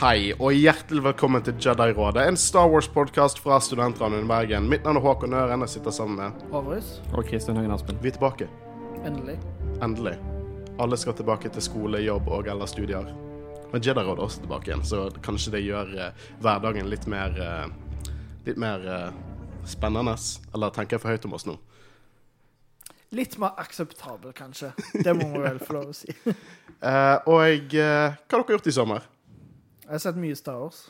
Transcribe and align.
Hei, 0.00 0.30
og 0.40 0.54
hjertelig 0.56 1.02
velkommen 1.04 1.42
til 1.44 1.58
Jedi-rådet, 1.60 2.22
en 2.24 2.36
Star 2.40 2.70
Wars-podkast 2.72 3.36
fra 3.44 3.58
Studentradioen 3.60 4.24
i 4.24 4.28
Bergen. 4.30 4.68
Mitt 4.72 4.86
navn 4.88 4.96
er 4.96 5.04
Håkon 5.04 5.36
Øren, 5.36 5.60
jeg 5.66 5.74
sitter 5.74 5.92
sammen 5.92 6.16
med 6.16 6.54
Avrus. 6.56 6.88
Og 7.12 7.26
Kristian 7.28 7.58
Høgen 7.60 7.74
Aspen. 7.74 7.98
Vi 8.00 8.08
er 8.08 8.14
tilbake. 8.16 8.48
Endelig. 9.04 9.34
Endelig. 9.84 10.14
Alle 10.80 10.96
skal 10.96 11.18
tilbake 11.18 11.52
til 11.52 11.66
skole, 11.68 12.00
jobb 12.00 12.32
og 12.32 12.48
eller 12.48 12.72
studier. 12.72 13.12
Men 13.74 13.84
Jedi-rådet 13.84 14.24
er 14.24 14.24
også 14.24 14.46
tilbake 14.46 14.72
igjen, 14.72 14.86
så 14.88 15.02
kanskje 15.20 15.54
det 15.58 15.62
gjør 15.66 15.92
eh, 15.92 16.26
hverdagen 16.40 16.88
litt 16.88 17.04
mer 17.04 17.36
eh, 17.36 18.08
Litt 18.48 18.56
mer 18.56 18.88
eh, 18.88 19.22
spennende. 19.68 20.16
Eller 20.54 20.76
tenker 20.80 20.96
jeg 20.96 21.04
for 21.04 21.12
høyt 21.12 21.28
om 21.28 21.36
oss 21.36 21.44
nå? 21.44 21.60
Litt 23.20 23.36
mer 23.36 23.52
akseptabel, 23.60 24.32
kanskje. 24.32 24.72
Det 24.96 25.12
må 25.12 25.28
vi 25.36 25.44
vel 25.44 25.60
få 25.60 25.82
lov 25.82 25.92
å 25.92 26.02
si. 26.04 26.16
Eh, 26.80 27.16
og 27.28 27.74
eh, 27.76 28.14
hva 28.16 28.38
har 28.38 28.40
dere 28.40 28.54
gjort 28.56 28.68
i 28.70 28.72
sommer? 28.72 29.02
Jeg 29.90 29.96
har 29.96 30.02
sett 30.04 30.18
mye 30.22 30.36
Star 30.38 30.58
Wars. 30.62 30.84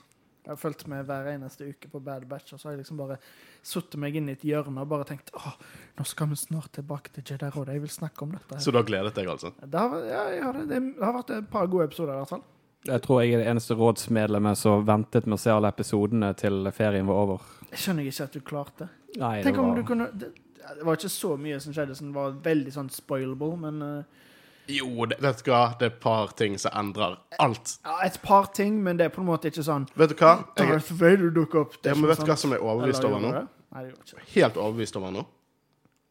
Jeg 0.44 0.50
har 0.52 0.58
fulgt 0.60 0.82
med 0.92 1.06
hver 1.08 1.28
eneste 1.32 1.70
uke 1.72 1.88
på 1.88 2.02
Bad 2.04 2.26
Batch, 2.28 2.52
og 2.52 2.60
så 2.60 2.68
har 2.68 2.74
jeg 2.74 2.82
liksom 2.82 2.98
bare 3.00 3.16
satt 3.64 3.96
meg 4.00 4.18
inn 4.20 4.28
i 4.28 4.34
et 4.36 4.44
hjørne 4.44 4.84
og 4.84 4.90
bare 4.90 5.06
tenkt 5.08 5.32
åh, 5.36 5.54
nå 5.96 6.04
skal 6.08 6.28
vi 6.28 6.36
snart 6.36 6.68
tilbake 6.76 7.12
til 7.14 7.24
Jedi-rådet. 7.30 7.78
Jeg 7.78 7.84
vil 7.86 7.92
snakke 7.94 8.26
om 8.26 8.34
dette. 8.36 8.60
Så 8.60 8.72
du 8.72 8.76
har 8.76 8.84
gledet 8.88 9.14
deg, 9.16 9.30
altså? 9.32 9.54
Det 9.56 9.80
har, 9.80 9.96
ja, 10.04 10.26
har 10.44 10.60
det. 10.60 10.66
det 10.68 10.80
har 11.00 11.16
vært 11.16 11.32
et 11.38 11.48
par 11.48 11.72
gode 11.72 11.88
episoder, 11.88 12.12
i 12.12 12.20
hvert 12.20 12.34
fall. 12.34 12.44
Jeg 12.90 13.04
tror 13.04 13.22
jeg 13.22 13.32
er 13.38 13.42
det 13.42 13.48
eneste 13.54 13.76
rådsmedlemmet 13.80 14.60
som 14.60 14.84
ventet 14.88 15.28
med 15.28 15.36
å 15.36 15.40
se 15.40 15.52
alle 15.52 15.72
episodene 15.72 16.30
til 16.36 16.68
ferien 16.76 17.08
var 17.08 17.24
over. 17.24 17.50
Jeg 17.70 17.84
skjønner 17.86 18.12
ikke 18.12 18.28
at 18.28 18.36
du 18.36 18.44
klarte. 18.52 18.88
Nei, 19.16 19.34
det 19.40 19.48
Tenk 19.48 19.64
om 19.64 19.72
var 19.72 19.80
du 19.80 19.88
kunne 19.88 20.12
det, 20.12 20.34
det 20.60 20.84
var 20.84 20.96
ikke 21.00 21.12
så 21.12 21.34
mye 21.40 21.60
som 21.60 21.72
skjedde 21.76 21.96
som 21.98 22.12
var 22.14 22.36
veldig 22.44 22.72
sånn 22.74 22.90
spoilable, 22.92 23.56
men 23.64 23.80
eh, 23.84 24.28
Jo, 24.70 25.06
det, 25.10 25.16
vet 25.24 25.40
du 25.44 25.50
hva? 25.50 25.60
Det 25.80 25.86
er 25.88 25.92
et 25.94 26.00
par 26.02 26.32
ting 26.38 26.56
som 26.60 26.74
endrer 26.78 27.16
alt. 27.42 27.72
ja, 27.84 27.96
Et 28.06 28.18
par 28.22 28.50
ting, 28.56 28.76
men 28.84 28.98
det 29.00 29.08
er 29.08 29.14
på 29.14 29.22
en 29.24 29.28
måte 29.30 29.50
ikke 29.50 29.64
sånn 29.66 29.86
Vet 29.98 30.12
du 30.12 30.16
hva? 30.20 30.32
Jeg, 30.58 30.68
Darth 30.70 30.92
Vader 31.00 31.32
dukker 31.34 31.64
opp. 31.64 31.76
Det 31.82 31.90
ja, 31.90 31.96
er 31.96 31.98
men 32.00 32.06
ikke 32.10 32.14
vet 32.14 32.24
du 32.26 32.32
hva 32.32 32.38
som 32.44 32.54
er 32.56 32.62
overbevist 32.64 33.02
Eller 33.04 33.16
over 33.16 33.24
nå? 33.24 33.32
det? 33.38 33.44
Nei, 33.70 33.82
det 33.84 33.92
gjorde 33.92 34.06
ikke 34.08 34.18
det. 34.20 34.26
Helt 34.36 34.58
overbevist 34.64 34.98
over 35.00 35.14
nå. 35.18 35.26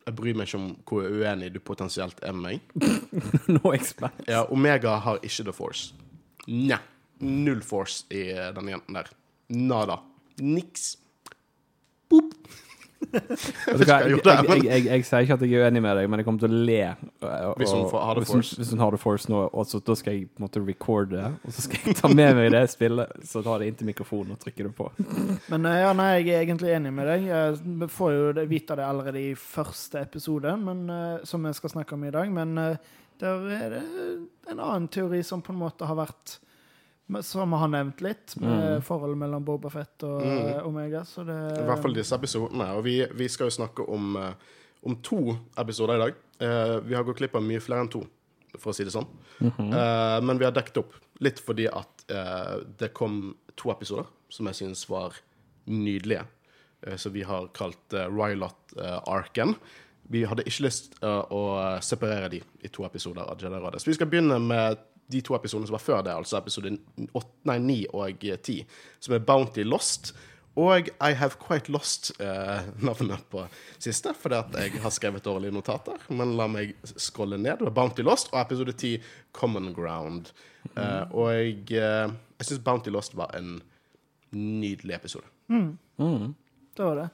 Jeg 0.09 0.15
bryr 0.17 0.37
meg 0.39 0.47
ikke 0.49 0.59
om 0.59 0.69
hvor 0.89 1.09
uenig 1.19 1.49
du 1.53 1.59
potensielt 1.61 2.23
er 2.25 2.33
med 2.33 2.45
meg. 2.47 2.77
no 3.55 3.73
expect. 3.75 4.23
Ja, 4.31 4.45
Omega 4.49 4.95
har 5.05 5.19
ikke 5.23 5.45
The 5.49 5.53
Force. 5.53 5.93
Nei. 6.49 6.79
Null 7.19 7.59
Force 7.67 8.05
i 8.15 8.23
denne 8.55 8.71
jenten 8.77 8.95
der. 8.97 9.11
Nada. 9.53 9.99
Niks. 10.41 10.93
Boop. 12.09 12.33
Jeg 13.13 13.87
jeg, 13.87 14.09
jeg, 14.09 14.45
jeg, 14.49 14.63
jeg, 14.65 14.83
jeg 14.85 15.05
sier 15.07 15.23
ikke 15.25 15.33
at 15.37 15.41
jeg 15.45 15.53
er 15.57 15.65
uenig 15.67 15.81
med 15.81 15.95
deg, 15.97 16.09
men 16.09 16.19
jeg 16.21 16.25
kommer 16.27 16.39
til 16.43 16.49
å 16.53 16.59
le. 16.69 16.79
og- 17.21 17.57
Hvis 17.57 17.71
hun 17.73 17.85
får- 17.91 18.03
har 18.05 18.15
det 18.15 18.23
hvis 18.23 18.31
hun- 18.33 18.41
Force. 18.43 18.55
Hvis 18.59 18.69
hun 18.73 18.79
har 18.83 18.91
The 18.91 18.97
Force 19.01 19.29
nå, 19.31 19.39
og 19.53 19.65
så, 19.67 19.79
da 19.85 19.95
skal 19.95 20.13
jeg 20.13 20.27
på 20.29 20.39
en 20.43 20.45
måte 20.47 20.63
recorde 20.67 21.09
det. 21.17 21.25
Og 21.45 21.51
så 21.57 21.61
skal 21.65 21.79
jeg 21.85 21.95
ta 21.99 22.07
med 22.13 22.35
meg 22.35 22.51
det 22.51 22.63
spillet, 22.69 23.07
så 23.25 23.43
tar 23.43 23.59
det 23.59 23.67
inntil 23.73 23.87
mikrofonen 23.89 24.31
og 24.35 24.39
trykker 24.39 24.69
det 24.69 24.75
på. 24.77 24.89
Men 25.49 25.65
eh, 25.65 25.79
ja, 25.81 25.93
nei, 25.93 26.09
jeg 26.23 26.29
er 26.35 26.45
egentlig 26.45 26.73
enig 26.75 26.93
med 26.93 27.07
deg. 27.07 27.25
Jeg 27.29 27.89
får 27.89 28.11
jo 28.17 28.47
vite 28.47 28.75
det 28.79 28.85
allerede 28.85 29.19
i 29.31 29.33
første 29.35 30.01
episode, 30.01 30.55
men, 30.57 30.85
eh, 30.89 31.25
som 31.25 31.43
vi 31.43 31.53
skal 31.53 31.69
snakke 31.69 31.93
om 31.93 32.03
i 32.03 32.11
dag. 32.11 32.29
Men 32.31 32.57
eh, 32.57 32.75
der 33.19 33.49
er 33.51 33.69
det 33.69 33.83
en 34.51 34.59
annen 34.59 34.87
teori 34.87 35.23
som 35.23 35.41
på 35.41 35.51
en 35.51 35.59
måte 35.59 35.85
har 35.85 35.95
vært 35.95 36.37
Som 37.25 37.51
har 37.57 37.67
nevnt 37.67 38.01
litt, 38.01 38.35
med 38.37 38.75
Mm. 38.77 38.81
forholdet 38.85 39.17
mellom 39.17 39.43
Boba 39.45 39.69
Fett 39.69 40.03
og 40.03 40.21
Mm. 40.21 40.65
Omega. 40.67 41.01
Så 41.05 41.25
det 41.25 41.57
I 41.59 41.65
hvert 41.65 41.81
fall 41.81 41.93
disse 41.93 42.13
episodene. 42.15 42.67
Og 42.77 42.83
vi, 42.83 43.05
vi 43.13 43.27
skal 43.27 43.47
jo 43.49 43.55
snakke 43.63 43.87
om, 43.89 44.15
eh, 44.15 44.33
om 44.85 44.95
to 45.01 45.35
episoder 45.57 45.95
i 45.95 46.03
dag. 46.05 46.13
Eh, 46.39 46.79
vi 46.85 46.93
har 46.95 47.03
gått 47.03 47.17
glipp 47.17 47.35
av 47.35 47.41
mye 47.43 47.59
flere 47.59 47.81
enn 47.81 47.89
to, 47.89 48.03
for 48.57 48.71
å 48.71 48.75
si 48.75 48.83
det 48.83 48.93
sånn. 48.93 49.07
Eh, 49.41 50.21
men 50.21 50.37
vi 50.37 50.45
har 50.45 50.51
dekket 50.51 50.77
opp 50.77 50.93
litt 51.19 51.39
fordi 51.39 51.67
at 51.67 52.05
eh, 52.09 52.59
det 52.77 52.93
kom 52.93 53.35
to 53.55 53.71
episoder 53.71 54.05
som 54.29 54.45
jeg 54.45 54.55
syns 54.55 54.85
var 54.89 55.13
nydelige. 55.67 56.25
Eh, 56.83 56.95
så 56.95 57.09
vi 57.11 57.23
har 57.23 57.47
kalt 57.53 57.91
uh, 57.93 58.07
Rylot-arken. 58.07 59.55
vi 60.11 60.23
hadde 60.25 60.41
ikke 60.47 60.63
lyst 60.65 60.95
å 61.03 61.41
separere 61.85 62.29
de 62.31 62.39
i 62.63 62.67
to 62.73 62.83
episoder 62.83 63.21
av 63.29 63.37
Jedi-rådet. 63.37 63.81
Så 63.81 63.85
vi 63.91 63.93
skal 63.93 64.07
begynne 64.09 64.39
med 64.41 64.77
de 65.11 65.21
to 65.25 65.35
episodene 65.37 65.69
som 65.69 65.77
var 65.77 65.83
før 65.83 66.01
det, 66.05 66.15
altså 66.15 66.37
episode 66.37 66.75
9 66.75 67.77
og 67.93 68.25
10, 68.25 68.57
som 68.99 69.15
er 69.15 69.23
Bounty 69.25 69.65
Lost. 69.65 70.13
Og 70.59 70.89
I 70.89 71.13
Have 71.15 71.37
Quite 71.39 71.71
Lost 71.71 72.11
eh, 72.19 72.65
navnet 72.83 73.23
på 73.31 73.45
siste, 73.77 74.13
fordi 74.17 74.39
at 74.39 74.55
jeg 74.57 74.81
har 74.83 74.91
skrevet 74.91 75.25
dårlige 75.25 75.53
notater. 75.55 76.01
Men 76.09 76.33
la 76.37 76.49
meg 76.51 76.73
scrolle 76.97 77.37
ned. 77.39 77.59
Det 77.59 77.69
var 77.69 77.75
Bounty 77.77 78.03
Lost 78.03 78.33
og 78.33 78.41
episode 78.41 78.73
10 78.73 78.97
Common 79.35 79.71
Ground. 79.77 80.33
Eh, 80.73 81.05
og 81.13 81.31
jeg, 81.31 81.61
eh, 81.79 82.11
jeg 82.39 82.49
syns 82.49 82.63
Bounty 82.65 82.91
Lost 82.91 83.15
var 83.17 83.31
en 83.37 83.59
nydelig 84.35 84.97
episode. 84.97 85.29
Det 86.75 86.85
var 86.85 87.03
det. 87.03 87.09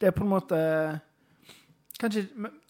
Det 0.00 0.08
er 0.08 0.16
på 0.16 0.24
en 0.24 0.32
måte 0.32 0.56
Kanskje 1.96 2.26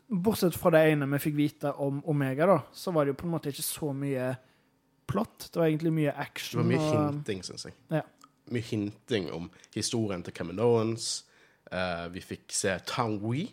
Bortsett 0.06 0.54
fra 0.54 0.70
det 0.70 0.84
ene 0.92 1.09
vi 1.10 1.19
fikk 1.19 1.34
vite 1.34 1.72
om 1.82 1.97
Omega, 2.06 2.47
da, 2.47 2.60
så 2.70 2.92
var 2.94 3.04
det 3.04 3.15
jo 3.15 3.22
på 3.22 3.26
en 3.26 3.32
måte 3.32 3.50
ikke 3.50 3.65
så 3.66 3.88
mye 3.91 4.28
plott. 5.06 5.49
Det 5.53 5.61
var 5.61 5.67
egentlig 5.67 5.93
mye 5.93 6.12
Det 6.12 6.55
var 6.59 6.62
mye 6.67 6.78
og, 6.81 7.12
hinting, 7.12 7.44
syns 7.44 7.65
jeg. 7.69 7.75
Ja. 7.91 8.00
Mye 8.50 8.62
hinting 8.62 9.31
om 9.33 9.50
historien 9.75 10.22
til 10.22 10.33
Kaminoans. 10.34 11.25
Uh, 11.72 12.06
vi 12.15 12.21
fikk 12.22 12.44
se 12.55 12.78
Taui. 12.87 13.49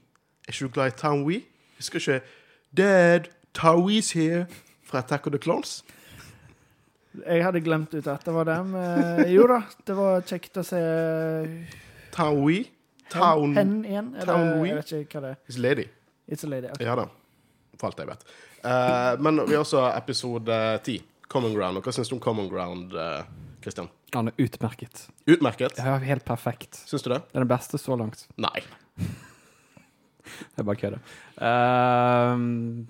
Er 0.48 0.54
ikke 0.54 0.68
du 0.68 0.74
glad 0.74 0.94
i 0.94 0.98
Taui? 0.98 1.40
Husker 1.78 2.00
ikke 2.00 2.22
Dad, 2.78 3.30
Taui's 3.58 4.14
here 4.14 4.46
fra 4.84 5.00
Attack 5.00 5.28
of 5.28 5.32
the 5.34 5.40
Clones? 5.42 5.84
Jeg 7.26 7.44
hadde 7.46 7.62
glemt 7.62 7.94
ut 7.94 8.08
at 8.08 8.26
det 8.26 8.34
var 8.34 8.44
dem. 8.50 8.74
Uh, 8.74 9.34
Jo 9.34 9.48
da, 9.50 9.62
det 9.88 9.96
var 9.98 10.22
kjekt 10.26 10.58
å 10.58 10.64
se 10.66 10.82
Taui. 12.14 12.64
hen, 12.64 13.12
Town 13.14 13.58
hen 13.58 13.74
igjen. 13.86 14.14
Eller, 14.16 14.26
Town 14.34 14.66
jeg 14.66 14.76
vet 14.80 14.94
ikke 15.04 15.20
hva 15.20 15.28
det 15.28 15.34
er. 15.36 15.42
is 15.48 15.58
lady. 15.58 15.86
It's 16.28 16.44
a 16.46 16.50
lady. 16.50 16.68
okay. 16.72 16.86
Ja 16.88 16.96
da. 16.98 17.06
For 17.78 17.90
alt 17.90 18.00
jeg 18.00 18.08
vet. 18.10 18.24
Uh, 18.64 19.22
men 19.22 19.42
vi 19.48 19.54
har 19.54 19.62
også 19.66 19.84
episode 19.98 20.58
10, 20.86 21.02
Common 21.32 21.56
Ground. 21.56 21.80
Og 21.80 21.86
hva 21.86 21.94
syns 21.96 22.12
du 22.12 22.18
om 22.18 22.22
Common 22.24 22.50
Ground, 22.52 22.92
Kristian? 22.92 23.52
Christian? 23.64 23.90
Han 24.14 24.30
er 24.30 24.34
utmerket. 24.44 25.08
Utmerket. 25.26 25.78
Ja, 25.80 25.96
helt 26.04 26.26
perfekt. 26.28 26.82
Syns 26.90 27.06
du 27.06 27.10
det? 27.14 27.22
Det 27.32 27.40
er 27.40 27.46
den 27.46 27.52
beste 27.54 27.80
så 27.82 27.96
langt. 28.00 28.28
Nei. 28.38 28.60
Jeg 30.58 30.66
bare 30.66 30.80
kødder. 30.80 31.00
Ehm, 31.44 32.86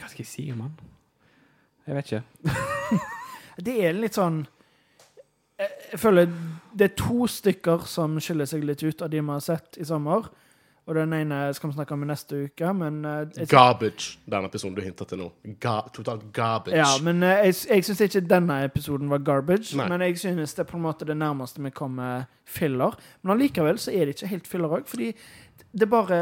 hva 0.00 0.08
skal 0.08 0.22
jeg 0.22 0.30
si 0.30 0.46
om 0.54 0.62
han? 0.64 0.78
Jeg 1.86 1.98
vet 1.98 2.12
ikke. 2.12 2.54
Det 3.66 3.74
er 3.84 3.92
litt 3.92 4.16
sånn 4.16 4.38
jeg, 5.60 5.72
jeg 5.90 5.98
føler 6.00 6.30
det 6.72 6.86
er 6.86 6.94
to 6.96 7.26
stykker 7.28 7.82
som 7.90 8.14
skiller 8.22 8.48
seg 8.48 8.62
litt 8.64 8.80
ut 8.80 9.02
av 9.04 9.10
de 9.12 9.20
vi 9.20 9.28
har 9.34 9.42
sett 9.44 9.76
i 9.76 9.84
sommer. 9.84 10.30
Og 10.90 10.96
den 10.96 11.12
ene 11.14 11.36
skal 11.54 11.70
vi 11.70 11.76
snakke 11.76 11.94
om 11.94 12.02
i 12.02 12.08
neste 12.10 12.38
uke, 12.48 12.72
men 12.74 12.96
eh, 13.06 13.20
jeg, 13.36 13.46
Garbage, 13.52 14.16
den 14.26 14.48
episoden 14.48 14.74
du 14.74 14.82
hinter 14.82 15.06
til 15.06 15.20
nå. 15.20 15.28
Ga 15.62 15.76
totalt 15.94 16.24
garbage. 16.34 16.80
Ja, 16.80 16.88
men 17.06 17.22
eh, 17.22 17.44
jeg, 17.46 17.60
jeg 17.70 17.86
syns 17.86 18.02
ikke 18.08 18.24
denne 18.26 18.56
episoden 18.66 19.12
var 19.12 19.22
garbage. 19.22 19.76
Nei. 19.78 19.86
Men 19.92 20.02
jeg 20.08 20.18
synes 20.18 20.56
det 20.56 20.64
er 20.64 20.70
på 20.72 20.80
en 20.80 20.84
måte 20.88 21.06
det 21.06 21.14
nærmeste 21.20 21.62
vi 21.62 21.70
kommer 21.70 22.26
filler. 22.42 22.98
Men 23.22 23.36
allikevel 23.36 23.78
så 23.78 23.94
er 23.94 24.10
det 24.10 24.18
ikke 24.18 24.32
helt 24.34 24.50
filler 24.50 24.78
òg, 24.80 24.90
fordi 24.90 25.12
det 25.70 25.90
bare 25.90 26.20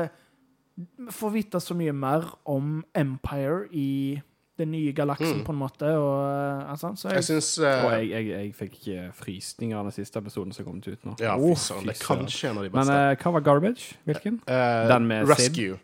får 1.17 1.33
vite 1.33 1.61
så 1.65 1.75
mye 1.75 1.95
mer 1.97 2.28
om 2.45 2.83
Empire 2.95 3.65
i 3.72 4.21
den 4.59 4.71
nye 4.75 4.93
galaksen, 4.93 5.39
Mm. 5.39 5.45
på 5.47 5.53
en 5.55 5.59
måte. 5.59 5.89
Og, 5.97 6.15
eh, 6.27 6.71
altså, 6.72 6.93
så 6.97 7.09
Jeg 7.09 7.15
jeg, 7.15 7.25
syns 7.25 7.59
Og 7.59 7.93
jeg, 7.93 8.09
jeg, 8.10 8.27
jeg 8.28 8.55
fikk 8.55 8.89
eh, 8.95 9.10
frysninger 9.15 9.78
av 9.78 9.84
den 9.84 9.93
siste 9.93 10.19
episoden 10.19 10.53
som 10.53 10.65
kom 10.65 10.78
ut 10.78 11.05
nå. 11.07 11.16
Ja, 11.21 11.37
fy. 11.39 11.84
Det 11.87 11.95
er 11.97 12.05
kanskje 12.05 12.51
en 12.51 12.59
av 12.59 12.65
de 12.65 12.71
Men 12.75 12.89
eh, 12.95 13.16
hva 13.16 13.33
var 13.33 13.41
garbage? 13.41 13.95
Hvilken? 14.05 14.41
Uh, 14.49 14.89
den 14.89 15.07
med 15.07 15.27
Sid? 15.27 15.39
Rescue. 15.39 15.78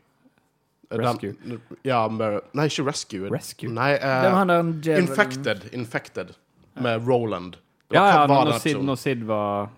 Eh, 0.90 0.98
den- 1.44 1.60
ja, 1.84 2.08
med, 2.08 2.40
nei, 2.52 2.66
ikke 2.66 2.86
Rescue. 2.86 3.30
Rescue? 3.30 3.70
Nei, 3.70 3.92
eh, 3.94 4.22
det 4.22 4.32
var 4.32 4.44
han 4.46 4.80
der 4.80 4.98
Infected. 4.98 5.68
Infected. 5.72 6.34
Med 6.80 7.06
Roland. 7.06 7.56
Ja, 7.92 8.04
ja, 8.06 8.20
ja 8.20 8.26
når, 8.26 8.58
Sid, 8.58 8.82
når 8.82 8.96
Sid 8.98 9.22
var 9.24 9.68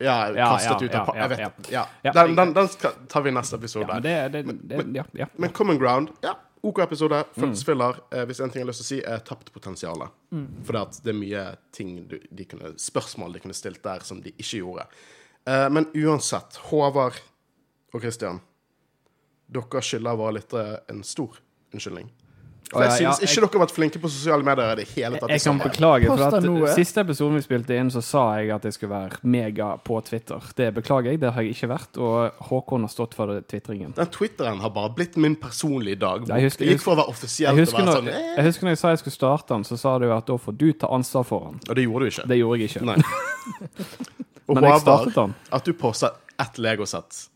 Ja, 0.00 0.28
Ja, 0.30 0.52
kastet 0.54 0.80
ja, 0.80 0.86
ut 0.86 0.94
av 0.94 1.08
ja, 1.08 1.22
Jeg 1.22 1.30
vet 1.30 1.38
ja. 1.40 1.48
Ja. 1.70 1.86
Ja. 2.04 2.12
Den, 2.12 2.36
den, 2.36 2.52
den 2.54 2.68
tar 3.08 3.20
vi 3.22 3.28
i 3.28 3.32
neste 3.34 3.56
ja, 3.56 3.58
episode. 3.58 3.86
men 3.94 4.02
det, 4.02 4.32
det, 4.32 4.68
det 4.70 4.96
ja, 4.96 5.04
ja. 5.14 5.26
Men 5.36 5.50
Common 5.50 5.78
Ground, 5.78 6.08
ja. 6.22 6.36
OK 6.62 6.80
episode. 6.82 7.20
Mm. 7.24 7.40
Føltes 7.42 7.64
filler. 7.66 8.00
Eh, 8.10 8.24
hvis 8.28 8.40
en 8.40 8.50
ting 8.50 8.62
jeg 8.62 8.66
har 8.66 8.72
lyst 8.72 8.82
til 8.82 8.86
å 8.86 8.90
si, 8.90 8.98
er 9.14 9.24
tapt 9.26 9.52
potensial. 9.54 10.04
For 10.66 10.76
det, 10.76 11.02
det 11.04 11.12
er 11.14 11.18
mye 11.18 11.44
ting 11.74 11.94
du, 12.10 12.18
de 12.30 12.46
kunne, 12.48 12.74
spørsmål 12.82 13.36
de 13.36 13.42
kunne 13.44 13.56
stilt 13.56 13.82
der 13.84 14.04
som 14.06 14.22
de 14.24 14.34
ikke 14.36 14.62
gjorde. 14.62 14.88
Eh, 15.48 15.66
men 15.72 15.88
uansett, 15.94 16.58
Håvard 16.68 17.20
og 17.94 18.00
Christian, 18.02 18.42
dere 19.48 19.82
skylder 19.84 20.18
våre 20.20 20.36
lyttere 20.36 20.80
en 20.92 21.04
stor 21.06 21.38
unnskyldning. 21.72 22.10
For 22.68 22.84
jeg 22.84 22.92
syns 22.98 23.20
ikke 23.24 23.40
dere 23.40 23.48
har 23.54 23.62
vært 23.64 23.72
flinke 23.72 24.00
på 24.02 24.10
sosiale 24.12 24.44
medier 24.44 24.72
i 24.72 24.76
det 24.82 24.86
hele 24.92 25.16
tatt. 25.20 25.30
Jeg 25.32 25.40
kan 25.40 25.60
beklage, 25.62 26.08
for 26.10 26.24
at 26.28 26.74
siste 26.76 27.00
episoden 27.00 27.38
vi 27.38 27.44
spilte 27.46 27.78
inn, 27.80 27.88
så 27.94 28.02
sa 28.04 28.24
jeg 28.40 28.50
at 28.52 28.66
jeg 28.68 28.76
skulle 28.76 28.92
være 28.92 29.20
mega 29.22 29.70
på 29.84 30.00
Twitter. 30.04 30.44
Det 30.58 30.68
beklager 30.76 31.14
jeg, 31.14 31.20
det 31.22 31.32
har 31.32 31.46
jeg 31.46 31.56
ikke 31.56 31.70
vært, 31.72 31.96
og 32.02 32.42
Håkon 32.50 32.84
har 32.84 32.92
stått 32.92 33.16
for 33.16 33.32
tvitringen. 33.48 33.94
Den 33.96 34.10
Twitteren 34.12 34.60
har 34.60 34.74
bare 34.76 34.92
blitt 34.98 35.16
min 35.16 35.36
personlige 35.40 35.96
dagbok. 36.02 36.28
Jeg 36.28 36.50
husker- 36.50 36.66
det 36.66 36.74
gikk 36.76 36.84
for 36.84 36.92
å 36.92 37.00
være 37.00 37.08
offisiell 37.14 37.56
Jeg 37.56 37.64
husker, 37.64 37.84
være 37.86 37.96
sånn 38.02 38.08
eh, 38.12 38.36
jeg 38.36 38.44
husker 38.50 38.64
når 38.68 38.76
jeg 38.76 38.78
sa 38.82 38.88
jeg 38.92 38.98
skulle 39.04 39.18
starte 39.18 39.54
den, 39.54 39.64
så 39.64 39.78
sa 39.78 39.98
du 39.98 40.12
at 40.12 40.26
da 40.26 40.36
får 40.36 40.58
du 40.58 40.72
ta 40.72 40.86
ansvar 40.92 41.24
for 41.24 41.40
den. 41.48 41.60
Og 41.68 41.74
det 41.74 41.84
gjorde 41.88 42.04
du 42.04 42.10
ikke. 42.12 42.28
Det 42.28 42.38
gjorde 42.38 42.58
jeg 42.60 42.68
ikke. 42.68 42.84
Nei. 42.84 42.98
Men 44.48 44.64
jeg 44.64 44.80
startet 44.80 45.14
den. 45.14 45.34
at 45.52 45.64
du 45.64 45.72
posta 45.76 46.12
ett 46.40 46.58
legosett 46.58 47.28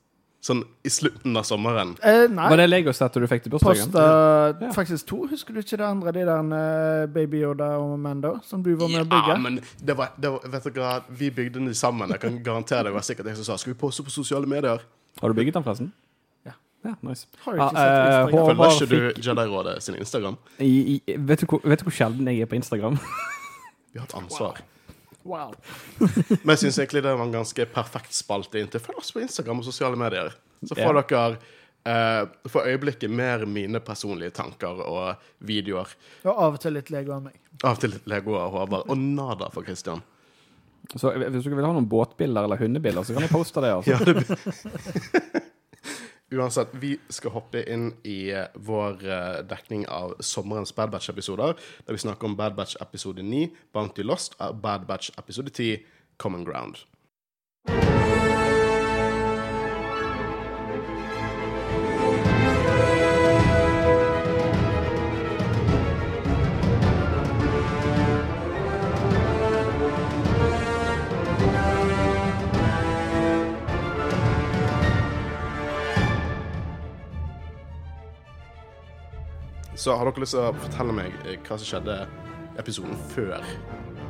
sånn 0.43 0.65
i 0.83 0.91
slutten 0.91 1.37
av 1.39 1.45
sommeren. 1.47 1.93
Eh, 2.03 2.25
nei. 2.33 2.49
Var 2.51 2.59
det 2.59 2.65
Lego-settet 2.67 3.23
du 3.23 3.29
fikk 3.31 3.45
til 3.45 3.53
bursdagen? 3.55 3.93
Posta 3.93 4.57
Ja. 4.61 4.73
faktisk 4.75 5.07
to. 5.07 5.21
Husker 5.31 5.55
du 5.55 5.61
ikke 5.63 5.79
det 5.79 5.87
andre, 5.87 6.13
de 6.17 6.25
der 6.27 6.43
uh, 6.51 7.07
Baby 7.15 7.43
Yoda 7.45 7.69
og 7.79 7.93
Mando, 8.03 8.41
som 8.43 8.63
du 8.63 8.75
var 8.75 8.89
med 8.91 9.05
å 9.05 9.09
bygge? 9.13 9.29
Ja, 9.29 9.37
men 9.39 9.61
det 9.79 9.97
var, 9.97 10.11
det 10.19 10.33
var, 10.35 10.41
vet 10.51 10.67
dere 10.75 10.97
vi 11.09 11.31
bygde 11.31 11.61
den 11.61 11.75
sammen. 11.79 12.11
Jeg 12.11 12.21
kan 12.25 12.41
garantere 12.43 12.83
deg, 12.83 12.91
det 12.91 12.95
var 12.99 13.07
sikkert 13.07 13.31
jeg 13.31 13.37
som 13.39 13.45
sa 13.53 13.57
Skal 13.63 13.75
vi 13.75 13.79
poste 13.79 14.03
på 14.03 14.11
sosiale 14.11 14.47
medier? 14.51 14.83
Har 15.21 15.29
du 15.29 15.35
bygget 15.39 15.55
den, 15.55 15.63
forresten? 15.63 15.93
Ja. 16.45 16.57
Ja, 16.85 16.97
nice. 17.07 17.29
Har 17.45 17.53
du 17.55 17.61
ikke 17.63 17.71
Ja, 17.71 17.71
sett 17.71 17.87
eh, 17.87 18.19
Instagram? 18.27 18.43
Håvard 18.51 18.73
Følger 18.73 19.07
ikke 19.07 19.23
du 19.23 19.23
Jedi-rådet 19.31 19.77
sin 19.83 19.95
Instagram? 19.95 20.37
i, 20.59 20.73
i, 21.07 21.17
vet, 21.19 21.41
du 21.41 21.47
hvor, 21.47 21.63
vet 21.63 21.79
du 21.79 21.85
hvor 21.87 21.95
sjelden 21.95 22.27
jeg 22.27 22.41
er 22.43 22.51
på 22.51 22.59
Instagram? 22.59 22.99
Vi 23.93 24.01
har 24.01 24.09
et 24.11 24.15
ansvar. 24.19 24.59
Wow. 24.59 24.72
Men 26.43 26.53
jeg 26.57 26.59
syns 26.65 26.79
egentlig 26.83 27.03
det 27.05 27.13
var 27.17 27.25
en 27.27 27.35
ganske 27.39 27.67
perfekt 27.75 28.15
spalte 28.17 28.59
inn 28.61 28.69
til 28.73 28.81
følg 28.83 28.99
oss 29.03 29.13
på 29.15 29.23
Instagram 29.23 29.63
og 29.63 29.67
sosiale 29.69 29.97
medier. 30.01 30.33
Så 30.67 30.75
får 30.79 30.99
Ja. 30.99 31.03
dere 31.03 31.39
eh, 31.85 32.27
for 32.49 32.67
øyeblikket 32.69 33.11
mer 33.11 33.45
mine 33.47 33.81
personlige 33.83 34.31
tanker 34.37 34.83
og 34.87 35.17
videoer. 35.43 35.89
Og 36.25 36.33
av 36.33 36.55
og 36.55 36.61
til 36.63 36.73
litt 36.79 36.91
Lego 36.95 37.17
av 37.17 37.23
meg. 37.27 37.39
Av 37.65 37.75
og 37.77 37.81
til 37.83 37.91
litt 37.97 38.07
Lego 38.11 38.37
av 38.39 38.53
Håvard. 38.55 38.87
Og 38.91 38.99
nada 38.99 39.49
for 39.55 39.63
Christian. 39.67 40.03
Så 40.97 41.13
Hvis 41.15 41.45
dere 41.47 41.57
vil 41.57 41.65
ha 41.67 41.73
noen 41.73 41.87
båtbilder 41.89 42.45
eller 42.45 42.59
hundebilder, 42.59 43.03
så 43.07 43.15
kan 43.15 43.23
jeg 43.23 43.31
poste 43.31 43.61
det. 43.63 43.71
altså. 43.71 43.91
Ja, 43.91 43.99
det... 44.05 45.43
Uansett, 46.33 46.69
vi 46.73 46.95
skal 47.13 47.35
hoppe 47.35 47.61
inn 47.69 47.91
i 48.09 48.31
eh, 48.33 48.49
vår 48.55 49.05
eh, 49.05 49.41
dekning 49.49 49.85
av 49.93 50.15
sommerens 50.25 50.73
Bad 50.73 50.95
Batch-episoder, 50.95 51.59
der 51.85 51.99
vi 51.99 52.01
snakker 52.01 52.31
om 52.31 52.37
Bad 52.37 52.57
Batch 52.57 52.79
episode 52.81 53.23
9, 53.23 53.51
Bounty 53.73 54.07
Lost, 54.07 54.39
og 54.41 54.63
Bad 54.65 54.89
Batch 54.89 55.13
episode 55.21 55.53
10, 55.53 55.85
Common 56.17 56.47
Ground. 56.49 56.81
Så 79.83 79.97
har 79.99 80.07
dere 80.07 80.23
lyst 80.23 80.37
til 80.37 80.45
å 80.47 80.53
fortelle 80.63 80.95
meg 80.95 81.15
eh, 81.27 81.41
hva 81.43 81.57
som 81.59 81.67
skjedde 81.67 81.95
i 82.05 82.59
episoden 82.63 82.93
før 83.11 83.33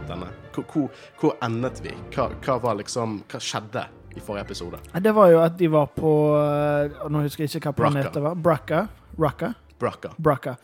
denne? 0.05 0.27
Hvor, 0.53 0.65
hvor, 0.69 1.05
hvor 1.21 1.37
endet 1.47 1.79
vi? 1.81 1.95
Hva, 2.13 2.27
hva 2.45 2.57
var 2.61 2.77
liksom 2.77 3.23
Hva 3.33 3.39
skjedde 3.41 3.87
i 4.13 4.21
forrige 4.21 4.45
episode? 4.51 4.81
Det 5.01 5.15
var 5.17 5.31
jo 5.33 5.39
at 5.41 5.55
de 5.57 5.71
var 5.73 5.89
på 5.97 6.11
eh, 6.37 6.99
Nå 7.09 7.23
husker 7.25 7.47
jeg 7.47 7.55
ikke 7.57 7.71
hva 7.71 7.79
Bracca. 7.79 7.95
planet 7.95 8.19
det 8.19 8.25
var. 8.27 8.37
Bracca. 8.49 8.81
Bracca. 9.17 9.51
Bracca. 9.81 10.11
Bracca. 10.21 10.55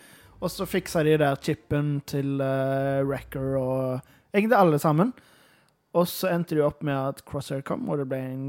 Og 0.44 0.52
så 0.52 0.66
fiksa 0.68 1.00
de 1.08 1.14
der 1.18 1.40
chipen 1.42 1.94
til 2.06 2.36
uh, 2.44 3.00
Wrecker 3.08 3.56
og 3.58 4.10
egentlig 4.30 4.58
alle 4.58 4.78
sammen. 4.78 5.14
Og 5.96 6.04
så 6.06 6.28
endte 6.34 6.54
de 6.54 6.62
opp 6.62 6.84
med 6.86 6.94
at 6.94 7.24
Crosshair 7.26 7.64
kom, 7.66 7.88
og 7.90 7.98
det 7.98 8.06
ble 8.12 8.20
en 8.22 8.44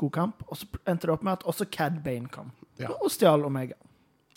god 0.00 0.12
kamp. 0.14 0.46
Og 0.46 0.56
så 0.62 0.70
endte 0.88 1.10
det 1.10 1.12
opp 1.18 1.26
med 1.26 1.34
at 1.34 1.44
også 1.50 1.66
Cad 1.74 1.98
Bane 2.06 2.30
kom, 2.32 2.54
Ja. 2.80 2.94
og 2.96 3.10
stjal 3.12 3.44
Omega. 3.44 3.76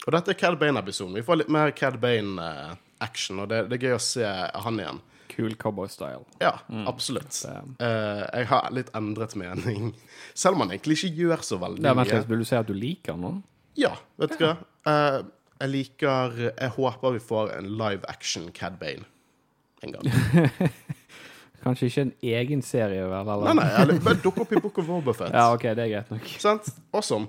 Og 0.06 0.14
dette 0.14 0.32
er 0.32 0.38
Cad 0.40 0.56
Bane-episoden. 0.62 1.16
Vi 1.18 1.24
får 1.26 1.40
litt 1.42 1.50
mer 1.52 1.72
Cad 1.76 1.98
Bane-action, 2.00 3.40
og 3.44 3.50
det, 3.52 3.64
det 3.72 3.80
er 3.80 3.88
gøy 3.90 3.96
å 3.98 4.02
se 4.04 4.24
han 4.28 4.78
igjen. 4.80 5.00
Cool 5.34 5.56
cowboy-style. 5.60 6.24
Ja, 6.42 6.54
absolutt. 6.90 7.36
Det- 7.44 7.56
Eh, 7.84 8.24
jeg 8.40 8.48
har 8.48 8.70
litt 8.72 8.92
endret 8.96 9.36
mening. 9.36 9.92
Selv 10.34 10.56
om 10.56 10.62
han 10.64 10.72
egentlig 10.78 10.96
ikke 11.02 11.16
gjør 11.26 11.44
så 11.44 11.60
veldig 11.62 11.82
mye. 11.84 12.06
Ja, 12.08 12.22
Vil 12.30 12.40
du 12.40 12.46
si 12.48 12.56
at 12.56 12.68
du 12.70 12.74
liker 12.74 13.14
han 13.18 13.22
nå? 13.26 13.34
Ja, 13.78 13.92
vet 14.18 14.38
du 14.40 14.46
hva? 14.46 14.56
Uh, 14.88 15.20
jeg 15.60 15.70
liker 15.74 16.34
Jeg 16.48 16.70
håper 16.78 17.14
vi 17.18 17.20
får 17.20 17.52
en 17.58 17.68
live 17.78 18.06
action 18.10 18.48
Cad 18.56 18.80
Bane 18.80 19.04
en 19.84 19.92
gang. 19.94 20.08
Kanskje 21.64 21.90
ikke 21.90 22.02
en 22.08 22.14
egen 22.24 22.62
serie, 22.66 23.04
vel? 23.10 23.28
Eller? 23.34 23.52
Nei, 23.52 23.54
nei, 23.60 23.68
eller 23.82 24.00
bare 24.06 24.22
dukke 24.24 24.42
opp 24.46 24.54
i 24.56 24.60
Book 24.62 24.78
of 24.82 24.88
Wobbuffet. 24.90 25.34
Ja, 25.38 25.50
OK, 25.54 25.66
det 25.76 25.84
er 25.86 25.92
greit 25.92 26.12
nok. 26.14 26.28
Sant? 26.42 26.70
Awesome. 26.96 27.28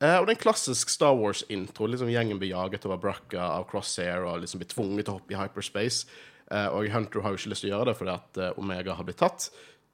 Eh, 0.00 0.16
og 0.16 0.24
det 0.26 0.32
er 0.32 0.38
en 0.38 0.42
klassisk 0.46 0.88
Star 0.92 1.14
Wars-intro. 1.18 1.88
Liksom 1.90 2.10
Gjengen 2.12 2.40
blir 2.40 2.54
jaget 2.54 2.86
over 2.88 3.00
Bracca 3.02 3.44
av 3.58 3.66
Crosshair 3.70 4.24
og 4.24 4.40
liksom 4.44 4.62
blir 4.62 4.70
tvunget 4.72 5.06
til 5.06 5.14
å 5.14 5.18
hoppe 5.18 5.34
i 5.34 5.38
hyperspace. 5.40 6.08
Eh, 6.50 6.68
og 6.72 6.88
Hunter 6.90 7.22
har 7.24 7.34
jo 7.34 7.40
ikke 7.40 7.52
lyst 7.52 7.66
til 7.66 7.70
å 7.70 7.76
gjøre 7.76 7.90
det 7.92 7.96
fordi 7.98 8.14
at 8.16 8.40
eh, 8.40 8.60
Omega 8.60 8.96
har 8.96 9.06
blitt 9.06 9.20
tatt. 9.20 9.50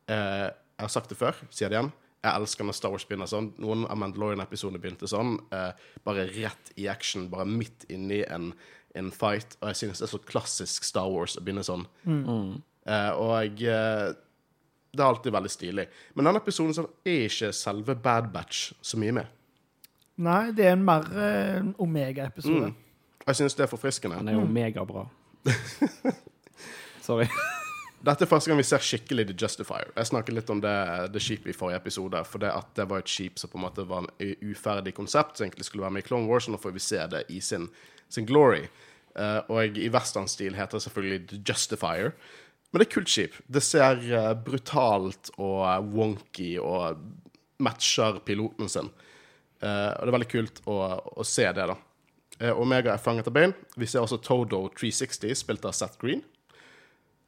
Eh, 0.08 0.46
jeg 0.46 0.84
har 0.84 0.92
sagt 0.92 1.10
det 1.10 1.18
før, 1.18 1.38
sier 1.50 1.72
det 1.72 1.78
igjen. 1.80 1.92
Jeg 2.26 2.40
elsker 2.40 2.66
når 2.66 2.74
Star 2.78 2.92
Wars 2.94 3.04
begynner 3.06 3.28
sånn. 3.30 3.52
Noen 3.62 3.84
av 3.90 3.98
Mandalorian-episodene 4.00 4.80
begynte 4.82 5.08
sånn. 5.10 5.36
Eh, 5.54 5.90
bare 6.06 6.26
rett 6.32 6.72
i 6.80 6.88
action, 6.90 7.28
bare 7.32 7.46
midt 7.46 7.86
inni 7.92 8.22
en, 8.26 8.50
en 8.98 9.10
fight. 9.14 9.58
Og 9.60 9.70
jeg 9.70 9.80
synes 9.82 10.02
det 10.02 10.08
er 10.08 10.14
så 10.14 10.22
klassisk 10.26 10.86
Star 10.86 11.10
Wars 11.12 11.36
å 11.38 11.44
begynne 11.44 11.66
sånn. 11.66 11.84
Eh, 12.86 13.12
og 13.18 13.62
eh, 13.62 14.08
det 14.96 15.02
er 15.02 15.06
alltid 15.10 15.34
veldig 15.36 15.52
stilig. 15.52 15.86
Men 16.16 16.30
denne 16.30 16.40
episoden 16.42 16.88
er 17.06 17.26
ikke 17.28 17.52
selve 17.54 17.94
Bad 18.00 18.30
Batch 18.34 18.70
så 18.86 18.98
mye 19.02 19.14
med. 19.20 19.32
Nei, 20.16 20.52
det 20.56 20.64
er 20.64 20.76
en 20.76 20.84
mer 20.86 21.04
uh, 21.12 21.66
Omega-episode. 21.82 22.72
Mm. 22.72 23.22
jeg 23.26 23.36
synes 23.36 23.54
det 23.54 23.66
er 23.66 23.70
forfriskende. 23.70 24.16
Han 24.16 24.28
er 24.28 24.38
jo 24.38 24.46
megabra. 24.48 25.04
Sorry. 27.06 27.28
Dette 28.06 28.24
er 28.24 28.30
første 28.30 28.50
gang 28.50 28.60
vi 28.60 28.66
ser 28.68 28.82
skikkelig 28.84 29.26
The 29.28 29.36
Justifier. 29.42 29.90
Jeg 29.96 30.08
snakket 30.10 30.36
litt 30.36 30.50
om 30.52 30.60
det, 30.62 30.76
det 31.12 31.22
skipet 31.22 31.50
i 31.50 31.56
forrige 31.56 31.80
episode. 31.80 32.22
For 32.28 32.42
det 32.42 32.52
at 32.54 32.70
det 32.78 32.86
var 32.90 33.02
et 33.02 33.10
skip 33.10 33.40
som 33.40 33.50
på 33.50 33.58
en 33.58 33.66
måte 33.66 33.86
var 33.88 34.04
en 34.04 34.34
uferdig 34.46 34.94
konsept, 34.94 35.36
som 35.36 35.46
egentlig 35.46 35.66
skulle 35.66 35.84
være 35.84 35.96
med 35.96 36.04
i 36.04 36.08
Clone 36.08 36.30
Wars. 36.30 36.46
Og 36.46 36.54
nå 36.54 36.62
får 36.62 36.76
vi 36.76 36.84
se 36.86 37.02
det 37.12 37.24
i 37.34 37.40
sin, 37.42 37.68
sin 38.08 38.28
glory. 38.28 38.68
Uh, 39.16 39.40
og 39.48 39.78
i 39.80 39.88
westernstil 39.92 40.56
heter 40.56 40.78
det 40.78 40.86
selvfølgelig 40.86 41.22
The 41.32 41.42
Justifier. 41.48 42.12
Men 42.70 42.82
det 42.82 42.88
er 42.88 42.92
kult 42.92 43.10
skip. 43.10 43.36
Det 43.48 43.62
ser 43.64 44.02
eh, 44.12 44.32
brutalt 44.44 45.30
og 45.38 45.60
eh, 45.64 45.84
wonky 45.94 46.48
og 46.60 46.98
matcher 47.62 48.18
piloten 48.26 48.68
sin. 48.68 48.90
Eh, 49.60 49.92
og 49.96 50.04
det 50.04 50.10
er 50.10 50.16
veldig 50.18 50.32
kult 50.32 50.62
å, 50.68 50.78
å 51.16 51.26
se 51.26 51.46
det, 51.56 51.66
da. 51.72 51.76
Eh, 52.38 52.52
Omega 52.52 52.92
er 52.92 53.02
fanget 53.02 53.28
av 53.30 53.36
Bane. 53.36 53.54
Vi 53.76 53.88
ser 53.88 54.04
også 54.04 54.20
Todo 54.24 54.66
360, 54.76 55.32
spilt 55.38 55.64
av 55.64 55.76
Seth 55.76 55.98
Green. 56.00 56.22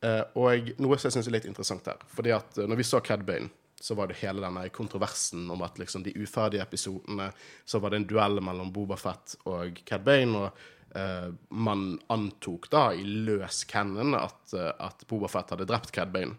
Eh, 0.05 0.23
og 0.39 0.73
noe 0.79 0.99
som 0.99 1.09
jeg 1.09 1.17
syns 1.17 1.31
er 1.31 1.39
litt 1.39 1.49
interessant 1.49 1.89
her. 1.89 2.03
fordi 2.13 2.35
at 2.37 2.61
når 2.61 2.79
vi 2.79 2.87
så 2.87 3.01
Cad 3.01 3.25
Bane, 3.27 3.51
så 3.81 3.95
var 3.95 4.11
det 4.11 4.19
hele 4.21 4.43
denne 4.43 4.69
kontroversen 4.75 5.47
om 5.51 5.63
at 5.63 5.79
liksom 5.79 6.03
de 6.03 6.11
uferdige 6.19 6.65
episodene 6.65 7.29
Så 7.65 7.79
var 7.79 7.91
det 7.91 8.01
en 8.01 8.07
duell 8.11 8.41
mellom 8.43 8.73
Boba 8.75 8.97
Fett 8.99 9.37
og 9.47 9.79
Cad 9.87 10.03
Bane, 10.03 10.35
og 10.35 10.99
eh, 10.99 11.31
man 11.51 12.01
antok 12.11 12.69
da 12.71 12.91
i 12.93 13.05
løs 13.07 13.63
cannon 13.71 14.19
at, 14.19 14.55
at 14.55 15.07
Boba 15.09 15.31
Fett 15.31 15.55
hadde 15.55 15.67
drept 15.71 15.95
Cad 15.95 16.13
Bane. 16.13 16.37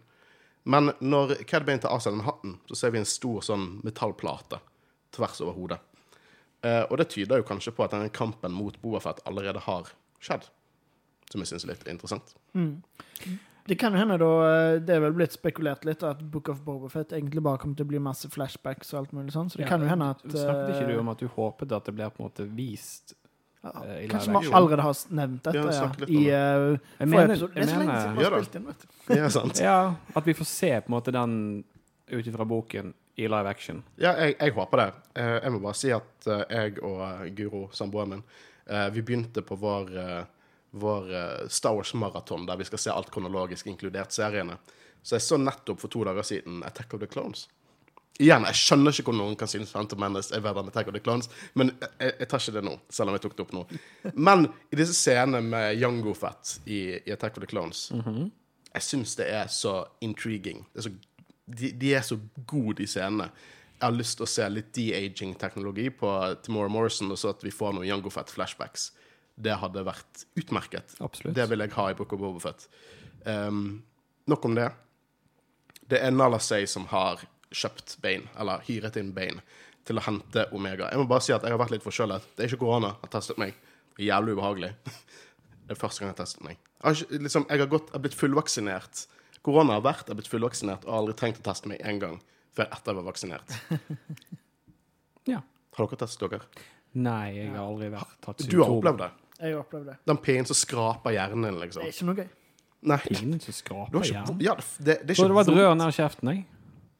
Men 0.63 0.91
når 0.99 1.39
Cad 1.47 1.65
Bane 1.65 1.81
tar 1.81 1.95
av 1.95 2.03
seg 2.03 2.13
den 2.13 2.27
hatten, 2.27 2.59
så 2.67 2.75
ser 2.75 2.93
vi 2.93 3.01
en 3.01 3.07
stor 3.07 3.41
sånn 3.41 3.79
metallplate 3.87 4.59
tvers 5.15 5.41
over 5.45 5.57
hodet. 5.57 5.79
Eh, 6.65 6.83
og 6.89 6.97
det 6.99 7.09
tyder 7.13 7.39
jo 7.39 7.47
kanskje 7.47 7.73
på 7.75 7.85
at 7.85 7.93
denne 7.95 8.11
kampen 8.11 8.51
mot 8.55 8.75
Boba 8.81 8.99
Fett 9.03 9.21
allerede 9.29 9.61
har 9.63 9.91
skjedd. 10.19 10.49
Som 11.29 11.43
jeg 11.43 11.51
syns 11.51 11.65
er 11.65 11.73
litt 11.73 11.87
interessant. 11.87 12.33
Det 13.69 13.77
kan 13.77 13.93
jo 13.93 14.01
hende, 14.01 14.17
da 14.17 14.29
eh, 14.47 14.79
Det 14.81 14.95
er 14.95 15.03
vel 15.03 15.15
blitt 15.17 15.35
spekulert 15.35 15.85
litt 15.87 16.03
at 16.07 16.21
Book 16.33 16.49
of 16.49 16.63
Bobafett 16.65 17.13
egentlig 17.13 17.43
bare 17.45 17.61
kommer 17.61 17.77
til 17.77 17.85
å 17.85 17.91
bli 17.91 18.01
masse 18.01 18.29
flashbacks 18.33 18.93
og 18.95 19.03
alt 19.03 19.15
mulig 19.15 19.35
sånn, 19.35 19.51
så 19.51 19.61
det 19.61 19.69
kan 19.69 19.83
jo 19.83 19.89
hende 19.91 20.09
at 20.15 20.23
Snakket 20.25 20.73
ikke 20.73 20.89
du 20.89 20.93
eh, 20.95 21.01
om 21.03 21.11
at 21.13 21.21
du 21.21 21.29
håpet 21.35 21.75
at 21.77 21.89
det 21.89 21.95
blir 21.99 22.13
på 22.15 22.23
en 22.23 22.29
måte 22.31 22.47
vist 22.49 23.13
ja, 23.59 23.73
uh, 23.75 23.95
i 23.99 24.07
Kanskje 24.07 24.33
vi 24.39 24.53
allerede 24.55 24.85
har 24.87 25.01
nevnt 25.19 25.43
dette 25.43 25.75
ja, 25.75 25.87
i 26.07 26.21
uh, 26.31 26.77
Jeg 27.01 27.11
mener- 27.11 27.33
episode. 27.35 27.53
Det 27.53 27.65
er 27.65 27.69
så 27.69 27.81
lenge 27.81 27.97
siden 27.99 28.17
vi 28.17 28.25
har 28.25 28.37
spilt 28.37 28.55
inn, 28.55 28.67
vet 28.69 28.85
du. 28.85 28.93
Er 29.19 29.33
sant. 29.35 29.61
Ja, 29.61 29.79
at 30.15 30.29
vi 30.29 30.37
får 30.39 30.49
se 30.49 30.71
på 30.79 30.89
en 30.89 30.95
måte 30.95 31.13
den 31.13 31.33
ut 32.09 32.29
ifra 32.31 32.47
boken 32.47 32.93
i 33.19 33.27
live 33.27 33.49
action. 33.49 33.83
Ja, 33.99 34.13
jeg, 34.15 34.37
jeg 34.39 34.55
håper 34.55 34.79
det. 34.79 34.89
Eh, 35.19 35.35
jeg 35.43 35.51
må 35.51 35.61
bare 35.63 35.77
si 35.77 35.91
at 35.91 36.27
eh, 36.31 36.43
jeg 36.55 36.79
og 36.87 36.99
eh, 37.03 37.29
Guro, 37.35 37.65
samboeren 37.75 38.17
min, 38.17 38.27
vi 38.93 39.01
begynte 39.01 39.41
på 39.41 39.55
vår, 39.57 39.87
vår 40.77 41.07
Star 41.49 41.73
Wars-maraton, 41.73 42.43
der 42.45 42.59
vi 42.59 42.67
skal 42.67 42.77
se 42.83 42.91
alt 42.93 43.07
kronologisk, 43.09 43.65
inkludert 43.65 44.13
seriene. 44.13 44.59
Så 45.01 45.15
jeg 45.15 45.25
så 45.25 45.39
nettopp 45.41 45.79
for 45.81 45.89
to 45.89 46.03
dager 46.05 46.27
siden 46.27 46.59
Attack 46.67 46.93
of 46.93 47.01
the 47.01 47.09
Clones. 47.09 47.47
Igjen, 48.21 48.45
jeg 48.45 48.59
skjønner 48.59 48.93
ikke 48.93 49.07
hvordan 49.07 49.23
noen 49.23 49.39
kan 49.39 49.49
synes 49.49 49.73
Phantom 49.73 50.03
Menace 50.03 50.29
er 50.37 50.43
verre 50.45 50.61
enn 50.61 50.69
Attack 50.69 50.91
of 50.91 50.93
the 50.93 51.01
Clones, 51.01 51.31
men 51.57 51.73
jeg, 51.79 52.11
jeg 52.11 52.29
tar 52.29 52.43
ikke 52.43 52.55
det 52.59 52.65
nå, 52.67 52.75
selv 52.93 53.09
om 53.09 53.17
jeg 53.17 53.25
tok 53.25 53.39
det 53.39 53.45
opp 53.47 53.57
nå. 53.57 53.65
Men 54.29 54.45
i 54.69 54.79
disse 54.83 54.93
scenene 54.99 55.41
med 55.49 55.81
Jango 55.81 56.13
Fett 56.19 56.59
i, 56.69 56.83
i 56.99 57.15
Attack 57.15 57.41
of 57.41 57.47
the 57.47 57.49
Clones, 57.49 57.87
jeg 58.69 58.85
syns 58.85 59.17
det 59.17 59.31
er 59.33 59.49
så 59.49 59.79
intriguing. 60.05 60.61
Det 60.75 60.83
er 60.83 60.91
så, 60.91 60.93
de, 61.49 61.71
de 61.81 61.93
er 61.97 62.05
så 62.05 62.19
gode, 62.49 62.79
de 62.81 62.87
scenene. 62.89 63.29
Jeg 63.79 63.85
har 63.85 63.95
lyst 63.95 64.17
til 64.19 64.25
å 64.25 64.29
se 64.29 64.45
litt 64.51 64.73
de-aging-teknologi 64.75 65.87
på 65.95 66.11
Timora 66.43 66.71
Morrison, 66.71 67.11
og 67.13 67.19
så 67.19 67.31
at 67.31 67.43
vi 67.45 67.53
får 67.55 67.77
noen 67.77 67.87
Jango 67.87 68.11
Fett-flashbacks. 68.11 68.89
Det 69.39 69.55
hadde 69.61 69.85
vært 69.87 70.25
utmerket. 70.39 70.97
Absolutt. 70.99 71.35
Det 71.37 71.45
vil 71.47 71.63
jeg 71.63 71.75
ha 71.77 71.85
i 71.87 71.95
Book 71.95 72.13
of 72.15 72.19
Boba 72.19 72.43
Fett. 72.43 72.67
Um, 73.23 73.79
nok 74.27 74.49
om 74.49 74.57
det. 74.57 74.67
Det 75.89 76.01
er 76.03 76.11
Nala 76.11 76.41
Say 76.43 76.67
som 76.67 76.89
har 76.91 77.23
kjøpt 77.55 77.95
Bane, 78.03 78.27
eller 78.39 78.65
hyret 78.67 78.99
inn 78.99 79.13
Bane, 79.15 79.41
til 79.87 79.97
å 79.97 80.03
hente 80.05 80.43
Omega. 80.53 80.89
Jeg 80.91 80.99
må 81.01 81.07
bare 81.09 81.23
si 81.23 81.33
at 81.33 81.45
jeg 81.47 81.55
har 81.55 81.61
vært 81.61 81.77
litt 81.77 81.85
forkjølet. 81.85 82.27
Det 82.35 82.43
er 82.43 82.51
ikke 82.51 82.65
korona. 82.65 82.91
Har 82.99 83.13
testet 83.15 83.39
meg. 83.41 83.55
Det 83.95 84.03
er 84.03 84.11
jævlig 84.11 84.35
ubehagelig. 84.37 84.73
Det 85.69 85.75
er 85.75 85.77
første 85.77 86.01
gang 86.01 86.09
jeg 86.09 86.15
har 86.15 86.25
testet 86.25 86.45
meg. 86.45 86.61
Jeg 86.79 86.85
har, 86.87 87.17
liksom, 87.21 87.43
jeg 87.45 87.61
har, 87.61 87.67
gått, 87.69 87.89
jeg 87.91 87.95
har 87.95 88.01
blitt 88.01 88.15
fullvaksinert. 88.17 89.01
Korona 89.45 89.77
har 89.77 89.85
vært, 89.85 90.05
jeg 90.07 90.13
har 90.13 90.19
blitt 90.19 90.31
fullvaksinert 90.31 90.83
og 90.85 90.91
har 90.91 90.99
aldri 91.03 91.15
trengt 91.21 91.39
å 91.39 91.45
teste 91.45 91.69
meg 91.71 91.79
én 91.87 91.99
gang 92.01 92.17
før 92.55 92.67
etter 92.67 92.91
jeg 92.91 92.99
var 92.99 93.07
vaksinert. 93.11 93.55
Ja. 95.29 95.41
Har 95.77 95.85
dere 95.89 95.99
testet 96.01 96.31
dere? 96.31 96.45
Nei, 96.97 97.25
jeg 97.35 97.49
har 97.53 97.61
aldri 97.67 97.89
vært 97.93 98.15
tatt 98.25 98.41
Du 98.49 98.55
har 98.63 98.71
opplevd 98.73 99.01
det? 99.03 99.09
Jeg 99.39 99.53
har 99.53 99.59
opplevd 99.61 99.89
det. 99.91 99.95
Den 100.09 100.17
pinnen 100.23 100.47
som 100.49 100.57
skraper 100.57 101.13
hjernen 101.13 101.45
din, 101.45 101.57
Det 101.59 101.67
liksom. 101.67 101.83
er 101.85 101.93
ikke 101.93 102.07
noe 102.07 102.17
gøy. 102.17 102.29
Nei. 102.89 102.97
Pinnen 103.05 103.43
som 103.43 103.55
skraper 103.55 104.07
hjernen. 104.09 104.39
ja, 104.41 104.55
det, 104.57 104.79
det, 104.79 104.95
det 105.05 105.13
er 105.13 105.19
Så 105.19 105.27
det 105.29 105.35
var 105.37 105.45
et 105.45 105.51
ikke 105.51 105.59
rør 105.67 105.75
nær 105.77 105.93
kjeften, 105.95 106.31
jeg. 106.33 106.45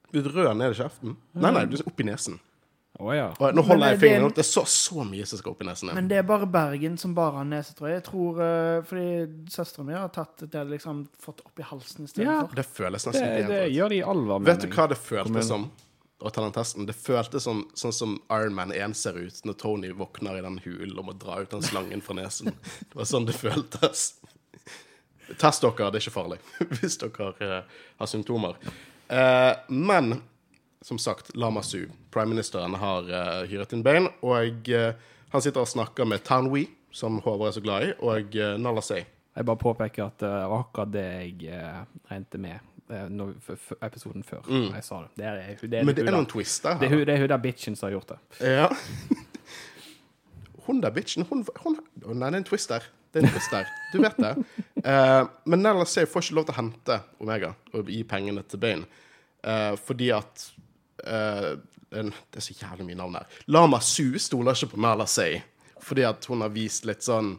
Et 0.09 0.29
rød 0.35 0.51
ned 0.57 0.71
i 0.73 0.77
kjeften? 0.77 1.17
Nei, 1.37 1.51
nei, 1.53 1.65
du 1.69 1.75
er 1.77 1.83
opp 1.89 1.99
i 2.01 2.05
nesen. 2.07 2.37
Å 2.99 3.13
ja. 3.15 3.27
Og 3.39 3.55
nå 3.55 3.63
holder 3.63 3.79
Men 3.79 3.89
jeg 3.93 3.99
det- 3.99 4.03
fingeren 4.03 4.25
opp. 4.27 4.33
Det 4.35 4.43
er 4.43 4.47
så, 4.49 4.63
så 4.67 5.03
mye 5.07 5.25
som 5.25 5.39
skal 5.39 5.53
opp 5.53 5.61
i 5.63 5.65
nesen. 5.69 5.87
din. 5.87 5.95
Men 5.95 6.07
det 6.11 6.17
er 6.19 6.23
bare 6.27 6.45
Bergen 6.51 6.97
som 6.99 7.13
bare 7.15 7.37
har 7.37 7.45
nesetrøye. 7.47 7.93
Jeg 7.93 8.03
tror 8.09 8.39
uh, 8.43 8.81
Fordi 8.89 9.49
søstera 9.53 9.85
mi 9.87 9.93
har 9.95 10.09
tatt 10.09 10.43
det 10.51 10.63
liksom 10.67 11.05
fått 11.19 11.39
opp 11.45 11.59
i 11.59 11.63
halsen 11.69 12.03
Ja. 12.03 12.09
istedenfor. 12.11 12.55
Det 12.59 12.65
føles 12.67 13.05
nesten 13.07 13.23
det 13.23 13.45
helt 13.47 13.71
gjør 13.77 13.89
de 13.89 13.95
i 13.95 14.03
alvor, 14.03 14.43
Vet 14.43 14.65
du 14.65 14.67
hva 14.75 14.87
det 14.91 14.97
føltes 14.99 15.47
som 15.47 15.69
å 16.19 16.29
ta 16.35 16.41
den 16.43 16.51
testen? 16.51 16.85
Det 16.89 16.95
føltes 16.99 17.43
som, 17.47 17.61
sånn 17.73 17.93
som 17.95 18.17
Iron 18.35 18.53
Man 18.57 18.73
1 18.75 18.93
ser 18.99 19.15
ut 19.15 19.39
når 19.47 19.55
Tony 19.61 19.91
våkner 19.95 20.35
i 20.37 20.41
den 20.43 20.59
hulen 20.65 20.97
og 20.99 21.05
må 21.05 21.13
dra 21.17 21.39
ut 21.39 21.49
den 21.55 21.63
slangen 21.63 22.01
fra 22.03 22.17
nesen. 22.19 22.51
Det 22.51 22.95
var 22.99 23.07
sånn 23.07 23.25
det 23.29 23.37
føltes. 23.39 24.09
Test 25.39 25.61
dere, 25.61 25.87
det 25.93 25.99
er 26.01 26.03
ikke 26.03 26.15
farlig 26.15 26.39
hvis 26.81 26.97
dere 26.99 27.31
eh, 27.39 27.63
har 28.01 28.09
symptomer. 28.09 28.57
Uh, 29.07 29.53
men 29.69 30.17
som 30.81 30.97
sagt, 31.01 31.33
Lama 31.35 31.61
Su, 31.63 31.85
Prime-ministeren 32.11 32.75
har 32.79 33.09
uh, 33.09 33.43
hyret 33.49 33.73
inn 33.75 33.83
Bane, 33.83 34.09
og 34.23 34.69
uh, 34.71 34.93
han 35.33 35.41
sitter 35.43 35.61
og 35.65 35.67
snakker 35.67 36.07
med 36.07 36.23
Townwee, 36.23 36.69
som 36.91 37.19
Håvard 37.25 37.51
er 37.51 37.57
så 37.57 37.61
glad 37.65 37.87
i, 37.89 37.93
og 37.99 38.35
uh, 38.39 38.53
Nala 38.61 38.81
Say. 38.81 39.03
Jeg 39.35 39.45
bare 39.45 39.59
påpeker 39.61 40.05
at 40.07 40.17
det 40.23 40.29
var 40.51 40.63
akkurat 40.63 40.91
det 40.93 41.03
jeg 41.05 41.53
uh, 41.53 41.83
regnet 42.11 42.39
med 42.41 42.65
når, 42.89 43.35
episoden 43.85 44.23
før. 44.25 44.47
Jeg 44.49 44.81
sa 44.83 45.03
det. 45.03 45.09
Det 45.19 45.25
er, 45.29 45.35
det 45.61 45.77
er, 45.77 45.83
Mm. 45.83 45.85
Men 45.85 45.95
det 45.95 46.01
er 46.01 46.07
noen 46.09 46.15
noen 46.15 46.25
der- 46.25 46.31
twister 46.31 46.79
det 46.79 46.87
er 46.87 46.95
her. 46.95 47.03
det 47.05 47.13
er 47.13 47.19
hun 47.21 47.29
der 47.29 47.37
bitchen 47.43 47.75
som 47.77 47.85
har 47.85 47.91
gjort 47.99 48.09
det. 48.15 48.17
Ja. 48.49 48.69
Hun 50.65 50.81
der 50.81 50.91
bitchen, 50.93 51.25
hun, 51.29 51.45
hun 51.63 51.77
Nei, 52.05 52.29
det 52.29 52.35
er 52.35 52.37
en 52.43 52.43
twist 52.45 52.69
der. 52.69 52.83
Det 53.13 53.21
er 53.23 53.25
en 53.27 53.31
twist 53.33 53.51
der. 53.53 53.69
Du 53.93 54.01
vet 54.03 54.17
det. 54.21 54.31
Uh, 54.85 55.25
men 55.49 55.63
Nella 55.65 55.85
Say 55.89 56.05
får 56.05 56.27
ikke 56.27 56.35
lov 56.37 56.45
til 56.49 56.53
å 56.53 56.57
hente 56.59 56.97
Omega 57.23 57.53
og 57.73 57.89
gi 57.89 58.03
pengene 58.09 58.43
til 58.45 58.61
Bane. 58.61 58.85
uh, 59.47 59.73
fordi 59.81 60.11
at 60.13 60.43
eh, 61.03 61.51
en, 61.99 62.11
Det 62.29 62.41
er 62.41 62.45
så 62.45 62.57
jævlig 62.57 62.89
mye 62.89 62.99
navn 62.99 63.19
her. 63.19 63.39
Lama 63.47 63.79
Su 63.81 64.17
stoler 64.21 64.57
ikke 64.57 64.75
på 64.75 64.83
Nella 64.83 65.07
Say 65.09 65.41
fordi 65.79 66.03
at 66.03 66.25
hun 66.27 66.41
har 66.43 66.51
vist 66.51 66.83
litt 66.85 67.05
sånn 67.05 67.37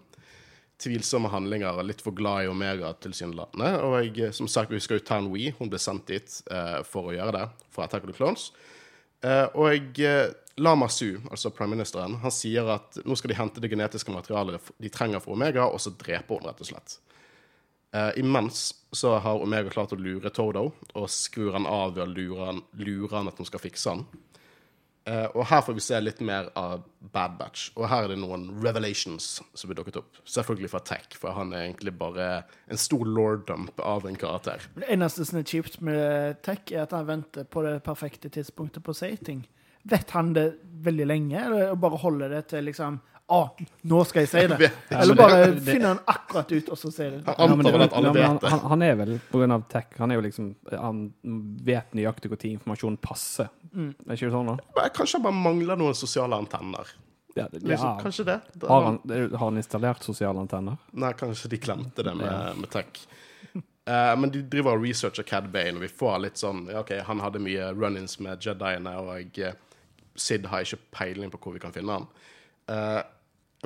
tvilsomme 0.81 1.29
handlinger 1.29 1.77
og 1.77 1.87
litt 1.91 2.01
for 2.05 2.17
glad 2.17 2.47
i 2.47 2.51
Omega 2.51 2.93
tilsynelatende. 3.05 3.73
Og 3.85 3.97
jeg, 4.01 4.15
eh, 4.25 4.35
som 4.37 4.49
sagt, 4.49 4.73
vi 4.73 4.81
husker 4.81 4.99
jo 4.99 5.07
Tan 5.07 5.29
Wee. 5.33 5.53
Hun 5.59 5.71
ble 5.73 5.81
sendt 5.81 6.09
dit 6.09 6.37
uh, 6.51 6.81
for 6.87 7.11
å 7.11 7.17
gjøre 7.17 7.35
det, 7.37 7.47
fra 7.75 7.87
Attack 7.87 8.07
of 8.07 8.13
the 8.13 8.17
Clones. 8.17 8.51
Uh, 9.21 9.47
og 9.61 10.01
eh, 10.01 10.31
Lama 10.61 10.89
Su, 10.89 11.19
altså 11.29 11.53
premierministeren, 11.53 12.17
han 12.23 12.33
sier 12.33 12.69
at 12.73 12.97
nå 13.05 13.17
skal 13.17 13.33
de 13.33 13.37
hente 13.37 13.61
det 13.61 13.69
genetiske 13.73 14.13
materialet 14.13 14.73
de 14.81 14.93
trenger 14.93 15.21
for 15.21 15.37
Omega, 15.37 15.67
og 15.69 15.81
så 15.81 15.93
drepe 15.93 16.37
hun, 16.37 16.47
rett 16.49 16.61
og 16.65 16.71
slett. 16.71 16.97
Eh, 17.93 18.11
imens 18.21 18.75
så 18.93 19.17
har 19.19 19.43
Omega 19.43 19.71
klart 19.71 19.93
å 19.95 19.99
lure 19.99 20.31
Todo, 20.31 20.71
og 20.95 21.11
skrur 21.11 21.55
han 21.57 21.67
av 21.67 21.97
ved 21.97 22.05
å 22.05 22.11
lure 22.11 22.51
han, 22.51 22.61
lure 22.79 23.17
han 23.17 23.31
at 23.31 23.39
hun 23.39 23.49
skal 23.49 23.63
fikse 23.63 23.95
han. 23.95 24.05
Uh, 25.09 25.27
og 25.33 25.47
her 25.49 25.63
får 25.65 25.75
vi 25.75 25.83
se 25.83 25.99
litt 26.03 26.19
mer 26.23 26.51
av 26.61 26.83
Bad 27.15 27.39
Batch. 27.39 27.71
Og 27.73 27.87
her 27.89 28.05
er 28.05 28.13
det 28.13 28.19
noen 28.21 28.45
revelations 28.63 29.41
som 29.41 29.71
blir 29.71 29.79
dukket 29.79 29.97
opp. 30.03 30.19
Selvfølgelig 30.29 30.71
fra 30.71 30.83
Tech, 30.87 31.17
for 31.19 31.35
han 31.35 31.55
er 31.57 31.65
egentlig 31.65 31.95
bare 31.99 32.27
en 32.71 32.79
stor 32.79 33.09
lord-dump 33.09 33.81
av 33.81 34.07
en 34.07 34.19
karakter. 34.21 34.69
Det 34.77 34.91
eneste 34.93 35.25
som 35.27 35.41
er 35.41 35.49
kjipt 35.49 35.81
med 35.87 36.43
tech, 36.47 36.63
er 36.69 36.85
at 36.85 36.95
han 36.95 37.09
venter 37.09 37.49
på 37.49 37.65
det 37.65 37.79
perfekte 37.87 38.31
tidspunktet 38.31 38.85
på 38.87 38.93
å 38.93 39.01
si 39.01 39.11
ting. 39.25 39.41
Vet 39.89 40.13
han 40.15 40.35
det 40.37 40.47
veldig 40.85 41.09
lenge, 41.09 41.47
eller 41.49 41.75
bare 41.81 42.03
holder 42.05 42.37
det 42.37 42.45
til 42.53 42.69
liksom 42.69 43.01
Å, 43.31 43.41
nå 43.87 43.99
skal 44.09 44.25
jeg 44.25 44.31
si 44.33 44.41
det. 44.51 44.69
Eller 44.99 45.15
bare 45.19 45.37
finne 45.45 45.67
finner 45.67 45.93
han 45.93 46.01
akkurat 46.11 46.51
ut, 46.51 46.71
og 46.75 46.79
så 46.81 46.91
sier 46.91 47.13
det. 47.15 47.35
Han 47.39 47.53
antar 47.55 47.77
vel 47.77 47.85
at 47.85 47.93
alle 47.95 48.11
ja, 48.11 48.15
vet 48.33 48.43
det. 48.43 48.51
han, 48.51 48.63
han 48.73 48.83
er 48.83 48.97
vel, 48.99 49.13
av 49.55 49.67
tech, 49.71 49.93
han 50.01 50.11
er 50.11 50.19
jo 50.19 50.25
liksom 50.25 50.49
Han 50.73 51.05
vet 51.69 51.95
nøyaktig 51.95 52.33
når 52.33 52.47
informasjonen 52.49 52.99
passer. 53.05 53.53
Mm. 53.71 53.93
Er 54.09 54.17
ikke 54.19 54.27
det 54.27 54.35
sånn, 54.35 54.51
da? 54.51 54.89
Kanskje 54.97 55.21
han 55.21 55.27
bare 55.29 55.43
mangler 55.47 55.79
noen 55.79 55.95
sosiale 55.95 56.41
antenner. 56.43 56.91
Ja, 57.37 57.47
det- 57.53 57.63
Liksom, 57.63 57.87
ja. 57.87 58.01
Kanskje 58.03 58.27
det. 58.27 58.41
Da- 58.55 58.69
Har, 58.69 58.83
han, 58.89 58.99
har 59.07 59.45
han 59.45 59.57
installert 59.63 60.03
sosiale 60.03 60.43
antenner? 60.43 60.77
Nei, 60.91 61.13
kanskje 61.13 61.53
de 61.53 61.61
glemte 61.63 62.03
det 62.03 62.17
med, 62.19 62.57
med 62.65 62.71
tech. 62.75 63.05
Uh, 63.55 64.17
men 64.19 64.31
de 64.35 64.43
driver 64.43 64.75
og 64.75 64.83
researcher 64.85 65.23
Cad 65.23 65.49
Bane, 65.55 65.79
og 65.79 65.87
vi 65.87 65.89
får 66.03 66.19
litt 66.27 66.43
sånn 66.43 66.67
ja, 66.71 66.83
OK, 66.83 66.93
han 67.07 67.23
hadde 67.23 67.41
mye 67.43 67.71
run-ins 67.79 68.19
med 68.23 68.43
Jediene, 68.43 68.97
og 68.99 69.39
uh, 69.39 69.55
Sid 70.19 70.51
har 70.51 70.67
ikke 70.67 70.83
peiling 70.99 71.31
på 71.31 71.39
hvor 71.39 71.55
vi 71.55 71.63
kan 71.63 71.73
finne 71.73 71.95
han. 71.95 72.11
Eh, 72.71 73.01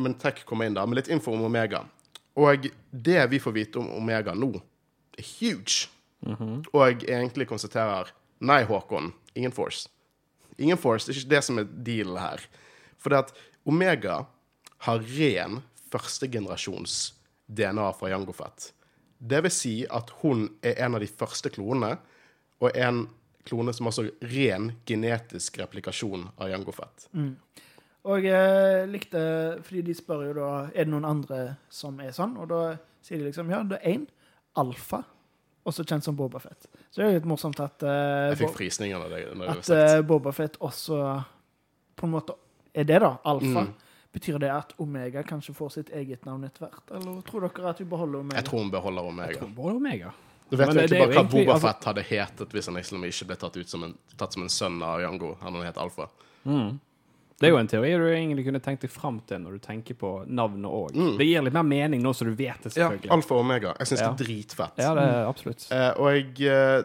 men 0.00 0.16
Tech 0.18 0.44
kommer 0.44 0.66
inn 0.66 0.76
da 0.76 0.84
med 0.86 0.98
litt 0.98 1.10
info 1.12 1.34
om 1.34 1.44
Omega. 1.46 1.84
Og 2.34 2.66
det 2.90 3.20
vi 3.30 3.40
får 3.42 3.54
vite 3.54 3.78
om 3.78 3.90
Omega 3.94 4.34
nå, 4.34 4.50
er 5.14 5.26
huge. 5.38 5.88
Og 6.72 7.04
egentlig 7.04 7.46
konstaterer 7.50 8.10
Nei, 8.44 8.64
Håkon, 8.66 9.12
ingen 9.38 9.52
Force. 9.54 9.88
Ingen 10.58 10.78
Force, 10.80 11.06
det 11.06 11.14
er 11.14 11.20
ikke 11.20 11.34
det 11.34 11.42
som 11.46 11.60
er 11.60 11.68
dealen 11.86 12.18
her. 12.18 12.42
For 12.98 13.12
det 13.12 13.20
at 13.22 13.34
Omega 13.64 14.24
har 14.86 15.04
ren 15.16 15.60
førstegenerasjons 15.92 17.14
DNA 17.46 17.86
fra 17.96 18.10
Jango 18.10 18.34
Fett. 18.36 18.72
Det 19.18 19.40
vil 19.44 19.54
si 19.54 19.74
at 19.86 20.10
hun 20.22 20.48
er 20.64 20.80
en 20.84 20.98
av 20.98 21.04
de 21.04 21.08
første 21.08 21.52
klonene, 21.54 21.94
og 22.60 22.74
en 22.76 23.06
klone 23.44 23.72
som 23.76 23.88
har 23.88 23.94
så 23.96 24.06
ren 24.34 24.72
genetisk 24.88 25.58
replikasjon 25.60 26.26
av 26.36 26.50
Jango 26.50 26.72
Fett. 26.72 27.08
Og 28.04 28.26
jeg 28.26 28.88
likte 28.92 29.20
Fordi 29.64 29.82
de 29.86 29.94
spør 29.96 30.26
jo 30.26 30.32
da 30.36 30.48
Er 30.74 30.84
det 30.84 30.92
noen 30.92 31.06
andre 31.08 31.56
som 31.72 31.96
er 32.04 32.12
sånn, 32.12 32.36
og 32.36 32.50
da 32.52 32.62
sier 33.04 33.22
de 33.22 33.30
liksom 33.30 33.52
Ja, 33.52 33.62
det 33.68 33.80
er 33.80 33.96
én. 33.96 34.06
Alfa. 34.60 35.02
Også 35.64 35.82
kjent 35.88 36.04
som 36.04 36.16
Boba 36.16 36.38
Fett. 36.38 36.66
Så 36.92 37.00
det 37.00 37.06
er 37.06 37.16
litt 37.16 37.28
morsomt 37.28 37.58
at, 37.64 37.80
uh, 37.82 38.28
Jeg 38.30 38.42
fikk 38.42 38.58
frysninger 38.58 39.00
av 39.00 39.14
jeg 39.16 39.30
at 39.32 39.40
uh, 39.40 39.46
Bobafett 39.56 40.06
Boba 40.10 40.34
Fett 40.36 40.58
også 40.60 40.98
på 41.96 42.06
en 42.06 42.12
måte 42.12 42.36
er 42.74 42.84
det, 42.84 42.98
da. 43.00 43.14
Alfa. 43.30 43.64
Mm. 43.64 43.72
Betyr 44.14 44.38
det 44.42 44.50
at 44.50 44.74
Omega 44.82 45.22
kanskje 45.26 45.54
får 45.54 45.72
sitt 45.74 45.90
eget 45.94 46.26
navn 46.26 46.44
etter 46.46 46.66
hvert? 46.66 46.92
Eller 46.94 47.22
tror 47.26 47.46
dere 47.46 47.70
at 47.70 47.80
vi 47.80 47.86
beholder 47.90 48.22
Omega? 48.22 48.38
Jeg 48.40 48.48
tror 48.50 48.62
hun 48.62 48.70
beholder 48.70 49.10
Omega. 49.10 49.48
Både 49.56 49.76
Omega. 49.78 50.12
Du 50.50 50.56
vet 50.58 50.68
jo 50.68 50.74
egentlig 50.74 50.98
bare 50.98 51.08
hva 51.08 51.14
egentlig- 51.14 51.46
Boba 51.46 51.54
altså- 51.54 51.68
Fett 51.68 51.84
hadde 51.90 52.02
hetet 52.10 52.52
hvis 52.54 52.66
han 52.66 52.74
liksom 52.74 53.04
ikke 53.04 53.26
ble 53.30 53.36
tatt 53.36 53.56
ut 53.56 53.68
som 53.68 53.84
en, 53.84 53.94
tatt 54.16 54.32
som 54.32 54.42
en 54.42 54.48
sønn 54.48 54.82
av 54.82 55.00
Jango. 55.00 55.36
Han 55.40 55.54
hadde 55.54 55.66
het 55.66 55.78
Alfa. 55.78 56.08
Mm. 56.44 56.80
Det 57.40 57.48
er 57.48 57.50
jo 57.50 57.58
en 57.58 57.68
teori 57.68 57.90
du 57.98 58.04
egentlig 58.12 58.44
kunne 58.46 58.60
tenkt 58.62 58.84
deg 58.86 58.92
fram 58.94 59.16
til 59.26 59.40
når 59.42 59.56
du 59.56 59.62
tenker 59.64 59.96
på 59.98 60.10
navnet 60.30 60.70
òg. 60.70 60.94
Mm. 60.94 61.16
Det 61.18 61.26
gir 61.26 61.42
litt 61.42 61.56
mer 61.56 61.66
mening 61.66 62.04
nå 62.04 62.12
som 62.14 62.28
du 62.30 62.36
vet 62.38 62.62
det, 62.62 62.70
selvfølgelig. 62.76 63.08
Ja. 63.10 63.16
Alfa 63.16 63.34
og 63.34 63.42
Omega. 63.42 63.74
Jeg 63.80 63.90
syns 63.90 64.00
Ja. 64.04 64.06
det 64.12 64.14
er 64.14 64.28
dritfett. 64.28 64.78
Ja, 64.78 64.92
det 64.94 65.02
er 65.10 65.26
absolutt. 65.26 65.66
Eh, 65.74 65.90
og 65.98 66.12
jeg 66.14 66.48
eh, 66.54 66.84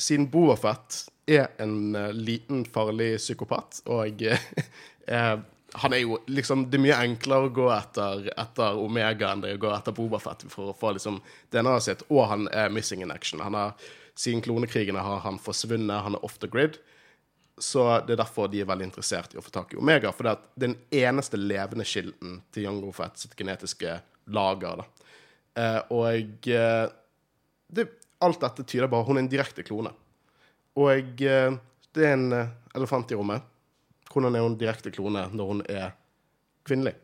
Siden 0.00 0.30
Boba 0.32 0.56
Fett 0.56 1.02
er 1.28 1.50
en 1.60 1.94
eh, 1.94 2.12
liten, 2.16 2.64
farlig 2.64 3.18
psykopat, 3.20 3.82
og 3.92 4.22
eh, 4.24 4.48
eh, 5.06 5.36
han 5.78 5.92
er 5.92 6.00
jo 6.00 6.16
liksom 6.32 6.70
Det 6.70 6.78
er 6.78 6.80
mye 6.80 6.98
enklere 7.04 7.50
å 7.50 7.52
gå 7.52 7.66
etter, 7.74 8.30
etter 8.40 8.78
Omega 8.80 9.34
enn 9.34 9.42
det 9.44 9.50
er 9.52 9.58
å 9.58 9.64
gå 9.66 9.72
etter 9.76 9.92
Boba 9.92 10.18
Fett 10.22 10.46
for 10.48 10.72
å 10.72 10.76
få 10.76 10.94
liksom 10.96 11.20
DNA-et 11.52 11.84
sitt, 11.84 12.06
og 12.08 12.24
han 12.30 12.48
er 12.48 12.72
missing 12.72 13.04
in 13.04 13.12
action. 13.12 13.44
Han 13.44 13.54
har, 13.58 13.74
Siden 14.18 14.40
klonekrigene 14.42 14.98
har 15.04 15.20
han 15.22 15.36
forsvunnet, 15.38 16.00
han 16.02 16.16
er 16.16 16.24
off 16.24 16.40
the 16.40 16.48
grid. 16.50 16.80
Så 17.60 17.84
det 18.06 18.14
er 18.14 18.22
derfor 18.22 18.48
de 18.50 18.62
er 18.62 18.68
veldig 18.68 18.88
interessert 18.88 19.34
i 19.34 19.40
å 19.40 19.44
få 19.44 19.52
tak 19.54 19.74
i 19.74 19.78
Omega. 19.80 20.12
For 20.14 20.26
det 20.26 20.34
er 20.34 20.64
den 20.66 20.76
eneste 21.04 21.40
levende 21.40 21.86
kilden 21.88 22.40
til 22.54 22.68
Jango 22.68 22.92
Fett 22.96 23.20
sitt 23.20 23.36
genetiske 23.38 23.98
lager. 24.34 24.84
Eh, 25.58 25.80
og 25.94 26.48
eh, 26.52 26.84
det, 27.68 27.86
alt 28.24 28.40
dette 28.40 28.64
tyder 28.64 28.90
bare 28.90 29.06
Hun 29.08 29.18
er 29.18 29.26
en 29.26 29.32
direkte 29.32 29.64
klone. 29.66 29.92
Og 30.78 31.22
eh, 31.24 31.58
det 31.94 32.06
er 32.06 32.16
en 32.16 32.32
eh, 32.32 32.54
elefant 32.78 33.10
i 33.12 33.18
rommet. 33.18 33.44
Hvordan 34.08 34.36
er 34.36 34.46
hun 34.46 34.58
direkte 34.58 34.92
klone 34.94 35.26
når 35.34 35.52
hun 35.52 35.62
er 35.68 35.92
kvinnelig? 36.68 36.94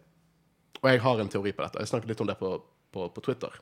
Og 0.80 0.90
jeg 0.90 1.00
har 1.04 1.20
en 1.20 1.30
teori 1.32 1.52
på 1.52 1.64
dette. 1.64 1.80
Jeg 1.80 1.90
snakket 1.90 2.12
litt 2.12 2.22
om 2.24 2.28
det 2.28 2.36
på, 2.40 2.56
på, 2.92 3.08
på 3.12 3.24
Twitter. 3.24 3.56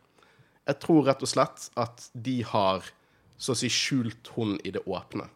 Jeg 0.67 0.79
tror 0.83 1.07
rett 1.07 1.23
og 1.23 1.31
slett 1.31 1.69
at 1.79 2.05
de 2.15 2.41
har 2.47 2.87
så 3.43 3.55
å 3.55 3.59
si 3.59 3.71
skjult 3.73 4.31
hun 4.37 4.55
i 4.63 4.71
det 4.75 4.85
åpne. 4.87 5.27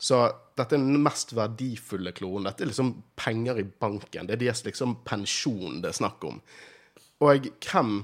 Så 0.00 0.16
dette 0.56 0.76
er 0.78 0.80
den 0.80 1.02
mest 1.04 1.34
verdifulle 1.36 2.12
klonen. 2.16 2.46
Dette 2.48 2.64
er 2.64 2.70
liksom 2.70 2.94
penger 3.20 3.58
i 3.60 3.66
banken. 3.84 4.26
Det 4.30 4.38
er 4.38 4.40
deres 4.46 4.62
liksom 4.64 4.96
pensjon 5.04 5.82
det 5.84 5.90
er 5.92 5.98
snakk 5.98 6.24
om. 6.24 6.38
Og 7.20 7.50
hvem 7.60 7.98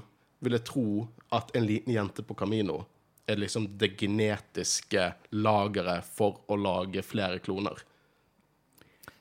ville 0.45 0.59
tro 0.61 1.07
at 1.33 1.49
en 1.57 1.65
liten 1.65 1.95
jente 1.95 2.21
på 2.23 2.37
Camino 2.37 2.83
er 3.27 3.39
liksom 3.41 3.65
det 3.81 3.95
genetiske 3.99 5.09
lageret 5.35 6.05
for 6.05 6.37
å 6.47 6.55
lage 6.61 7.01
flere 7.03 7.41
kloner? 7.43 7.81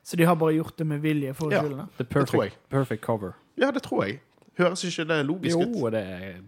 Så 0.06 0.16
de 0.20 0.28
har 0.28 0.36
bare 0.38 0.54
gjort 0.54 0.76
det 0.78 0.84
med 0.86 1.00
vilje 1.02 1.32
for 1.34 1.48
å 1.48 1.56
Ja. 1.56 1.62
skylde? 1.64 1.88
The 1.96 2.04
tror 2.04 2.44
jeg. 2.44 2.52
perfect 2.70 3.02
cover. 3.02 3.32
Ja, 3.56 3.70
det 3.72 3.82
tror 3.82 4.04
jeg. 4.06 4.20
Høres 4.58 4.84
ikke 4.84 5.04
det 5.08 5.26
logisk 5.26 5.58
ut? 5.58 5.74
Jo, 5.76 5.90
det 5.90 6.00
er 6.04 6.38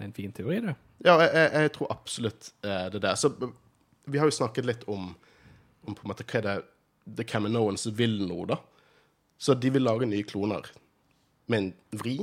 en 0.00 0.12
fin 0.12 0.32
teori, 0.32 0.58
det. 0.60 0.74
Ja, 1.04 1.14
jeg, 1.20 1.30
jeg, 1.34 1.52
jeg 1.52 1.72
tror 1.76 1.86
absolutt 1.94 2.50
eh, 2.64 2.88
det 2.90 2.98
er 2.98 3.04
det. 3.06 3.14
Så 3.18 3.30
vi 4.06 4.18
har 4.18 4.26
jo 4.26 4.34
snakket 4.34 4.66
litt 4.66 4.82
om, 4.88 5.14
om 5.86 5.96
på 5.96 6.06
en 6.06 6.12
måte 6.12 6.26
hva 6.26 6.40
er 6.40 6.46
det 6.46 6.56
The 7.18 7.26
Caminoans 7.28 7.86
vil 7.94 8.18
nå, 8.26 8.40
da. 8.50 8.58
Så 9.38 9.54
de 9.54 9.70
vil 9.70 9.84
lage 9.84 10.08
nye 10.08 10.24
kloner 10.26 10.66
med 11.46 11.58
en 11.58 12.00
vri. 12.00 12.16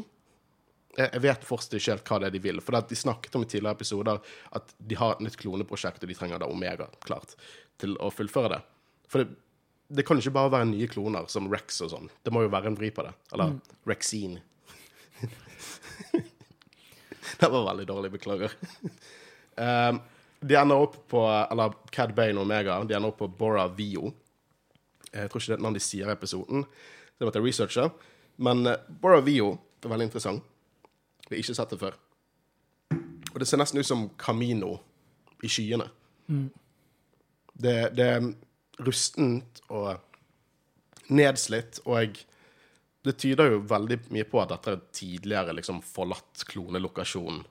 Jeg, 0.97 1.21
vet 1.23 1.45
fortsatt 1.47 1.77
ikke 1.77 1.93
helt 1.93 2.09
hva 2.09 2.19
det 2.21 2.29
er 2.29 2.35
de 2.35 2.41
vil. 2.43 2.61
For 2.61 2.77
de 2.89 2.97
snakket 2.97 3.37
om 3.37 3.45
i 3.45 3.49
tidligere 3.49 3.77
episoder 3.77 4.19
at 4.57 4.75
de 4.77 4.97
har 4.99 5.15
et 5.15 5.23
nytt 5.25 5.37
kloneprosjekt, 5.41 6.03
og 6.03 6.11
de 6.11 6.17
trenger 6.17 6.41
da 6.41 6.49
Omega, 6.51 6.89
klart, 7.05 7.35
til 7.81 7.95
å 8.01 8.11
fullføre 8.13 8.55
det. 8.55 8.61
For 9.09 9.23
det, 9.23 9.37
det 9.93 10.05
kan 10.07 10.19
ikke 10.19 10.35
bare 10.35 10.53
være 10.57 10.71
nye 10.71 10.89
kloner 10.89 11.29
som 11.31 11.49
Rex 11.51 11.81
og 11.85 11.93
sånn. 11.93 12.11
Det 12.25 12.33
må 12.33 12.45
jo 12.45 12.53
være 12.53 12.71
en 12.71 12.79
vri 12.79 12.89
på 12.93 13.05
det. 13.05 13.13
Eller 13.33 13.57
Rexine. 13.89 14.43
det 17.39 17.49
var 17.49 17.69
veldig 17.71 17.89
dårlig, 17.89 18.15
beklager. 18.19 18.57
Um, 19.53 19.99
de 20.43 20.55
ender 20.59 20.85
opp 20.85 20.97
på 21.11 21.23
Eller 21.51 21.73
Cad 21.91 22.13
Bane 22.15 22.37
og 22.37 22.47
Omega. 22.47 22.79
De 22.83 22.95
ender 22.95 23.11
opp 23.11 23.19
på 23.21 23.27
Bora 23.27 23.67
Vio. 23.71 24.11
Jeg 25.13 25.29
tror 25.29 25.41
ikke 25.41 25.51
det 25.51 25.55
er 25.55 25.61
et 25.61 25.65
navn 25.67 25.77
de 25.77 25.83
sier 25.83 26.09
i 26.09 26.15
episoden. 26.15 26.65
Det 27.17 27.27
måtte 27.27 27.39
jeg 27.41 27.47
researche. 27.47 27.89
Men 28.43 28.65
uh, 28.67 28.79
Bora 28.87 29.21
Vio 29.23 29.53
er 29.83 29.91
veldig 29.91 30.09
interessant. 30.09 30.43
Vi 31.27 31.35
har 31.35 31.43
ikke 31.43 31.55
sett 31.57 31.73
det 31.75 31.81
før. 31.81 31.99
Og 33.33 33.39
det 33.41 33.47
ser 33.49 33.61
nesten 33.61 33.79
ut 33.81 33.87
som 33.87 34.07
Camino 34.19 34.75
i 35.43 35.49
skyene. 35.51 35.87
Det, 37.53 37.77
det 37.97 38.05
er 38.17 38.27
rustent 38.83 39.61
og 39.69 39.97
nedslitt, 41.13 41.81
og 41.85 42.19
det 43.03 43.15
tyder 43.19 43.51
jo 43.51 43.63
veldig 43.67 43.97
mye 44.15 44.27
på 44.29 44.39
at 44.41 44.53
dette 44.53 44.75
er 44.75 44.83
tidligere 44.95 45.55
liksom, 45.57 45.81
forlatt 45.83 46.45
klonelokasjon 46.49 47.41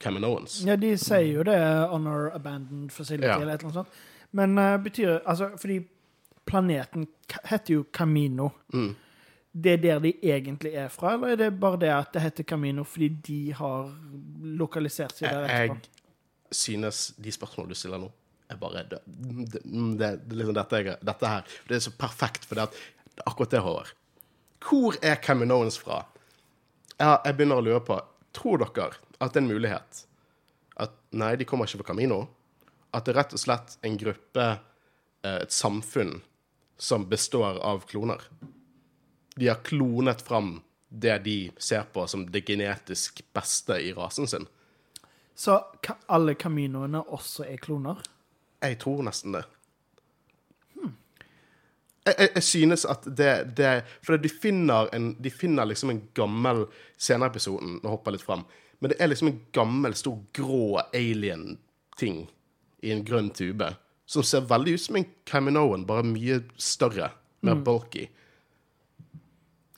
Caminoans. 0.00 0.62
Ja, 0.66 0.76
de 0.80 0.94
sier 0.98 1.26
jo 1.34 1.42
det. 1.44 1.58
Honor 1.90 2.30
Abandoned 2.34 2.90
Facility 2.92 3.28
Ja. 3.28 3.36
eller 3.40 3.54
et 3.54 3.60
eller 3.60 3.70
annet 3.70 3.74
sånt. 3.74 3.88
Men 4.32 4.58
uh, 4.58 4.76
betyr 4.82 5.20
Altså, 5.26 5.50
fordi 5.58 5.80
planeten 6.46 7.06
heter 7.44 7.74
jo 7.74 7.84
Camino. 7.92 8.50
Mm. 8.72 8.94
Det 9.52 9.72
er 9.72 9.76
der 9.82 9.98
de 9.98 10.12
egentlig 10.22 10.74
er 10.74 10.88
fra, 10.88 11.14
eller 11.14 11.32
er 11.32 11.36
det 11.36 11.60
bare 11.60 11.78
det 11.80 11.88
at 11.90 12.12
det 12.14 12.22
heter 12.22 12.44
Camino 12.44 12.84
fordi 12.86 13.08
de 13.08 13.52
har 13.58 13.90
lokalisert 14.42 15.16
seg 15.18 15.26
der 15.28 15.44
etterpå? 15.48 15.74
jeg 15.74 16.54
synes 16.54 17.00
de 17.18 17.32
spørsmålene 17.32 17.74
du 17.74 17.78
stiller 17.78 17.98
nå, 17.98 18.10
er 18.50 18.56
bare 18.56 18.84
Det, 18.90 19.00
det, 19.06 19.62
det, 19.98 20.10
det 20.30 20.38
liksom 20.38 20.54
dette, 20.54 20.76
jeg, 20.76 20.96
dette 21.06 21.26
her 21.26 21.42
Det 21.68 21.76
er 21.76 21.80
så 21.80 21.90
perfekt, 21.98 22.46
for 22.46 22.54
det, 22.54 22.62
er 22.62 23.26
akkurat 23.26 23.50
det, 23.50 23.60
Håvard. 23.60 23.92
Hvor 24.62 24.94
er 25.02 25.14
Caminoans 25.22 25.78
fra? 25.78 26.04
Jeg, 26.98 27.18
jeg 27.24 27.36
begynner 27.36 27.56
å 27.58 27.66
lure 27.66 27.80
på 27.80 28.00
Tror 28.32 28.62
dere 28.62 28.92
at 29.20 29.32
det 29.32 29.40
er 29.40 29.44
en 29.44 29.52
mulighet 29.52 30.04
at 30.80 30.96
nei, 31.12 31.34
de 31.36 31.46
kommer 31.48 31.68
ikke 31.68 31.82
fra 31.82 31.92
Camino? 31.92 32.24
At 32.94 33.06
det 33.06 33.14
er 33.14 33.20
rett 33.20 33.36
og 33.36 33.42
slett 33.42 33.76
en 33.86 33.98
gruppe, 34.00 34.46
eh, 35.22 35.42
et 35.44 35.52
samfunn, 35.52 36.20
som 36.80 37.04
består 37.08 37.60
av 37.60 37.84
kloner? 37.90 38.22
De 39.36 39.48
har 39.48 39.60
klonet 39.64 40.22
fram 40.24 40.60
det 40.88 41.18
de 41.24 41.52
ser 41.58 41.84
på 41.92 42.06
som 42.10 42.24
det 42.26 42.42
genetisk 42.48 43.20
beste 43.32 43.76
i 43.78 43.92
rasen 43.94 44.26
sin. 44.26 44.48
Så 45.34 45.60
alle 46.06 46.34
Caminoene 46.34 47.02
også 47.06 47.46
er 47.46 47.60
kloner? 47.62 48.00
Jeg 48.60 48.80
tror 48.82 49.04
nesten 49.06 49.36
det. 49.36 49.44
Jeg, 52.04 52.14
jeg, 52.16 52.30
jeg 52.34 52.42
synes 52.42 52.84
at 52.88 53.04
det, 53.04 53.32
det 53.56 53.70
For 54.00 54.16
de 54.16 54.28
finner, 54.32 54.88
en, 54.96 55.12
de 55.20 55.30
finner 55.30 55.68
liksom 55.68 55.92
en 55.92 56.00
gammel 56.16 56.64
Senere 56.96 57.28
i 57.28 57.34
episoden, 57.34 57.76
nå 57.82 57.92
hopper 57.92 58.10
jeg 58.10 58.18
litt 58.18 58.26
fram, 58.26 58.44
men 58.80 58.92
det 58.92 58.96
er 59.00 59.10
liksom 59.10 59.28
en 59.28 59.40
gammel, 59.52 59.94
stor, 59.98 60.18
grå 60.36 60.80
alien-ting 60.96 62.22
i 62.80 62.92
en 62.94 63.04
grønn 63.04 63.30
tube. 63.36 63.68
Som 64.10 64.24
ser 64.26 64.46
veldig 64.50 64.74
ut 64.74 64.82
som 64.82 64.96
en 64.98 65.08
Caminoan, 65.28 65.84
bare 65.86 66.06
mye 66.06 66.40
større. 66.58 67.12
Mer 67.46 67.60
bulky. 67.64 68.08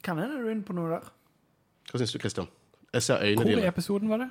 Kan 0.02 0.18
hende 0.18 0.38
du 0.38 0.46
er 0.48 0.54
inne 0.54 0.66
på 0.66 0.74
noe 0.74 0.90
der. 0.94 1.10
Hva 1.90 2.00
syns 2.00 2.14
du, 2.14 2.18
Christian? 2.22 2.48
Jeg 2.92 3.04
ser 3.06 3.22
øynene 3.24 3.44
dine. 3.46 3.58
Hvor 3.60 3.64
i 3.64 3.68
episoden 3.70 4.10
var 4.12 4.22
det? 4.22 4.30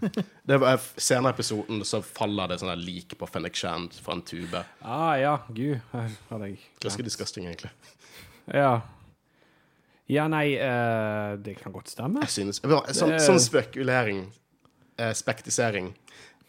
Det 0.48 0.56
var 0.60 0.80
Senere 0.96 1.30
i 1.30 1.36
episoden 1.36 1.82
så 1.86 2.00
faller 2.02 2.48
det 2.50 2.56
sånn 2.62 2.72
lik 2.80 3.12
på 3.20 3.28
Fennec 3.28 3.58
Shand 3.60 3.98
fra 4.02 4.16
en 4.16 4.22
tube. 4.26 4.62
Ah, 4.82 5.12
ja, 5.20 5.34
gud. 5.48 5.78
her 5.92 6.08
Hadde 6.30 6.48
jeg 6.48 6.64
Ganske 6.82 7.04
disgusting, 7.06 7.46
egentlig. 7.46 7.70
Ja. 8.50 8.80
Ja, 10.10 10.24
nei, 10.32 10.54
eh, 10.58 11.36
det 11.44 11.56
kan 11.60 11.72
godt 11.74 11.90
stemme. 11.92 12.22
Jeg 12.26 12.34
synes, 12.34 12.58
sånn, 12.98 13.12
sånn 13.22 13.38
spekulering, 13.42 14.24
eh, 14.98 15.12
spektisering, 15.14 15.92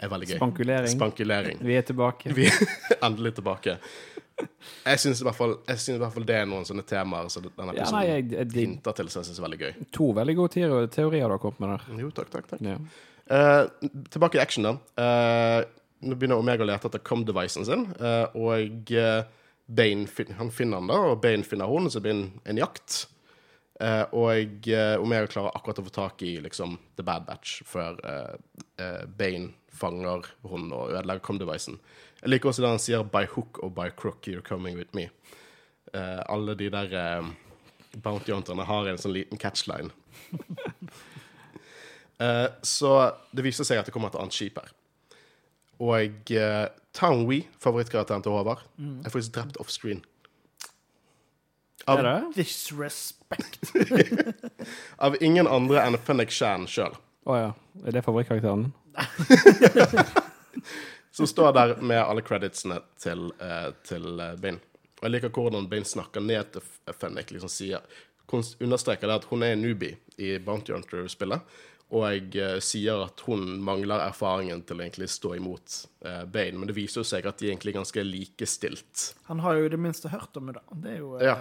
er 0.02 0.10
veldig 0.10 0.32
gøy. 0.32 0.38
Spankulering. 0.40 0.90
Spankulering. 0.96 1.60
Vi 1.62 1.76
er 1.78 1.84
tilbake. 1.86 2.32
Vi 2.34 2.48
er 2.50 2.98
endelig 3.06 3.36
tilbake. 3.38 3.76
Jeg 4.42 4.98
syns 4.98 5.20
i, 5.22 5.26
hvert 5.28 5.38
fall- 5.38 5.60
jeg 5.68 5.78
synes 5.78 6.00
i 6.00 6.02
hvert 6.02 6.14
fall 6.16 6.24
det 6.26 6.36
er 6.40 6.48
noen 6.50 6.64
sånne 6.66 6.82
temaer 6.90 7.28
som 7.30 7.44
denne 7.46 7.76
Ja, 7.76 7.84
episoden 7.84 8.00
nei, 8.00 8.06
jeg, 8.08 8.48
de, 8.50 8.64
hinter 8.66 8.96
til, 8.98 9.10
som 9.14 9.22
jeg 9.22 9.30
syns 9.30 9.38
er 9.38 9.46
veldig 9.46 9.60
gøy. 9.62 9.76
to 9.94 10.08
veldig 10.18 10.36
gode 10.40 10.52
teorier, 10.56 10.88
teorier 10.96 11.28
du 11.30 11.36
har 11.36 11.44
kommet 11.44 11.60
med 11.62 11.76
der. 11.76 12.00
Jo, 12.02 12.10
takk, 12.18 12.32
takk, 12.34 12.48
takk. 12.50 12.64
Ja. 12.66 12.80
Eh, 13.30 13.68
tilbake 14.10 14.40
i 14.40 14.42
action, 14.42 14.66
da. 14.66 14.74
Eh, 14.98 15.66
nå 16.10 16.18
begynner 16.18 16.42
Omega 16.42 16.66
å 16.66 16.70
lete 16.72 16.90
etter 16.90 17.04
com-devicen 17.06 17.66
sin, 17.70 17.86
eh, 18.02 18.26
og 18.34 18.90
eh, 18.98 19.22
Bane 19.70 20.08
han 20.40 20.50
finner 20.50 20.82
han 20.82 20.88
da, 20.90 20.98
og 21.14 21.22
Bane 21.22 21.46
finner 21.46 21.70
hun, 21.70 21.86
så 21.94 22.02
det 22.02 22.08
blir 22.10 22.18
en, 22.18 22.26
en 22.50 22.58
jakt. 22.58 23.04
Eh, 23.82 24.04
og 24.14 24.68
om 24.70 25.08
Omega 25.08 25.30
klarer 25.32 25.56
akkurat 25.58 25.80
å 25.82 25.86
få 25.88 25.94
tak 25.96 26.22
i 26.28 26.36
liksom, 26.44 26.78
The 27.00 27.06
Bad 27.08 27.26
Batch 27.26 27.64
før 27.66 27.98
uh, 28.06 28.36
uh, 28.78 29.04
Bane 29.18 29.56
fanger 29.74 30.28
hun 30.46 30.70
og 30.70 30.92
ødelegger 30.92 31.24
com-devicen. 31.26 31.80
Jeg 32.22 32.30
liker 32.30 32.52
også 32.52 32.62
det 32.62 32.70
han 32.70 32.84
sier 32.84 33.04
'by 33.04 33.26
hook 33.34 33.64
or 33.64 33.72
by 33.74 33.90
crook, 33.90 34.28
you're 34.30 34.46
coming 34.46 34.78
with 34.78 34.94
me'. 34.94 35.10
Eh, 35.94 36.22
alle 36.26 36.56
de 36.56 36.70
der 36.72 36.94
eh, 36.94 37.26
bounty 38.04 38.32
hunterne 38.32 38.64
har 38.64 38.88
en 38.88 39.00
sånn 39.02 39.16
liten 39.18 39.42
catchline. 39.42 39.92
Eh, 42.22 42.48
så 42.62 42.90
det 43.34 43.42
viser 43.42 43.66
seg 43.66 43.80
at 43.82 43.88
det 43.88 43.94
kommer 43.96 44.12
et 44.12 44.18
annet 44.22 44.36
skip 44.36 44.60
her. 44.62 44.68
Og 45.82 46.34
uh, 46.38 46.68
Town 46.94 47.24
Wee, 47.26 47.48
favorittkarakteren 47.58 48.22
til 48.22 48.36
Håvard, 48.36 48.62
er 48.78 49.10
faktisk 49.10 49.34
drept 49.40 49.58
offscreen. 49.58 50.04
Av, 51.90 51.98
Er 51.98 52.28
Disrespect. 53.38 54.50
av 55.08 55.16
ingen 55.24 55.48
andre 55.48 55.86
enn 55.86 55.96
Fennec 55.98 56.34
Shan 56.36 56.68
sjøl, 56.68 56.98
Å 57.30 57.38
ja. 57.38 57.52
Er 57.86 57.96
det 57.96 58.02
favorittkarakteren? 58.06 58.72
som 61.12 61.28
står 61.28 61.54
der 61.54 61.76
med 61.82 62.02
alle 62.02 62.22
creditsene 62.26 62.80
til, 63.00 63.30
uh, 63.42 63.72
til 63.88 64.20
eh, 64.20 64.36
Bane. 64.40 64.62
Og 65.02 65.08
jeg 65.08 65.16
liker 65.16 65.34
hvordan 65.36 65.68
Bane 65.72 65.88
snakker 65.88 66.24
ned 66.24 66.54
til 66.54 66.64
F- 66.64 66.96
Fennec, 67.02 67.34
liksom 67.34 67.52
sier 67.52 67.84
Understreker 68.32 69.10
det 69.10 69.16
at 69.20 69.26
hun 69.28 69.42
er 69.44 69.58
en 69.58 69.60
newbie 69.60 69.98
i 70.24 70.38
Bounty 70.40 70.72
Hunter-spillet. 70.72 71.42
Og 71.92 72.06
jeg 72.08 72.30
uh, 72.40 72.62
sier 72.64 73.02
at 73.04 73.20
hun 73.28 73.42
mangler 73.68 74.00
erfaringen 74.06 74.62
til 74.64 74.80
å 74.80 74.86
egentlig 74.86 75.10
stå 75.12 75.34
imot 75.36 75.82
uh, 76.08 76.22
Bane. 76.32 76.56
Men 76.56 76.72
det 76.72 76.78
viser 76.78 77.02
jo 77.02 77.10
seg 77.10 77.28
at 77.28 77.42
de 77.42 77.50
er 77.50 77.58
egentlig 77.58 77.74
ganske 77.76 78.06
likestilt. 78.08 79.10
Han 79.28 79.44
har 79.44 79.60
jo 79.60 79.68
i 79.68 79.74
det 79.74 79.82
minste 79.84 80.14
hørt 80.14 80.40
om 80.40 80.48
det. 80.54 80.64
Det 80.80 80.94
er 80.96 81.02
jo 81.04 81.12
uh, 81.18 81.26
Ja. 81.28 81.36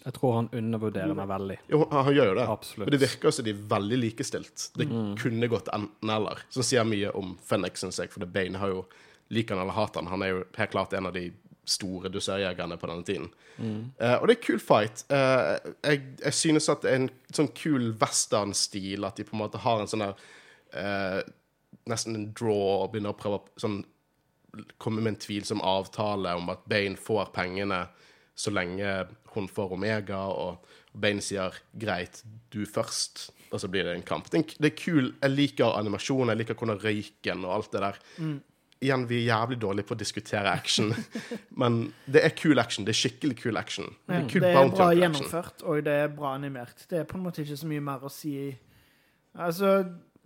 Jeg 0.00 0.16
tror 0.16 0.34
han 0.38 0.48
undervurderer 0.56 1.12
meg 1.16 1.28
veldig. 1.28 1.58
Jo, 1.68 1.82
han, 1.90 2.08
gjør 2.14 2.30
jo 2.30 2.38
det. 2.38 2.46
Absolutt. 2.48 2.86
Men 2.86 2.94
det 2.94 3.02
virker 3.02 3.34
som 3.36 3.44
de 3.44 3.52
er 3.52 3.60
veldig 3.74 3.98
likestilt. 4.00 4.70
Det 4.80 4.86
kunne 5.20 5.50
gått 5.52 5.68
enten 5.76 6.12
eller. 6.14 6.40
Som 6.48 6.64
sier 6.64 6.88
mye 6.88 7.12
om 7.16 7.34
Fennex, 7.44 7.84
syns 7.84 8.00
jeg. 8.00 8.12
For 8.14 8.24
Bane 8.24 8.60
har 8.62 8.72
jo 8.72 8.84
Liker 9.30 9.54
han 9.54 9.62
eller 9.62 9.76
hater 9.76 10.00
han. 10.00 10.10
Han 10.10 10.24
er 10.26 10.32
jo 10.32 10.38
helt 10.56 10.72
klart 10.72 10.94
en 10.98 11.06
av 11.06 11.12
de 11.14 11.28
store 11.70 12.10
dusørjegerne 12.10 12.78
på 12.80 12.88
denne 12.90 13.06
tiden. 13.06 13.28
Eh, 13.60 14.16
og 14.16 14.26
det 14.26 14.36
er 14.36 14.42
kul 14.42 14.58
fight. 14.62 15.04
Uh, 15.12 15.54
jeg, 15.84 16.02
jeg 16.24 16.34
synes 16.34 16.68
at 16.72 16.82
det 16.82 16.90
er 16.90 16.98
en 17.02 17.10
sånn 17.36 17.50
kul 17.54 17.92
western-stil, 18.00 19.06
at 19.06 19.20
de 19.20 19.26
på 19.28 19.36
en 19.36 19.42
måte 19.44 19.60
har 19.62 19.82
en 19.82 19.90
sånn 19.90 20.06
der 20.06 20.24
uh, 20.74 21.20
Nesten 21.88 22.14
en 22.14 22.26
draw 22.36 22.84
og 22.84 22.90
begynner 22.92 23.14
å 23.14 23.18
prøve 23.18 23.38
å 23.38 23.60
sånn 23.62 23.78
komme 24.82 25.00
med 25.00 25.14
en 25.14 25.20
tvilsom 25.22 25.62
avtale 25.64 26.34
om 26.36 26.50
at 26.52 26.64
Bane 26.68 26.98
får 26.98 27.30
pengene 27.34 27.84
så 28.34 28.52
lenge 28.54 29.06
hun 29.34 29.48
får 29.48 29.72
Omega, 29.76 30.18
og 30.28 30.66
Bane 30.92 31.22
sier 31.22 31.54
'greit, 31.78 32.22
du 32.50 32.64
først', 32.66 33.30
og 33.50 33.60
så 33.60 33.68
blir 33.68 33.84
det 33.84 33.94
en 33.94 34.06
kamp. 34.06 34.30
Det 34.30 34.56
er, 34.58 34.76
kul. 34.76 35.14
Jeg 35.22 35.30
liker 35.30 35.78
animasjon, 35.78 36.28
jeg 36.28 36.36
liker 36.36 36.54
hvordan 36.54 36.80
røyken 36.82 37.44
og 37.44 37.54
alt 37.54 37.72
det 37.72 37.80
der. 37.82 37.98
Igjen, 38.80 39.08
vi 39.08 39.18
er 39.20 39.26
jævlig 39.34 39.58
dårlige 39.60 39.86
på 39.86 39.94
å 39.94 40.00
diskutere 40.00 40.50
action, 40.50 40.94
men 41.62 41.92
det 42.06 42.24
er 42.24 42.32
kul 42.32 42.58
action. 42.58 42.86
Det 42.86 42.94
er 42.94 43.00
skikkelig 43.00 43.36
kul 43.42 43.60
action. 43.60 43.90
Det 44.08 44.16
er 44.16 44.28
kul 44.30 44.40
det 44.46 44.52
er 44.54 44.70
bra 44.72 44.86
gjennomført, 44.96 45.62
og 45.62 45.82
det 45.84 45.96
er 46.06 46.14
bra 46.14 46.34
animert. 46.38 46.86
Det 46.88 47.02
er 47.02 47.04
på 47.04 47.18
en 47.18 47.26
måte 47.26 47.42
ikke 47.42 47.58
så 47.60 47.68
mye 47.68 47.84
mer 47.84 48.06
å 48.06 48.12
si. 48.12 48.32
Altså, 49.36 49.74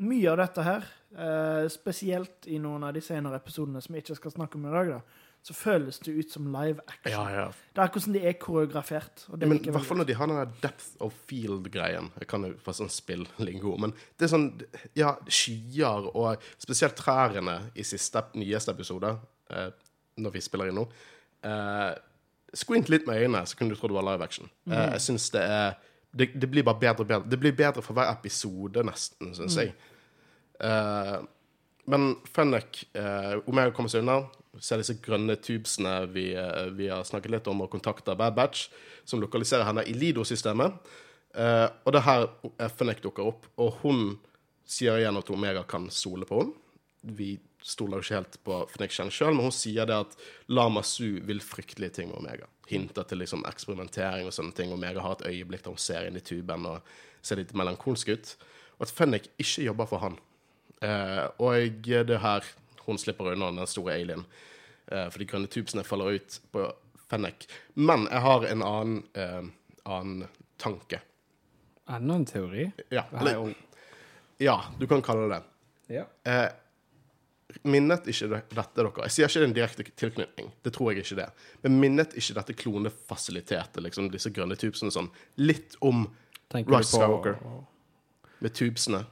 mye 0.05 0.31
av 0.31 0.39
dette 0.39 0.63
her, 0.63 0.87
eh, 1.19 1.67
spesielt 1.69 2.47
i 2.47 2.61
noen 2.63 2.85
av 2.85 2.95
de 2.95 3.03
senere 3.05 3.41
episodene 3.43 3.83
som 3.83 3.95
vi 3.95 4.05
ikke 4.05 4.17
skal 4.21 4.37
snakke 4.37 4.61
om 4.61 4.67
i 4.67 4.75
dag, 4.77 4.89
da, 4.89 5.01
så 5.45 5.53
føles 5.53 5.99
det 6.01 6.13
ut 6.17 6.31
som 6.33 6.47
live 6.49 6.81
action. 6.89 7.13
Ja, 7.13 7.25
ja. 7.29 7.45
Det 7.75 7.83
er 7.83 7.89
akkurat 7.91 8.05
som 8.07 8.15
de 8.15 8.23
er 8.25 8.37
koreografert. 8.41 9.27
Og 9.29 9.39
det 9.39 9.45
Ja, 9.45 9.49
men 9.51 9.61
i 9.61 9.73
hvert 9.75 9.85
fall 9.85 9.99
når 10.01 10.09
de 10.09 10.17
har 10.17 10.31
den 10.31 10.39
der 10.41 10.53
depth 10.63 10.87
of 11.05 11.13
field-greien. 11.29 12.09
Jeg 12.21 12.29
kan 12.31 12.47
jo 12.49 12.55
få 12.65 12.73
sånn 12.73 12.89
spill-lingo, 12.89 13.75
men 13.81 13.93
det 14.17 14.25
er 14.25 14.33
sånn 14.33 14.49
Ja, 14.97 15.19
skyer 15.29 16.09
og 16.15 16.47
spesielt 16.63 16.97
trærne 16.97 17.59
i 17.77 17.85
siste, 17.85 18.25
nyeste 18.41 18.73
episode, 18.73 19.19
eh, 19.51 19.69
når 20.17 20.33
vi 20.33 20.41
spiller 20.41 20.71
inn 20.71 20.79
nå 20.81 20.87
eh, 21.45 21.93
Squint 22.55 22.89
litt 22.89 23.07
med 23.07 23.21
øynene, 23.21 23.45
så 23.45 23.59
kunne 23.59 23.75
du 23.75 23.77
tro 23.77 23.91
det 23.91 23.99
var 23.99 24.07
live 24.07 24.25
action. 24.25 24.49
Eh, 24.71 24.93
jeg 24.95 25.05
syns 25.11 25.29
det 25.35 25.43
er 25.43 25.75
det, 26.15 26.31
det 26.41 26.49
blir 26.49 26.63
bare 26.63 26.79
bedre 26.79 27.03
og 27.03 27.09
bedre. 27.11 27.29
Det 27.29 27.41
blir 27.43 27.53
bedre 27.53 27.83
for 27.83 27.93
hver 27.93 28.13
episode, 28.15 28.85
nesten, 28.87 29.35
syns 29.35 29.57
jeg. 29.59 29.75
Eh, 30.63 31.17
men 31.91 32.15
Fennec, 32.33 32.85
uh, 32.97 33.43
Omega 33.51 33.73
kommer 33.75 33.93
seg 33.93 34.05
unna. 34.05 34.23
Ser 34.63 34.83
disse 34.83 34.99
grønne 35.03 35.37
tubesene 35.43 35.95
vi, 36.13 36.29
eh, 36.39 36.69
vi 36.77 36.91
har 36.93 37.07
snakket 37.07 37.33
litt 37.33 37.49
om, 37.51 37.65
og 37.65 37.73
kontakter 37.73 38.19
Bad 38.19 38.37
Batch, 38.37 38.69
som 39.05 39.23
lokaliserer 39.23 39.67
henne 39.67 39.87
i 39.89 39.97
Lido-systemet. 39.97 40.77
Eh, 41.35 41.69
og 41.85 41.93
det 41.93 42.01
er 42.01 42.07
her 42.07 42.29
FNEC 42.71 43.03
dukker 43.03 43.27
opp, 43.33 43.49
og 43.59 43.81
hun 43.83 44.05
sier 44.65 45.01
igjen 45.01 45.19
at 45.19 45.31
Omega 45.31 45.65
kan 45.69 45.89
stole 45.91 46.29
på 46.29 46.43
henne. 46.43 46.61
Vi 47.05 47.35
stoler 47.65 48.01
jo 48.01 48.05
ikke 48.05 48.19
helt 48.19 48.37
på 48.45 48.59
Fennec 48.73 48.97
sjøl, 48.97 49.35
men 49.35 49.49
hun 49.49 49.55
sier 49.55 49.89
det 49.89 49.97
at 50.07 50.17
Lama 50.53 50.83
Su 50.85 51.21
vil 51.25 51.41
fryktelige 51.45 51.99
ting 51.99 52.11
med 52.11 52.21
Omega. 52.21 52.49
Hinter 52.69 53.05
til 53.09 53.21
liksom 53.21 53.45
eksperimentering 53.49 54.29
og 54.29 54.37
sånne 54.37 54.57
ting. 54.57 54.73
Omega 54.73 55.03
har 55.05 55.19
et 55.19 55.27
øyeblikk 55.33 55.65
der 55.65 55.75
hun 55.75 55.81
ser 55.81 56.09
inn 56.09 56.17
i 56.17 56.25
tuben 56.25 56.65
og 56.69 56.95
ser 57.25 57.41
litt 57.41 57.53
melankolsk 57.57 58.13
ut. 58.13 58.35
Og 58.79 58.87
at 58.87 58.93
Fennek 58.93 59.29
ikke 59.41 59.67
jobber 59.67 59.89
for 59.89 60.05
han. 60.05 60.19
Eh, 60.85 61.25
og 61.41 61.89
det 61.89 62.21
her 62.21 62.49
hun 62.87 63.01
slipper 63.01 63.33
unna 63.33 63.51
den 63.53 63.71
store 63.71 63.97
alien. 63.97 64.25
Uh, 64.93 65.09
for 65.09 65.21
de 65.21 65.29
grønne 65.29 65.51
tubesene 65.51 65.85
faller 65.87 66.19
ut 66.19 66.41
på 66.53 66.67
Fennec. 67.11 67.47
Men 67.75 68.09
jeg 68.11 68.25
har 68.27 68.49
en 68.51 68.65
annen, 68.65 69.01
uh, 69.19 69.47
annen 69.85 70.27
tanke. 70.61 71.01
Enda 71.91 72.19
en 72.21 72.29
teori? 72.29 72.71
Ja, 72.93 73.05
eller, 73.21 73.55
ja, 74.41 74.59
du 74.79 74.87
kan 74.89 75.03
kalle 75.05 75.29
det 75.29 75.35
det. 75.35 75.43
Ja. 75.99 76.05
Uh, 76.29 76.53
minnet 77.63 78.09
ikke 78.11 78.29
dette 78.33 78.77
dere 78.77 79.07
Jeg 79.07 79.15
sier 79.15 79.29
ikke 79.29 79.41
det 79.41 79.45
er 79.45 79.49
en 79.49 79.57
direkte 79.57 79.87
tilknytning, 80.03 80.51
det 80.65 80.73
tror 80.75 80.93
jeg 80.93 81.05
ikke 81.05 81.21
det. 81.21 81.29
Men 81.65 81.79
minnet 81.83 82.17
ikke 82.19 82.37
dette 82.41 82.57
klonefasilitetet, 82.65 83.83
liksom 83.85 84.11
disse 84.13 84.33
grønne 84.35 84.59
tubesene 84.61 84.93
sånn, 84.95 85.11
litt 85.41 85.77
om 85.85 86.07
Tenker 86.53 86.79
Rise 86.79 86.97
Skywalker. 86.97 87.39
med 88.45 88.57
tubesene? 88.57 89.05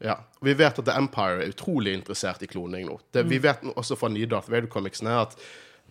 Ja. 0.00 0.18
Vi 0.44 0.52
vet 0.54 0.78
at 0.78 0.84
The 0.84 0.92
Empire 0.98 1.42
er 1.44 1.48
utrolig 1.54 1.94
interessert 1.96 2.42
i 2.42 2.46
kloning 2.46 2.86
nå. 2.86 2.98
Det, 3.12 3.24
Vi 3.28 3.38
vet 3.38 3.62
også 3.76 3.96
fra 3.96 4.08
nye 4.12 4.26
Darth 4.26 4.50
Vader-comicsene 4.52 5.14
at 5.22 5.36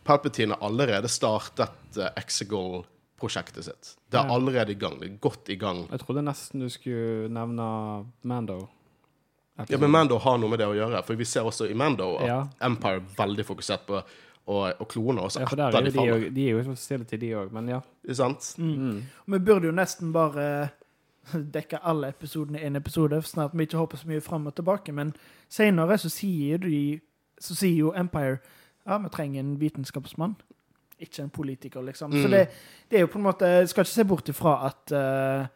Palpatine 0.06 0.54
har 0.54 0.62
allerede 0.68 1.10
startet 1.10 1.98
uh, 1.98 2.10
Exegol-prosjektet 2.22 3.64
sitt. 3.66 3.96
Det 4.12 4.20
er 4.20 4.28
Ja. 4.28 4.34
allerede 4.36 4.72
i 4.72 4.76
gang. 4.76 5.00
Det 5.00 5.10
er 5.12 5.18
godt 5.18 5.50
i 5.50 5.56
gang. 5.56 5.88
Jeg 5.92 6.00
trodde 6.00 6.22
nesten 6.22 6.60
du 6.62 6.70
skulle 6.70 7.30
nevne 7.30 8.06
Mando. 8.24 8.68
Ja, 9.70 9.78
Men 9.78 9.90
Mando 9.92 10.18
har 10.20 10.38
noe 10.38 10.50
med 10.50 10.60
det 10.60 10.68
å 10.68 10.76
gjøre, 10.76 11.04
for 11.06 11.16
vi 11.16 11.24
ser 11.26 11.42
også 11.48 11.70
i 11.72 11.74
Mando 11.74 12.18
at 12.20 12.28
Ja. 12.28 12.48
Empire 12.62 12.96
er 12.98 13.06
veldig 13.18 13.46
fokusert 13.46 13.86
på 13.88 14.04
å, 14.48 14.74
og 14.80 14.88
klone 14.90 15.22
oss 15.22 15.38
Ja, 15.38 15.46
for 15.48 15.56
der 15.56 15.70
etter 15.70 15.78
er 15.80 15.82
de 15.82 15.90
jo 15.90 15.92
de, 15.92 15.98
faller. 16.12 16.30
de 16.30 16.50
er 16.50 16.64
jo 16.64 16.76
stille 16.76 17.06
til 17.06 17.20
de 17.20 17.30
òg, 17.34 17.52
men 17.52 17.68
ja. 17.68 17.80
Ikke 18.04 18.16
sant? 18.16 18.54
Vi 18.58 19.40
burde 19.40 19.66
jo 19.66 19.72
nesten 19.72 20.12
bare 20.14 20.72
dekke 21.58 21.80
alle 21.84 22.08
episodene 22.14 22.60
i 22.62 22.66
en 22.68 22.76
episode, 22.76 23.22
sånn 23.26 23.46
at 23.46 23.54
vi 23.58 23.64
ikke 23.68 23.78
hopper 23.82 23.98
så 23.98 24.08
mye 24.08 24.22
fram 24.22 24.48
og 24.48 24.56
tilbake. 24.56 24.94
Men 24.94 25.14
senere 25.50 25.98
så 25.98 26.10
så 27.42 27.56
sier 27.56 27.76
jo 27.78 27.94
Empire 27.98 28.38
ja, 28.86 28.98
vi 29.02 29.10
trenger 29.10 29.40
en 29.42 29.56
vitenskapsmann, 29.60 30.36
ikke 31.02 31.24
en 31.24 31.30
politiker, 31.34 31.82
liksom. 31.82 32.12
Så 32.12 32.28
Mm. 32.28 32.32
det, 32.32 32.48
det 32.92 32.98
er 32.98 33.02
jo 33.02 33.08
på 33.08 33.18
en 33.18 33.24
måte 33.26 33.68
skal 33.68 33.82
ikke 33.84 33.92
se 33.92 34.04
bort 34.06 34.30
ifra 34.30 34.54
at 34.70 34.92
eh, 34.94 35.48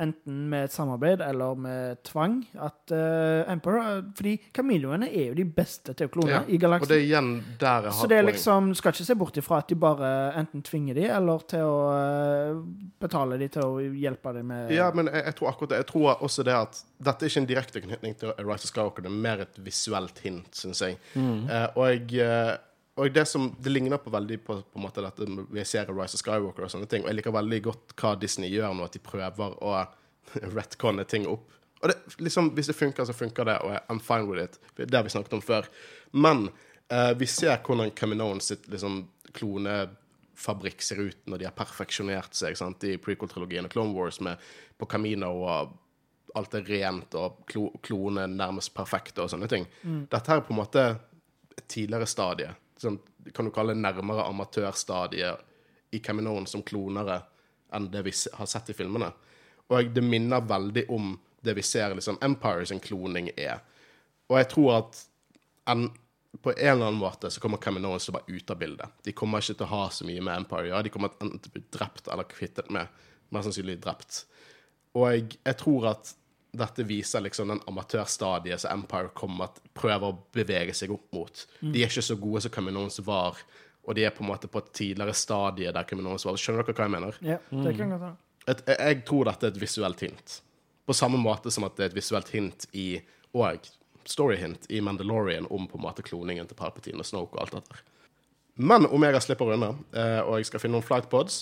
enten 0.00 0.48
med 0.50 0.66
et 0.66 0.72
samarbeid 0.74 1.20
eller 1.22 1.58
med 1.58 2.00
tvang 2.06 2.40
at 2.58 2.90
uh, 2.90 3.52
Emperor 3.52 4.00
Fordi 4.16 4.32
kameleoene 4.54 5.06
er 5.06 5.28
jo 5.30 5.36
de 5.38 5.44
beste 5.46 5.94
til 5.94 6.08
å 6.08 6.12
klone 6.16 6.32
Ja, 6.32 6.40
i 6.48 6.58
Og 6.58 6.88
det 6.90 6.96
er 6.96 7.04
igjen 7.04 7.30
der 7.60 7.88
jeg 7.88 7.96
Så 8.00 8.08
det 8.10 8.18
er 8.18 8.26
liksom, 8.26 8.72
du 8.74 8.78
skal 8.78 8.94
ikke 8.94 9.06
se 9.06 9.18
bort 9.20 9.38
ifra 9.38 9.60
at 9.62 9.70
de 9.70 9.78
bare 9.78 10.10
enten 10.40 10.64
tvinger 10.66 10.98
de, 10.98 11.06
eller 11.14 11.46
til 11.50 11.62
å 11.62 11.78
uh, 11.94 12.64
betale 13.02 13.38
de 13.38 13.50
til 13.54 13.62
å 13.62 13.78
hjelpe 13.84 14.34
dem 14.34 14.50
med 14.50 14.74
Ja, 14.74 14.90
men 14.94 15.12
jeg, 15.12 15.22
jeg 15.28 15.38
tror 15.38 15.52
akkurat 15.52 15.74
det. 15.74 15.82
Jeg 15.84 15.90
tror 15.92 16.24
også 16.24 16.46
det 16.46 16.58
at 16.58 16.82
dette 17.04 17.24
er 17.26 17.30
ikke 17.30 17.42
en 17.42 17.48
direkte 17.48 17.82
knytning 17.84 18.18
til 18.18 18.34
Rise 18.40 18.66
of 18.66 18.70
Skywalker, 18.72 19.04
det 19.04 19.10
er 19.12 19.24
mer 19.26 19.42
et 19.44 19.58
visuelt 19.62 20.20
hint, 20.24 20.50
syns 20.56 20.82
jeg. 20.84 20.98
Eh, 21.16 21.66
og 21.74 21.90
jeg, 21.90 22.06
eh, 22.24 22.54
og 22.94 23.10
det 23.10 23.24
som 23.26 23.48
Det 23.58 23.72
ligner 23.72 23.98
på 23.98 24.10
veldig 24.10 24.38
på, 24.44 24.60
på 24.62 24.78
en 24.78 24.84
måte 24.84 25.02
dette 25.02 25.26
med 25.26 25.50
vi 25.50 25.64
ser 25.66 25.90
Rise 25.90 26.14
of 26.14 26.22
Skywalker 26.22 26.66
og 26.66 26.70
sånne 26.70 26.86
ting. 26.90 27.02
Og 27.02 27.10
jeg 27.10 27.18
liker 27.18 27.34
veldig 27.34 27.58
godt 27.64 27.94
hva 27.98 28.14
Disney 28.20 28.52
gjør 28.52 28.76
nå, 28.76 28.86
at 28.86 28.94
de 28.94 29.02
prøver 29.02 29.56
å 29.58 29.74
retconne 30.56 31.06
ting 31.10 31.26
opp. 31.30 31.50
Og 31.82 31.90
det, 31.90 31.98
liksom, 32.22 32.52
hvis 32.56 32.70
det 32.70 32.78
funker, 32.78 33.04
så 33.04 33.16
funker 33.16 33.44
det, 33.44 33.58
og 33.60 33.74
I'm 33.92 34.00
fine 34.00 34.30
with 34.30 34.46
it. 34.46 34.56
Det 34.78 34.94
har 34.94 35.04
vi 35.04 35.12
snakket 35.12 35.34
om 35.36 35.42
før. 35.44 35.66
Men 36.16 36.46
eh, 36.88 37.12
vi 37.18 37.26
ser 37.28 37.58
hvordan 37.66 37.92
Caminoan 37.98 38.40
sitt 38.40 38.70
liksom, 38.72 39.02
klonefabrikk 39.36 40.80
ser 40.82 41.02
ut 41.02 41.26
når 41.28 41.42
de 41.42 41.48
har 41.50 41.56
perfeksjonert 41.58 42.38
seg 42.38 42.56
sant? 42.56 42.86
i 42.86 42.96
prequel-trilogien 43.02 43.66
og 43.68 43.74
Clone 43.74 43.92
Wars 43.98 44.22
med 44.24 44.40
på 44.80 44.88
Camino 44.88 45.34
og 45.42 45.74
alt 46.34 46.56
er 46.58 46.64
rent 46.66 47.14
og 47.18 47.44
klo 47.50 47.68
klone 47.84 48.24
nærmest 48.30 48.72
perfekte 48.74 49.22
og 49.22 49.30
sånne 49.30 49.50
ting. 49.50 49.66
Dette 50.10 50.30
her 50.30 50.40
er 50.40 50.46
på 50.46 50.54
en 50.54 50.62
måte 50.62 50.86
et 51.54 51.66
tidligere 51.70 52.08
stadie. 52.10 52.54
Sånn, 52.84 53.00
kan 53.34 53.48
du 53.48 53.52
kalle 53.54 53.76
nærmere 53.76 54.26
amatørstadiet 54.28 55.94
i 55.96 56.00
Caminoen 56.04 56.46
som 56.50 56.64
klonere 56.66 57.22
enn 57.74 57.88
det 57.90 58.04
vi 58.06 58.12
har 58.38 58.48
sett 58.50 58.70
i 58.70 58.76
filmene. 58.76 59.10
Og 59.72 59.90
det 59.94 60.04
minner 60.04 60.44
veldig 60.44 60.86
om 60.92 61.14
det 61.44 61.54
vi 61.56 61.64
ser 61.64 61.94
liksom 61.94 62.18
Empire 62.24 62.66
sin 62.66 62.80
kloning 62.80 63.30
er. 63.36 63.60
Og 64.30 64.38
jeg 64.40 64.48
tror 64.52 64.70
at 64.78 65.00
en, 65.70 65.86
på 66.40 66.52
en 66.52 66.60
eller 66.74 66.88
annen 66.88 67.00
måte 67.00 67.30
så 67.30 67.40
kommer 67.42 67.60
Caminoens 67.62 68.06
til 68.06 68.14
å 68.14 68.18
være 68.18 68.36
ute 68.36 68.54
av 68.54 68.60
bildet. 68.60 68.98
De 69.04 69.14
kommer 69.16 69.42
ikke 69.42 69.58
til 69.58 69.66
å 69.66 69.72
ha 69.72 69.88
så 69.92 70.06
mye 70.08 70.24
med 70.24 70.36
Empire 70.42 70.70
ja. 70.70 70.82
De 70.84 70.92
kommer 70.92 71.12
enten 71.20 71.40
til 71.40 71.52
å 71.52 71.56
bli 71.58 71.64
drept 71.76 72.08
eller 72.12 72.28
kvittet 72.30 72.70
med. 72.74 73.02
Mest 73.32 73.48
sannsynlig 73.48 73.78
drept. 73.84 74.24
Og 74.94 75.08
jeg, 75.10 75.40
jeg 75.42 75.58
tror 75.60 75.90
at 75.94 76.14
dette 76.58 76.86
viser 76.86 77.24
liksom 77.24 77.50
den 77.52 77.60
amatørstadiet 77.70 78.62
som 78.62 78.80
Empire 78.80 79.12
kommer 79.16 79.48
at 79.48 79.60
prøver 79.76 80.08
å 80.08 80.18
bevege 80.34 80.74
seg 80.76 80.92
opp 80.94 81.06
mot. 81.14 81.44
De 81.60 81.82
er 81.82 81.90
ikke 81.90 82.04
så 82.04 82.16
gode 82.20 82.44
som 82.44 82.54
Caminoans 82.54 83.00
var, 83.06 83.38
og 83.84 83.98
de 83.98 84.06
er 84.06 84.14
på 84.14 84.24
en 84.24 84.30
måte 84.30 84.48
på 84.50 84.62
et 84.62 84.72
tidligere 84.76 85.14
stadie 85.18 85.72
der 85.74 85.88
Caminoans 85.88 86.24
var. 86.26 86.38
Skjønner 86.40 86.64
dere 86.64 86.76
hva 86.78 86.88
jeg 86.88 86.94
mener? 86.96 87.20
Ja, 87.24 87.38
det 87.50 87.76
kan 87.78 87.94
godt 87.94 88.04
være. 88.06 88.16
et, 88.46 88.66
jeg, 88.70 89.00
tror 89.08 89.30
dette 89.30 89.48
er 89.48 89.54
et 89.54 89.62
visuelt 89.62 90.04
hint. 90.06 90.36
På 90.84 90.96
samme 90.96 91.20
måte 91.20 91.52
som 91.52 91.66
at 91.68 91.76
det 91.76 91.86
er 91.86 91.92
et 91.92 91.98
visuelt 91.98 92.30
hint 92.34 92.68
i 92.72 92.88
Og 93.34 93.66
storyhint 94.04 94.66
i 94.68 94.80
Mandalorian 94.84 95.46
om 95.50 95.66
på 95.66 95.78
en 95.78 95.82
måte 95.82 96.04
kloningen 96.04 96.46
til 96.46 96.56
Palpatine 96.56 97.00
og 97.00 97.08
Snoke 97.08 97.34
og 97.34 97.42
alt 97.42 97.56
dette. 97.56 97.80
Men 98.54 98.86
Omega 98.86 99.18
slipper 99.20 99.54
unna, 99.56 99.72
eh, 99.96 100.20
og 100.22 100.38
jeg 100.38 100.46
skal 100.46 100.62
finne 100.62 100.76
noen 100.76 100.86
flightpods. 100.86 101.40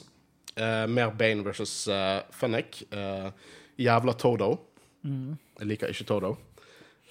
Eh, 0.57 0.87
mer 0.89 1.11
Bane 1.17 1.45
versus 1.45 1.89
uh, 1.89 2.23
Fennec. 2.33 2.83
Eh, 2.91 3.29
jævla 3.77 4.13
Todo. 4.13 4.57
Jeg 5.05 5.69
liker 5.69 5.93
ikke 5.93 6.07
Todo. 6.09 6.37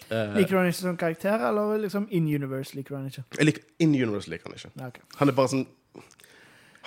Uh, 0.09 0.33
Liker 0.33 0.55
du 0.55 0.57
han 0.57 0.67
ikke 0.71 0.79
som 0.79 0.97
karakter, 0.97 1.43
eller 1.49 1.77
liksom 1.83 2.07
in 2.09 2.25
universe 2.25 2.73
liker 2.75 2.95
du 2.95 2.97
han 2.97 3.09
ikke? 3.11 3.23
jeg 3.37 3.45
liker, 3.45 3.65
In 3.79 3.91
Universe 3.93 4.31
liker 4.31 4.49
han 4.49 4.55
ikke. 4.57 4.71
Okay. 4.87 5.03
Han 5.19 5.29
er 5.29 5.35
bare 5.37 5.51
sånn 5.51 5.67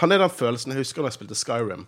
Han 0.02 0.12
er 0.12 0.18
den 0.18 0.32
følelsen 0.34 0.74
Jeg 0.74 0.80
husker 0.82 1.04
da 1.04 1.12
jeg 1.12 1.16
spilte 1.20 1.38
Skyrim, 1.38 1.84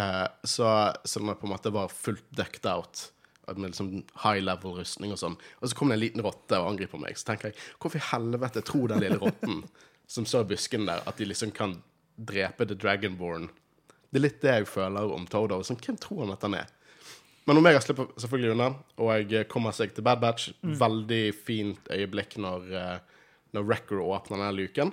uh, 0.00 0.26
så, 0.42 0.72
så 1.06 1.22
jeg 1.22 1.38
på 1.38 1.46
en 1.46 1.52
måte 1.52 1.72
var 1.72 1.92
fullt 1.92 2.26
decked 2.34 2.66
out 2.66 3.10
med 3.54 3.70
liksom 3.70 3.92
high 4.24 4.40
level-rustning 4.42 5.12
og 5.14 5.20
sånn, 5.20 5.36
og 5.60 5.70
så 5.70 5.76
kommer 5.78 5.94
det 5.94 6.00
en 6.00 6.04
liten 6.08 6.24
rotte 6.26 6.58
og 6.58 6.72
angriper 6.72 6.98
meg, 6.98 7.14
så 7.14 7.28
tenker 7.28 7.52
jeg 7.52 7.60
hvorfor 7.78 8.00
i 8.00 8.08
helvete 8.08 8.62
tror 8.66 8.90
den 8.90 9.04
lille 9.04 9.20
rotten 9.22 9.60
som 10.16 10.26
står 10.26 10.48
i 10.48 10.50
busken 10.56 10.88
der, 10.88 11.04
at 11.06 11.20
de 11.20 11.28
liksom 11.30 11.52
kan 11.54 11.76
drepe 12.18 12.66
The 12.66 12.74
Dragonborn? 12.74 13.46
Det 14.10 14.18
er 14.18 14.24
litt 14.24 14.42
det 14.42 14.56
jeg 14.56 14.66
føler 14.70 15.14
om 15.14 15.28
Todo. 15.30 15.60
Sånn, 15.66 15.78
hvem 15.78 15.98
tror 16.02 16.24
han 16.24 16.34
at 16.34 16.42
han 16.46 16.58
er? 16.58 16.74
Men 17.46 17.60
Omega 17.60 17.78
slipper 17.80 18.08
selvfølgelig 18.18 18.52
unna, 18.56 18.68
og 18.98 19.30
jeg 19.30 19.46
kommer 19.48 19.70
seg 19.76 19.92
til 19.94 20.02
Bad 20.06 20.18
Batch. 20.20 20.48
Veldig 20.62 21.34
fint 21.46 21.88
øyeblikk 21.94 22.36
når, 22.42 22.64
eh, 22.74 22.96
når 23.54 23.62
Wrecker 23.68 24.00
åpner 24.02 24.42
den 24.42 24.56
luken. 24.58 24.92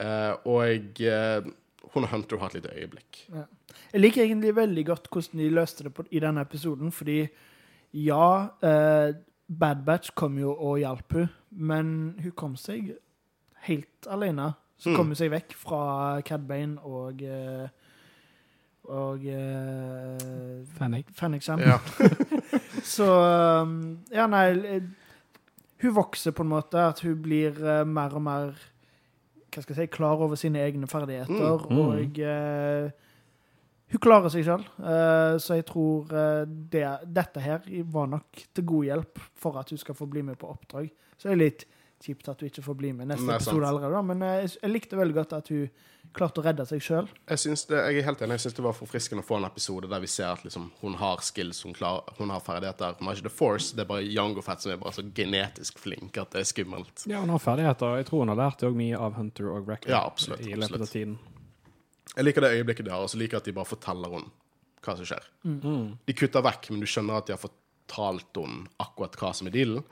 Uh, 0.00 0.32
og 0.48 1.00
uh, 1.04 1.48
hun 1.92 2.04
og 2.06 2.08
Hunter 2.08 2.38
har 2.40 2.46
et 2.48 2.54
lite 2.54 2.70
øyeblikk. 2.72 3.18
Jeg 3.92 4.00
liker 4.00 4.22
egentlig 4.22 4.54
veldig 4.56 4.84
godt 4.86 5.10
hvordan 5.12 5.42
de 5.42 5.50
løste 5.52 5.84
det 5.84 5.92
på, 5.94 6.06
i 6.10 6.22
denne 6.22 6.40
episoden, 6.40 6.92
fordi 6.92 7.18
ja, 7.92 8.28
uh, 8.62 9.10
Bad 9.60 9.84
Batch 9.84 10.14
kom 10.16 10.38
jo 10.38 10.54
og 10.54 10.78
hjalp 10.80 11.12
henne, 11.18 11.28
men 11.50 11.92
hun 12.22 12.32
kom 12.32 12.56
seg 12.56 12.94
helt 13.66 14.06
alene. 14.08 14.52
Så 14.80 14.88
Mm. 14.90 14.96
kom 14.96 15.06
hun 15.12 15.16
seg 15.18 15.30
vekk 15.34 15.52
fra 15.52 15.80
Cad 16.24 16.46
Bane 16.48 16.78
og 16.80 17.20
eh, 17.22 17.68
og 18.88 19.26
uh, 19.26 20.66
Fennec. 20.78 21.10
Fennec 21.14 21.48
Ja. 21.48 21.78
Så 22.94 23.06
um, 23.62 23.98
Ja, 24.12 24.26
nei 24.26 24.46
eh, 24.64 24.82
Hun 25.82 25.94
vokser 25.94 26.32
på 26.32 26.42
en 26.42 26.52
måte. 26.52 26.80
At 26.80 27.00
hun 27.00 27.20
blir 27.22 27.56
uh, 27.60 27.86
mer 27.86 28.14
og 28.16 28.22
mer 28.22 28.58
hva 29.50 29.64
skal 29.64 29.74
jeg 29.74 29.88
si, 29.88 29.92
klar 29.96 30.20
over 30.22 30.38
sine 30.38 30.60
egne 30.62 30.86
ferdigheter. 30.86 31.64
Mm. 31.66 31.74
Mm. 31.74 31.78
Og 31.90 32.20
uh, 32.22 32.90
hun 33.90 33.98
klarer 33.98 34.30
seg 34.30 34.44
sjøl. 34.46 34.62
så 35.42 35.56
jeg 35.58 35.64
tror 35.66 36.12
eh, 36.14 36.44
det, 36.46 36.84
dette 37.10 37.42
her 37.42 37.64
var 37.90 38.06
nok 38.06 38.42
til 38.54 38.64
god 38.64 38.84
hjelp 38.86 39.22
for 39.34 39.58
at 39.58 39.72
hun 39.74 39.80
skal 39.82 39.96
få 39.98 40.06
bli 40.06 40.22
med 40.22 40.38
på 40.38 40.46
oppdrag. 40.46 40.92
Så 41.18 41.26
jeg 41.28 41.34
er 41.34 41.40
litt 41.40 41.64
kjipt 42.04 42.28
at 42.32 42.40
hun 42.40 42.50
ikke 42.50 42.64
får 42.64 42.76
bli 42.80 42.90
med 42.96 43.10
neste 43.10 43.26
Nei, 43.28 43.36
episode 43.36 43.68
allerede. 43.68 43.94
Da. 43.94 44.02
Men 44.10 44.22
eh, 44.26 44.36
jeg, 44.42 44.52
jeg 44.62 44.72
likte 44.72 44.98
veldig 45.00 45.16
godt 45.16 45.34
at 45.36 45.50
hun 45.52 45.68
klarte 46.16 46.42
å 46.42 46.44
redde 46.44 46.64
seg 46.66 46.82
sjøl. 46.82 47.08
Jeg, 47.30 47.54
jeg 47.70 48.00
er 48.00 48.06
helt 48.06 48.22
enig. 48.24 48.38
Jeg 48.38 48.44
syns 48.46 48.56
det 48.56 48.64
var 48.64 48.76
forfriskende 48.76 49.24
å 49.24 49.26
få 49.28 49.38
en 49.38 49.46
episode 49.48 49.90
der 49.90 50.02
vi 50.02 50.10
ser 50.10 50.30
at 50.32 50.44
liksom, 50.46 50.70
hun 50.80 50.96
har 51.00 51.22
skills, 51.24 51.62
hun, 51.66 51.76
klar, 51.76 52.02
hun 52.18 52.32
har 52.34 52.42
ferdigheter. 52.44 52.96
Hun 52.98 53.10
har 53.10 53.18
ikke 53.18 53.28
The 53.28 53.34
Force, 53.34 53.76
det 53.76 53.84
er 53.84 53.90
bare 53.92 54.06
Jango 54.06 54.44
Fett 54.44 54.64
som 54.64 54.74
er 54.74 54.80
bare 54.80 54.96
så 54.96 55.04
genetisk 55.16 55.78
flink 55.82 56.18
at 56.20 56.34
det 56.34 56.42
er 56.42 56.50
skummelt. 56.50 57.04
Ja, 57.10 57.22
hun 57.22 57.34
har 57.34 57.42
ferdigheter. 57.42 58.00
Jeg 58.00 58.10
tror 58.10 58.24
hun 58.24 58.34
har 58.34 58.40
lært 58.40 58.66
mye 58.80 59.04
av 59.08 59.16
Hunter 59.20 59.52
og 59.52 59.68
Wrecker 59.68 59.94
Ja, 59.94 60.04
absolutt, 60.08 60.46
i 60.46 60.58
løpet 60.58 60.86
av 60.88 60.90
tiden. 60.90 61.18
Jeg 62.16 62.26
liker 62.26 62.42
det 62.42 62.54
øyeblikket 62.56 62.88
de 62.88 62.94
har, 62.94 63.04
og 63.04 63.12
så 63.12 63.20
liker 63.20 63.38
jeg 63.38 63.44
at 63.44 63.50
de 63.50 63.58
bare 63.60 63.70
forteller 63.70 64.16
henne 64.16 64.32
hva 64.80 64.96
som 64.96 65.06
skjer. 65.06 65.26
Mm. 65.44 65.98
De 66.08 66.16
kutter 66.16 66.44
vekk, 66.44 66.70
men 66.72 66.82
du 66.82 66.88
skjønner 66.88 67.20
at 67.20 67.28
de 67.28 67.36
har 67.36 67.42
fortalt 67.42 68.40
henne 68.40 68.70
akkurat 68.82 69.18
hva 69.20 69.32
som 69.36 69.50
er 69.50 69.54
dealen, 69.54 69.84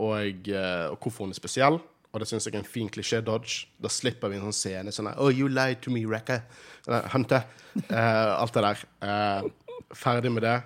og, 0.00 0.48
eh, 0.48 0.84
og 0.90 0.98
hvorfor 1.02 1.26
hun 1.26 1.34
er 1.34 1.38
spesiell. 1.38 1.80
Og 2.08 2.22
det 2.22 2.28
syns 2.30 2.46
jeg 2.48 2.54
er 2.54 2.62
en 2.62 2.68
fin 2.68 2.88
klisjé-dodge. 2.88 3.66
Da 3.82 3.90
slipper 3.92 4.32
vi 4.32 4.38
en 4.38 4.46
sånn 4.48 4.56
scene 4.56 4.94
sånn 4.94 5.10
Oh, 5.16 5.28
you 5.28 5.48
lied 5.48 5.82
to 5.84 5.92
me, 5.92 6.06
Wrecker. 6.08 6.40
Sånn 6.86 7.10
Hunter. 7.12 7.44
Eh, 7.78 8.30
alt 8.42 8.56
det 8.56 8.64
der. 8.64 8.84
Eh, 9.04 9.50
ferdig 9.94 10.32
med 10.32 10.42
det. 10.42 10.56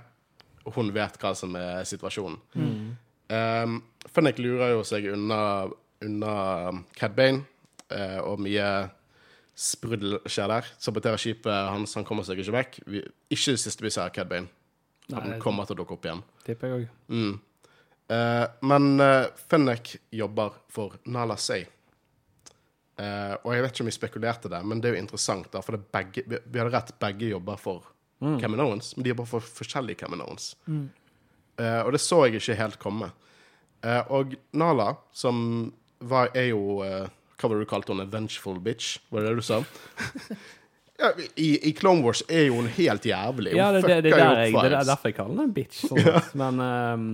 Hun 0.77 0.93
vet 0.95 1.19
hva 1.19 1.35
som 1.37 1.57
er 1.59 1.83
situasjonen. 1.89 2.39
Um, 3.33 3.81
Fennec 4.13 4.39
lurer 4.39 4.75
jo 4.77 4.83
seg 4.87 5.09
unna, 5.11 5.69
unna 6.05 6.35
Cad 6.99 7.15
Bane, 7.17 7.43
eh, 7.91 8.19
og 8.23 8.43
mye 8.45 8.67
sprudel 9.59 10.21
skjer 10.25 10.53
der. 10.53 10.69
Saboterer 10.83 11.21
skipet 11.21 11.71
hans, 11.73 11.97
han 11.99 12.07
kommer 12.07 12.27
seg 12.27 12.41
ikke 12.43 12.55
vekk. 12.55 12.79
Vi, 12.87 13.03
ikke 13.35 13.57
det 13.57 13.63
siste 13.65 13.85
vi 13.85 13.93
ser 13.93 14.07
av 14.07 14.15
Cad 14.15 14.31
Bane. 14.31 14.51
Han 15.13 15.35
kommer 15.43 15.67
til 15.67 15.77
å 15.77 15.83
dukke 15.83 15.99
opp 15.99 16.07
igjen. 16.07 16.23
tipper 16.47 16.71
jeg 16.71 16.85
òg. 16.85 16.93
Mm. 17.13 17.35
Eh, 18.09 18.45
men 18.69 18.89
uh, 19.01 19.31
Fennec 19.51 19.95
jobber 20.11 20.59
for 20.73 20.99
Nala 21.05 21.37
Say. 21.37 21.67
Uh, 23.01 23.35
og 23.43 23.55
jeg 23.55 23.65
vet 23.65 23.73
ikke 23.73 23.85
om 23.85 23.89
vi 23.89 23.95
spekulerte 23.97 24.51
det, 24.53 24.61
men 24.69 24.83
det 24.83 24.91
er 24.91 24.97
jo 24.97 25.03
interessant, 25.03 25.49
da, 25.51 25.63
for 25.65 25.79
det 25.79 25.87
begge, 25.95 26.23
vi, 26.29 26.39
vi 26.45 26.61
hadde 26.61 26.75
rett, 26.75 26.95
begge 27.03 27.33
jobber 27.33 27.61
for 27.61 27.89
Mm. 28.23 28.61
Owens, 28.61 28.93
men 28.95 29.03
de 29.03 29.11
jobber 29.11 29.27
for 29.27 29.43
forskjellige 29.43 30.05
Caminones. 30.05 30.53
Mm. 30.71 30.85
Uh, 31.59 31.81
og 31.83 31.89
det 31.91 31.99
så 31.99 32.21
jeg 32.29 32.39
ikke 32.39 32.55
helt 32.55 32.79
komme. 32.79 33.09
Eh, 33.83 34.13
og 34.15 34.35
Nala, 34.55 34.95
som 35.15 35.37
var, 35.99 36.31
er 36.39 36.53
jo 36.53 36.83
eh, 36.87 37.11
Hva 37.39 37.49
var 37.51 37.59
det 37.59 37.67
du 37.67 37.71
kalte 37.71 37.95
henne? 37.95 38.07
Vengeful 38.13 38.61
bitch? 38.63 39.01
Var 39.11 39.25
det 39.25 39.33
det 39.33 39.41
du 39.41 39.47
sa? 39.47 39.59
ja, 41.03 41.11
i, 41.35 41.57
I 41.69 41.73
Clone 41.75 42.05
Wars 42.07 42.23
er 42.31 42.47
jo 42.47 42.61
hun 42.61 42.71
helt 42.71 43.07
jævlig. 43.09 43.57
Hun 43.57 43.59
Ja, 43.59 43.73
det, 43.75 43.83
det, 43.83 43.97
det, 44.07 44.13
der 44.15 44.43
jeg, 44.45 44.55
det 44.55 44.79
er 44.79 44.87
derfor 44.87 45.11
jeg 45.11 45.19
kaller 45.19 45.35
den 45.35 45.49
en 45.49 45.57
bitch. 45.57 45.83
Sånn. 45.89 45.99
ja. 46.07 46.23
Men 46.39 46.63
ehm, 46.63 47.09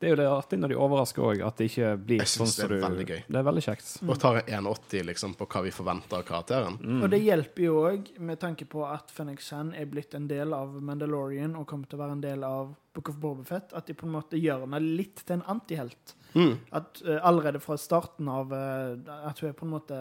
det 0.00 0.08
er 0.08 0.12
jo 0.12 0.16
det 0.18 0.26
artig 0.28 0.58
når 0.60 0.72
de 0.72 0.76
overrasker 0.84 1.22
òg, 1.24 1.40
at 1.46 1.56
det 1.60 1.66
ikke 1.70 1.90
blir 2.04 2.18
Jeg 2.20 2.30
sånn 2.32 2.48
synes 2.48 2.56
det 2.56 2.64
som 2.64 2.72
er 2.72 2.74
du 2.74 2.84
veldig 2.84 3.04
gøy. 3.08 3.20
Det 3.28 3.38
er 3.40 3.46
veldig 3.48 3.62
kjekt. 3.64 3.90
Og 4.04 4.18
tar 4.20 4.40
1,80 4.42 5.04
liksom, 5.10 5.34
på 5.38 5.46
hva 5.54 5.62
vi 5.64 5.72
forventer 5.74 6.18
av 6.18 6.24
karakteren. 6.28 6.78
Mm. 6.82 6.98
Og 7.02 7.12
det 7.14 7.20
hjelper 7.22 7.64
jo 7.64 7.76
òg, 7.88 8.10
med 8.18 8.40
tanke 8.42 8.66
på 8.68 8.82
at 8.88 9.14
Phoenix 9.14 9.48
Shan 9.48 9.70
er 9.78 9.86
blitt 9.90 10.14
en 10.18 10.26
del 10.28 10.52
av 10.56 10.74
Mandalorian 10.82 11.54
og 11.56 11.66
kommer 11.70 11.88
til 11.88 11.98
å 12.00 12.02
være 12.02 12.18
en 12.18 12.24
del 12.26 12.44
av 12.48 12.74
Book 12.94 13.08
of 13.10 13.16
Bobafett, 13.22 13.72
at 13.74 13.86
de 13.86 13.94
på 13.98 14.06
en 14.06 14.12
måte 14.16 14.38
gjør 14.38 14.66
henne 14.66 14.82
litt 14.82 15.22
til 15.24 15.38
en 15.38 15.46
antihelt. 15.56 16.14
Mm. 16.34 16.52
At 16.74 17.00
uh, 17.06 17.20
allerede 17.22 17.60
fra 17.62 17.76
starten 17.78 18.26
av 18.28 18.50
uh, 18.50 18.98
At 19.28 19.38
hun 19.38 19.52
er 19.52 19.54
på 19.54 19.68
en 19.68 19.70
måte 19.76 20.00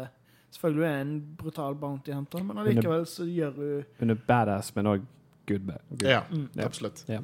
Selvfølgelig 0.54 0.86
er 0.88 0.96
hun 0.98 1.02
en 1.14 1.36
brutal 1.38 1.76
bounty 1.78 2.14
hunter, 2.14 2.42
men 2.46 2.58
allikevel 2.62 3.06
så 3.10 3.26
gjør 3.30 3.54
hun 3.58 3.86
Hun 4.00 4.14
er 4.14 4.18
badass, 4.28 4.72
men 4.76 4.90
òg 4.90 5.06
good. 5.50 5.70
good. 5.90 6.10
Ja, 6.10 6.24
Mm. 6.32 6.50
Ja. 6.56 6.66
absolutt. 6.66 7.04
Ja. 7.08 7.20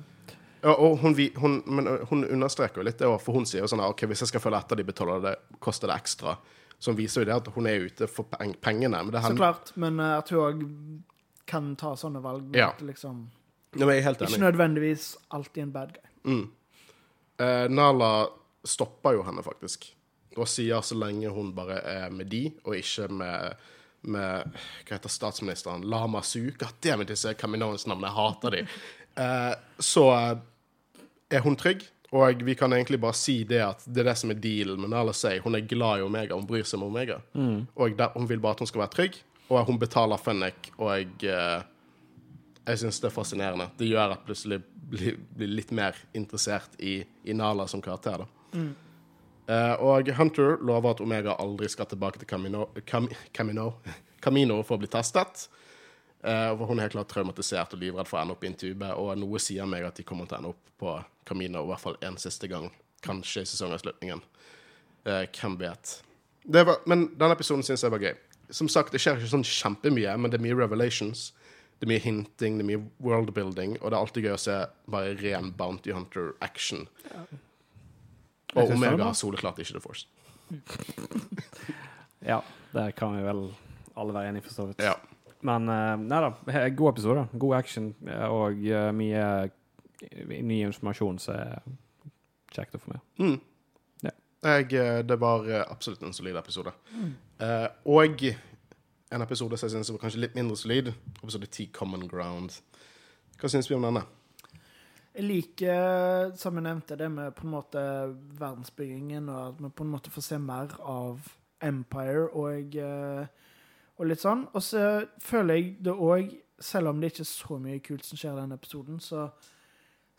Ja, 0.61 0.73
og 0.73 0.97
hun, 0.99 1.15
hun, 1.39 1.59
men 1.65 1.87
hun 2.09 2.25
understreker 2.25 2.81
jo 2.81 2.87
litt 2.87 2.99
det, 2.99 3.09
for 3.23 3.37
hun 3.37 3.45
sier 3.47 3.63
jo 3.63 3.69
sånn 3.71 3.83
OK, 3.85 4.03
hvis 4.11 4.25
jeg 4.25 4.31
skal 4.33 4.43
følge 4.43 4.59
etter 4.59 4.79
de 4.79 4.87
betaler 4.87 5.21
det, 5.23 5.35
koster 5.63 5.91
det 5.91 5.95
ekstra. 6.01 6.35
Som 6.79 6.95
viser 6.95 7.23
jo 7.23 7.29
det 7.29 7.35
at 7.35 7.47
hun 7.55 7.67
er 7.67 7.87
ute 7.87 8.07
for 8.07 8.27
peng 8.31 8.53
pengene. 8.63 9.01
Men 9.03 9.13
det 9.15 9.23
Så 9.23 9.35
klart, 9.35 9.71
men 9.75 9.99
at 10.03 10.31
hun 10.31 10.39
òg 10.43 10.65
kan 11.49 11.73
ta 11.79 11.95
sånne 11.97 12.21
valg. 12.23 12.55
Ja. 12.55 12.71
Liksom, 12.79 13.27
Ja, 13.77 13.85
ikke 13.93 14.39
nødvendigvis 14.41 15.17
alltid 15.29 15.63
en 15.63 15.71
bad 15.71 15.91
guy. 15.93 16.07
Mm. 16.23 16.45
Eh, 17.37 17.69
Nala 17.69 18.27
stopper 18.63 19.13
jo 19.13 19.23
henne, 19.23 19.43
faktisk. 19.45 19.85
Og 20.37 20.47
sier 20.49 20.81
så 20.85 20.97
lenge 20.97 21.29
hun 21.33 21.51
bare 21.55 21.81
er 21.85 22.09
med 22.13 22.29
de, 22.31 22.47
og 22.63 22.77
ikke 22.77 23.07
med, 23.13 23.67
med 24.01 24.57
Hva 24.87 24.95
heter 24.95 25.13
statsministeren? 25.13 25.85
Lama 25.89 26.21
Su? 26.25 26.49
Goddammit, 26.57 27.11
disse 27.13 27.33
Kaminoans-navnene. 27.37 28.09
Jeg 28.09 28.17
hater 28.17 28.57
de. 28.57 28.63
Eh, 29.19 29.53
så 29.79 30.05
er 31.29 31.43
hun 31.45 31.57
trygg. 31.59 31.85
Og 32.09 32.41
vi 32.41 32.55
kan 32.57 32.73
egentlig 32.73 32.97
bare 33.01 33.13
si 33.13 33.43
det 33.45 33.59
at 33.61 33.83
det 33.85 34.01
er 34.01 34.07
det 34.09 34.17
som 34.17 34.31
er 34.33 34.39
dealen 34.41 34.79
med 34.81 34.89
Nala 34.89 35.13
Say. 35.13 35.37
Hun 35.43 35.55
er 35.55 35.67
glad 35.69 35.99
i 36.01 36.05
Omega, 36.07 36.33
hun 36.33 36.47
bryr 36.49 36.65
seg 36.65 36.79
om 36.79 36.87
Omega. 36.87 37.19
Og 37.77 37.97
der, 37.97 38.15
hun 38.15 38.25
vil 38.29 38.41
bare 38.41 38.57
at 38.57 38.63
hun 38.63 38.69
skal 38.71 38.81
være 38.81 38.95
trygg. 38.95 39.19
Og 39.49 39.65
hun 39.65 39.77
betaler 39.81 40.17
Fennec, 40.21 40.71
og 40.77 41.23
eh, 41.25 41.61
jeg 42.65 42.81
syns 42.81 42.99
det 43.01 43.09
er 43.09 43.13
fascinerende. 43.13 43.69
Det 43.77 43.87
gjør 43.89 44.13
at 44.13 44.25
plutselig 44.25 44.59
blir, 44.89 45.17
blir 45.37 45.49
litt 45.53 45.71
mer 45.73 45.97
interessert 46.17 46.75
i, 46.81 46.99
i 47.25 47.33
Nala 47.37 47.65
som 47.69 47.81
karakter. 47.81 48.25
da. 48.25 48.59
Eh, 49.49 49.75
og 49.81 50.09
Hunter 50.17 50.57
lover 50.61 50.93
at 50.93 51.01
Omega 51.01 51.33
aldri 51.41 51.69
skal 51.69 51.89
tilbake 51.89 52.21
til 52.21 52.29
Camino, 52.29 52.67
Cam, 52.85 53.09
Camino, 53.33 53.71
Camino 54.25 54.61
for 54.61 54.77
å 54.77 54.83
bli 54.83 54.89
testet. 54.93 55.47
Eh, 56.23 56.57
for 56.57 56.67
hun 56.67 56.79
er 56.79 56.87
helt 56.87 56.97
klart 56.97 57.11
traumatisert 57.13 57.73
og 57.75 57.79
livredd 57.79 58.09
for 58.09 58.19
å 58.19 58.23
ende 58.23 58.35
opp 58.35 58.43
i 58.43 58.49
en 58.51 58.59
tube. 58.59 58.91
Og 58.99 59.13
noe 59.19 59.41
sier 59.43 59.69
meg 59.69 59.87
at 59.87 59.99
de 59.99 60.05
kommer 60.07 60.27
til 60.27 60.37
å 60.37 60.41
ende 60.41 60.53
opp 60.53 60.71
på 60.79 60.95
Camino 61.27 61.63
i 61.63 61.71
hvert 61.71 61.83
fall 61.83 61.99
en 62.05 62.19
siste 62.19 62.49
gang. 62.51 62.69
Kanskje 63.05 63.45
i 63.45 63.47
sesongavslutningen. 63.47 64.21
Uh, 65.07 65.23
hvem 65.31 65.55
vet. 65.61 65.93
Det 66.43 66.65
var, 66.67 66.81
men 66.89 67.07
denne 67.15 67.37
episoden 67.37 67.63
syns 67.63 67.85
jeg 67.85 67.93
var 67.93 68.03
gøy. 68.03 68.17
Som 68.51 68.67
sagt, 68.71 68.91
det 68.91 68.99
skjer 68.99 69.19
ikke 69.19 69.31
sånn 69.31 69.45
kjempemye, 69.47 70.15
men 70.19 70.31
det 70.31 70.39
er 70.39 70.43
mye 70.43 70.57
revelations. 70.57 71.29
Det 71.79 71.87
er 71.87 71.93
mye 71.93 72.03
hinting, 72.03 72.57
det 72.59 72.65
er 72.65 72.67
mye 72.67 72.81
worldbuilding, 73.05 73.77
og 73.79 73.85
det 73.85 73.95
er 73.95 73.99
alltid 74.01 74.25
gøy 74.27 74.33
å 74.33 74.41
se 74.41 74.55
bare 74.91 75.13
ren 75.21 75.53
Bounty 75.55 75.93
Hunter-action. 75.95 76.89
Ja. 77.07 77.21
Og 78.57 78.73
Omega 78.73 79.05
har 79.05 79.15
soleklart 79.15 79.61
ikke 79.63 79.77
The 79.77 79.83
Force. 79.85 80.09
Ja, 82.19 82.41
det 82.73 82.91
kan 82.99 83.13
vi 83.15 83.21
vel 83.23 83.45
alle 83.95 84.13
være 84.13 84.33
enige, 84.33 84.43
for 84.49 84.51
så 84.51 84.65
vidt. 84.67 84.81
Ja. 84.83 84.97
Men 85.47 85.69
eh, 85.71 85.95
nei 86.03 86.21
da, 86.25 86.31
god 86.75 86.93
episode. 86.93 87.27
God 87.33 87.55
action 87.59 87.93
eh, 88.07 88.25
og 88.27 88.65
eh, 88.65 88.89
mye 88.95 89.25
ny 90.43 90.61
informasjon 90.65 91.19
som 91.19 91.35
er 91.35 91.63
kjekt 92.55 92.77
å 92.77 92.81
få 92.83 92.93
med. 92.93 93.05
Mm. 93.19 93.39
Ja. 94.07 94.13
Jeg, 94.49 94.69
det 95.07 95.17
var 95.19 95.47
absolutt 95.65 96.03
en 96.07 96.15
solid 96.15 96.39
episode. 96.39 96.71
Eh, 97.39 97.67
og 97.91 98.23
en 99.11 99.25
episode 99.25 99.57
som 99.57 99.67
jeg 99.67 99.75
synes 99.75 99.91
var 99.91 100.03
kanskje 100.03 100.23
litt 100.23 100.37
mindre 100.37 100.57
solid, 100.59 100.93
episode 101.23 101.49
10 101.49 101.73
Common 101.75 102.07
Ground. 102.07 102.61
Hva 103.39 103.51
syns 103.51 103.69
vi 103.69 103.75
om 103.77 103.85
denne? 103.87 104.05
Jeg 105.15 105.25
liker, 105.25 106.35
som 106.37 106.55
jeg 106.55 106.63
nevnte, 106.63 106.95
det 106.95 107.09
med 107.11 107.33
på 107.35 107.47
en 107.47 107.53
måte 107.55 107.81
verdensbyggingen, 108.39 109.29
og 109.33 109.39
at 109.47 109.63
vi 109.63 109.71
på 109.75 109.83
en 109.83 109.91
måte 109.91 110.13
får 110.13 110.25
se 110.27 110.37
mer 110.39 110.75
av 110.79 111.31
Empire 111.65 112.29
og, 112.29 112.75
eh, 112.77 113.25
og 113.99 114.07
litt 114.07 114.23
sånn. 114.23 114.45
Og 114.55 114.63
så 114.63 114.83
føler 115.23 115.59
jeg 115.59 115.71
det 115.85 115.93
òg, 115.93 116.33
selv 116.59 116.91
om 116.91 116.99
det 116.99 117.13
ikke 117.13 117.23
er 117.25 117.31
så 117.31 117.57
mye 117.61 117.81
kult 117.83 118.07
som 118.07 118.19
skjer 118.19 118.35
i 118.35 118.41
denne 118.41 118.57
episoden, 118.59 118.99
så, 119.03 119.27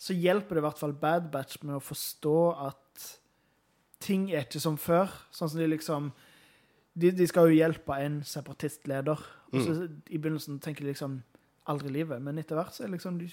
så 0.00 0.16
hjelper 0.16 0.56
det 0.56 0.62
i 0.62 0.66
hvert 0.68 0.80
fall 0.80 0.94
Bad 0.96 1.30
Batch 1.32 1.60
med 1.64 1.78
å 1.78 1.84
forstå 1.84 2.36
at 2.68 3.06
ting 4.00 4.30
er 4.32 4.46
ikke 4.46 4.62
som 4.62 4.78
før. 4.80 5.12
Sånn 5.34 5.52
som 5.52 5.60
de 5.60 5.68
liksom 5.70 6.12
De, 7.00 7.12
de 7.14 7.26
skal 7.28 7.46
jo 7.46 7.54
hjelpe 7.54 7.96
en 8.02 8.16
separatistleder. 8.26 9.20
Og 9.52 9.60
så 9.62 9.74
I 10.10 10.18
begynnelsen 10.18 10.58
tenker 10.60 10.82
de 10.84 10.90
liksom 10.90 11.20
aldri 11.70 11.92
livet, 11.94 12.18
men 12.20 12.40
etter 12.40 12.58
hvert 12.58 12.74
så 12.74 12.82
er 12.82 12.90
liksom 12.90 13.20
de, 13.20 13.28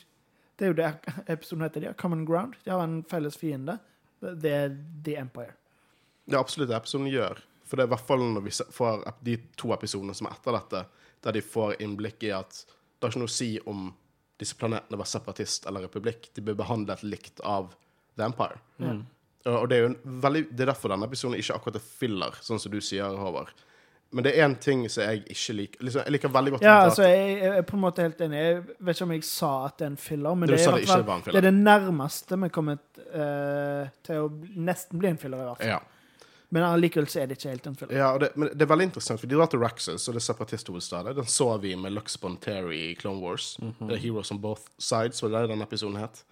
det 0.60 0.68
er 0.68 0.70
jo 0.70 0.78
det 0.78 0.90
episoden 1.34 1.66
heter. 1.66 1.82
De 1.82 1.90
har 1.90 1.98
common 1.98 2.26
ground. 2.28 2.54
De 2.64 2.72
har 2.72 2.84
en 2.84 3.00
felles 3.10 3.40
fiende. 3.40 3.80
Det 4.22 4.36
det 4.44 4.54
er 4.54 4.76
The 5.06 5.18
Empire. 5.24 5.56
Det 6.28 6.36
er 6.36 6.44
absolutt 6.44 6.70
det 6.70 6.78
episoden 6.78 7.10
gjør. 7.10 7.42
For 7.68 7.76
det 7.78 7.84
er 7.86 7.90
i 7.92 7.94
hvert 7.96 8.08
fall 8.08 8.24
når 8.24 8.46
vi 8.48 8.54
får 8.80 9.04
de 9.28 9.38
to 9.60 9.74
episodene 9.76 10.16
som 10.18 10.30
er 10.30 10.38
etter 10.38 10.56
dette, 10.58 10.84
der 11.28 11.36
de 11.38 11.42
får 11.44 11.76
innblikk 11.84 12.24
i 12.30 12.32
at 12.38 12.64
det 12.64 13.04
har 13.06 13.12
ikke 13.14 13.20
noe 13.26 13.30
å 13.30 13.36
si 13.38 13.52
om 13.70 13.88
disse 14.40 14.56
planetene 14.58 14.98
var 15.02 15.10
separatist 15.10 15.66
eller 15.70 15.86
republikk. 15.88 16.30
De 16.38 16.42
ble 16.46 16.54
behandlet 16.58 17.04
likt 17.04 17.42
av 17.46 17.72
The 18.18 18.26
Empire. 18.30 18.60
Og 18.82 19.06
og 19.48 19.70
det 19.72 19.78
er 19.80 19.94
veldig, 20.04 20.42
det 20.52 20.66
er 20.66 20.70
derfor 20.74 20.92
denne 20.92 21.08
episoden 21.08 21.38
ikke 21.40 21.56
akkurat 21.56 21.78
er 21.80 21.84
filler, 21.88 22.36
sånn 22.44 22.60
som 22.60 22.72
du 22.74 22.82
sier, 22.84 23.14
Håvard. 23.16 23.54
Men 24.12 24.24
det 24.24 24.34
er 24.36 24.46
én 24.48 24.56
ting 24.60 24.86
som 24.92 25.04
jeg 25.04 25.22
ikke 25.34 25.54
liker. 25.56 25.84
Liksom, 25.84 26.02
jeg 26.06 26.14
liker 26.16 26.32
veldig 26.32 26.52
godt 26.54 26.64
Ja, 26.64 26.76
altså, 26.86 27.04
jeg, 27.08 27.38
jeg 27.44 27.54
er 27.60 27.66
på 27.68 27.76
en 27.76 27.82
måte 27.84 28.04
helt 28.06 28.22
enig. 28.24 28.38
Jeg 28.40 28.62
vet 28.80 28.96
ikke 28.96 29.08
om 29.08 29.14
jeg 29.18 29.24
sa 29.28 29.50
at 29.68 29.78
det 29.80 29.86
er 29.86 29.92
en 29.92 29.98
filler, 30.00 30.36
men 30.36 30.48
det 30.52 30.60
er, 30.62 30.78
det 30.78 30.88
fall- 30.88 31.24
det 31.28 31.36
er 31.42 31.48
det 31.48 31.54
nærmeste 31.58 32.38
vi 32.40 32.48
er 32.48 32.54
kommet 32.56 33.02
uh, 33.04 33.90
til 34.08 34.22
å 34.24 34.30
nesten 34.68 35.00
bli 35.02 35.10
en 35.12 35.20
filler, 35.22 35.44
i 35.44 35.48
hvert 35.50 35.64
fall. 35.64 35.74
Ja. 35.76 35.80
Men 36.50 36.64
allikevel 36.64 37.08
så 37.12 37.20
er 37.22 37.28
det 37.28 37.36
ikke 37.38 37.52
helt 37.52 37.66
en 37.68 37.76
film. 37.76 37.92
Ja, 37.92 38.14
og 38.16 38.22
det, 38.24 38.30
men 38.40 38.48
det 38.54 38.62
er 38.64 38.70
veldig 38.72 38.86
interessant, 38.88 39.20
for 39.20 39.28
de 39.28 39.36
drar 39.36 39.50
til 39.52 39.60
Raxus, 39.60 40.08
og 40.08 40.16
det 40.16 40.22
er 40.22 40.28
separatisthovedstaden. 40.30 41.16
Den 41.18 41.28
så 41.28 41.50
vi 41.60 41.74
med 41.76 41.92
Lux 41.96 42.16
Bonteri 42.22 42.80
i 42.92 42.96
Clone 42.96 43.20
Wars. 43.24 43.58
Det 43.60 43.98
er 43.98 44.04
Heroes 44.06 44.32
on 44.32 44.40
Both 44.42 44.70
Sides, 44.80 45.22
var 45.24 45.30
det 45.34 45.42
det 45.44 45.50
den 45.56 45.66
episoden 45.66 46.00
het? 46.00 46.24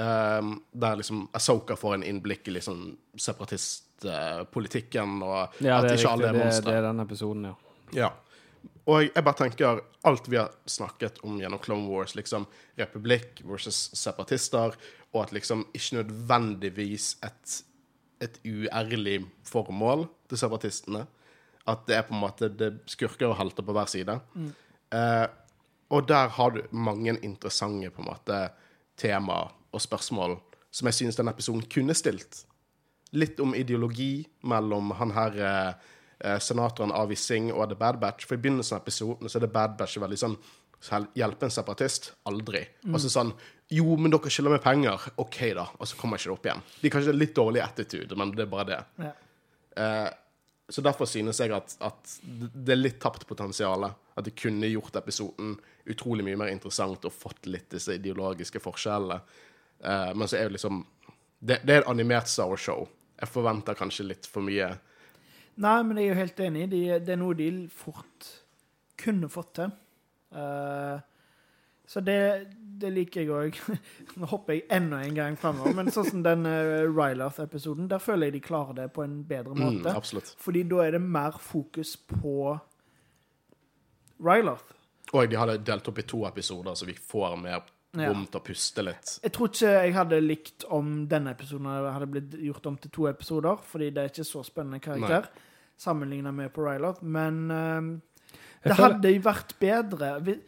Um, 0.00 0.62
der 0.70 0.96
liksom 0.96 1.28
Asoka 1.34 1.76
får 1.76 1.94
en 1.94 2.02
innblikk 2.06 2.46
i 2.48 2.50
liksom 2.54 2.96
separatistpolitikken, 3.18 5.18
og 5.26 5.58
Ja, 5.58 5.80
at 5.80 5.90
ikke 5.92 6.08
alle 6.08 6.28
er 6.30 6.38
Det, 6.38 6.64
det 6.64 6.74
er 6.74 6.82
den 6.86 7.00
episoden, 7.02 7.44
ja. 7.50 7.54
Ja. 7.92 8.10
Og 8.86 9.02
jeg 9.02 9.24
bare 9.24 9.36
tenker 9.36 9.80
alt 10.06 10.28
vi 10.30 10.36
har 10.38 10.50
snakket 10.66 11.18
om 11.26 11.40
gjennom 11.40 11.60
Clone 11.62 11.88
Wars, 11.90 12.14
liksom 12.14 12.46
republikk 12.78 13.42
versus 13.44 13.90
separatister, 13.98 14.76
og 15.12 15.22
at 15.24 15.32
liksom 15.34 15.66
ikke 15.74 15.96
nødvendigvis 16.00 17.16
et, 17.26 17.62
et 18.20 18.40
uærlig 18.44 19.22
formål 19.48 20.06
til 20.28 20.38
separatistene. 20.38 21.06
At 21.68 21.86
det 21.86 21.96
er 21.96 22.02
på 22.08 22.14
en 22.14 22.20
måte 22.22 22.48
det 22.48 22.66
er 22.66 22.78
skurker 22.86 23.30
og 23.32 23.36
halter 23.36 23.62
på 23.62 23.72
hver 23.72 23.86
side. 23.90 24.20
Eh, 24.92 25.26
og 25.90 26.08
der 26.08 26.28
har 26.28 26.50
du 26.50 26.60
mange 26.70 27.16
interessante 27.22 27.90
på 27.90 28.02
en 28.02 28.10
måte 28.10 28.50
tema 28.96 29.42
og 29.72 29.80
spørsmål 29.80 30.38
som 30.70 30.86
jeg 30.86 30.94
synes 30.94 31.16
denne 31.18 31.32
episoden 31.34 31.64
kunne 31.66 31.94
stilt 31.98 32.44
litt 33.12 33.40
om 33.42 33.54
ideologi 33.58 34.22
mellom 34.46 34.92
han 35.00 35.10
her 35.10 35.38
eh, 35.42 35.72
eh, 36.22 36.38
senatoren 36.38 36.92
Avi 36.94 37.16
Singh 37.18 37.50
og 37.54 37.68
The 37.68 37.78
Bad 37.78 37.98
Batch. 37.98 38.26
For 38.26 38.36
i 38.36 38.42
begynnelsen 38.42 38.76
av 38.76 38.84
episoden 38.84 39.28
så 39.28 39.38
er 39.40 39.46
The 39.48 39.50
Bad 39.50 39.74
Batch 39.80 39.98
veldig 39.98 40.18
sånn 40.20 40.36
«Hel- 40.36 40.59
Hjelpe 41.14 41.46
en 41.46 41.52
separatist? 41.52 42.12
Aldri. 42.30 42.62
Og 42.88 43.00
så 43.02 43.10
sånn 43.12 43.34
Jo, 43.70 43.94
men 44.00 44.10
dere 44.10 44.32
skylder 44.32 44.56
meg 44.56 44.62
penger. 44.64 45.04
OK, 45.22 45.38
da. 45.54 45.68
Og 45.78 45.86
så 45.86 45.98
kommer 45.98 46.18
ikke 46.18 46.30
det 46.30 46.34
opp 46.34 46.46
igjen. 46.48 46.62
De 46.80 46.88
er 46.88 46.94
kanskje 46.96 47.12
litt 47.14 47.36
dårlig 47.36 47.60
attitude, 47.62 48.16
men 48.18 48.32
det 48.34 48.42
er 48.42 48.50
bare 48.50 48.66
det. 48.66 48.78
Ja. 49.04 49.12
Eh, 49.84 50.08
så 50.70 50.82
derfor 50.82 51.06
synes 51.06 51.38
jeg 51.42 51.52
at, 51.54 51.76
at 51.82 52.14
det 52.26 52.74
er 52.74 52.80
litt 52.80 52.98
tapt 53.02 53.26
potensial. 53.28 53.86
At 53.86 54.26
de 54.26 54.32
kunne 54.34 54.66
gjort 54.70 54.98
episoden 54.98 55.52
utrolig 55.90 56.26
mye 56.26 56.38
mer 56.40 56.50
interessant 56.50 57.06
og 57.06 57.14
fått 57.14 57.46
litt 57.50 57.70
disse 57.74 57.94
ideologiske 57.98 58.62
forskjellene. 58.62 59.20
Eh, 59.82 60.10
men 60.14 60.30
så 60.30 60.40
er 60.40 60.48
det 60.48 60.58
liksom 60.58 60.82
det, 61.40 61.60
det 61.64 61.74
er 61.74 61.84
et 61.84 61.90
animert 61.90 62.28
Star 62.28 62.50
Wars-show. 62.50 62.88
Jeg 63.20 63.30
forventer 63.30 63.78
kanskje 63.78 64.08
litt 64.08 64.26
for 64.28 64.44
mye. 64.44 64.72
Nei, 65.60 65.78
men 65.86 65.98
jeg 65.98 66.08
er 66.08 66.12
jo 66.14 66.20
helt 66.20 66.42
enig. 66.44 66.66
De, 66.72 66.82
det 67.04 67.14
er 67.14 67.20
noe 67.20 67.36
de 67.36 67.48
fort 67.74 68.28
kunne 69.00 69.30
fått 69.32 69.54
til. 69.60 69.72
Eh, 70.32 71.00
så 71.90 72.00
det, 72.06 72.46
det 72.54 72.90
liker 72.94 73.24
jeg 73.24 73.30
òg. 73.34 73.56
Nå 74.22 74.28
hopper 74.30 74.54
jeg 74.54 74.66
enda 74.70 75.00
en 75.02 75.16
gang 75.16 75.38
framover, 75.40 75.74
men 75.74 75.90
sånn 75.90 76.06
som 76.06 76.20
den 76.22 76.46
uh, 76.46 76.84
Rylarth-episoden, 76.86 77.88
der 77.90 77.98
føler 77.98 78.28
jeg 78.30 78.36
de 78.36 78.42
klarer 78.44 78.76
det 78.78 78.88
på 78.94 79.02
en 79.02 79.16
bedre 79.26 79.56
Mm, 79.56 79.80
måte. 79.82 79.96
Mm, 79.96 80.28
Fordi 80.38 80.62
da 80.70 80.84
er 80.84 80.94
det 80.94 81.00
mer 81.02 81.34
fokus 81.42 81.96
på 81.96 82.54
Rylarth. 84.22 84.76
Og 85.12 85.26
de 85.32 85.38
hadde 85.40 85.58
delt 85.66 85.88
opp 85.90 85.98
i 85.98 86.06
to 86.06 86.22
episoder, 86.28 86.74
så 86.78 86.86
vi 86.86 86.94
får 86.94 87.36
mer 87.42 87.66
rom 87.98 88.22
til 88.30 88.38
å 88.38 88.44
puste 88.46 88.84
litt. 88.86 89.16
Jeg 89.24 89.32
tror 89.34 89.48
ikke 89.50 89.70
jeg 89.74 89.94
hadde 89.96 90.20
likt 90.22 90.66
om 90.70 90.92
denne 91.10 91.32
episoden 91.34 91.66
hadde 91.66 92.06
blitt 92.06 92.36
gjort 92.38 92.68
om 92.70 92.76
til 92.78 92.92
to 92.94 93.08
episoder, 93.10 93.58
fordi 93.66 93.88
det 93.90 94.04
er 94.04 94.12
ikke 94.12 94.28
så 94.28 94.44
spennende 94.46 94.78
karakter 94.84 95.26
sammenlignet 95.80 96.36
med 96.36 96.52
på 96.54 96.62
Rylarth, 96.62 97.02
men 97.02 97.48
Jeg 97.50 98.00
det 98.64 98.76
hadde 98.76 98.94
hadde 99.10 99.24
vært 99.24 99.54
bedre 99.60 100.38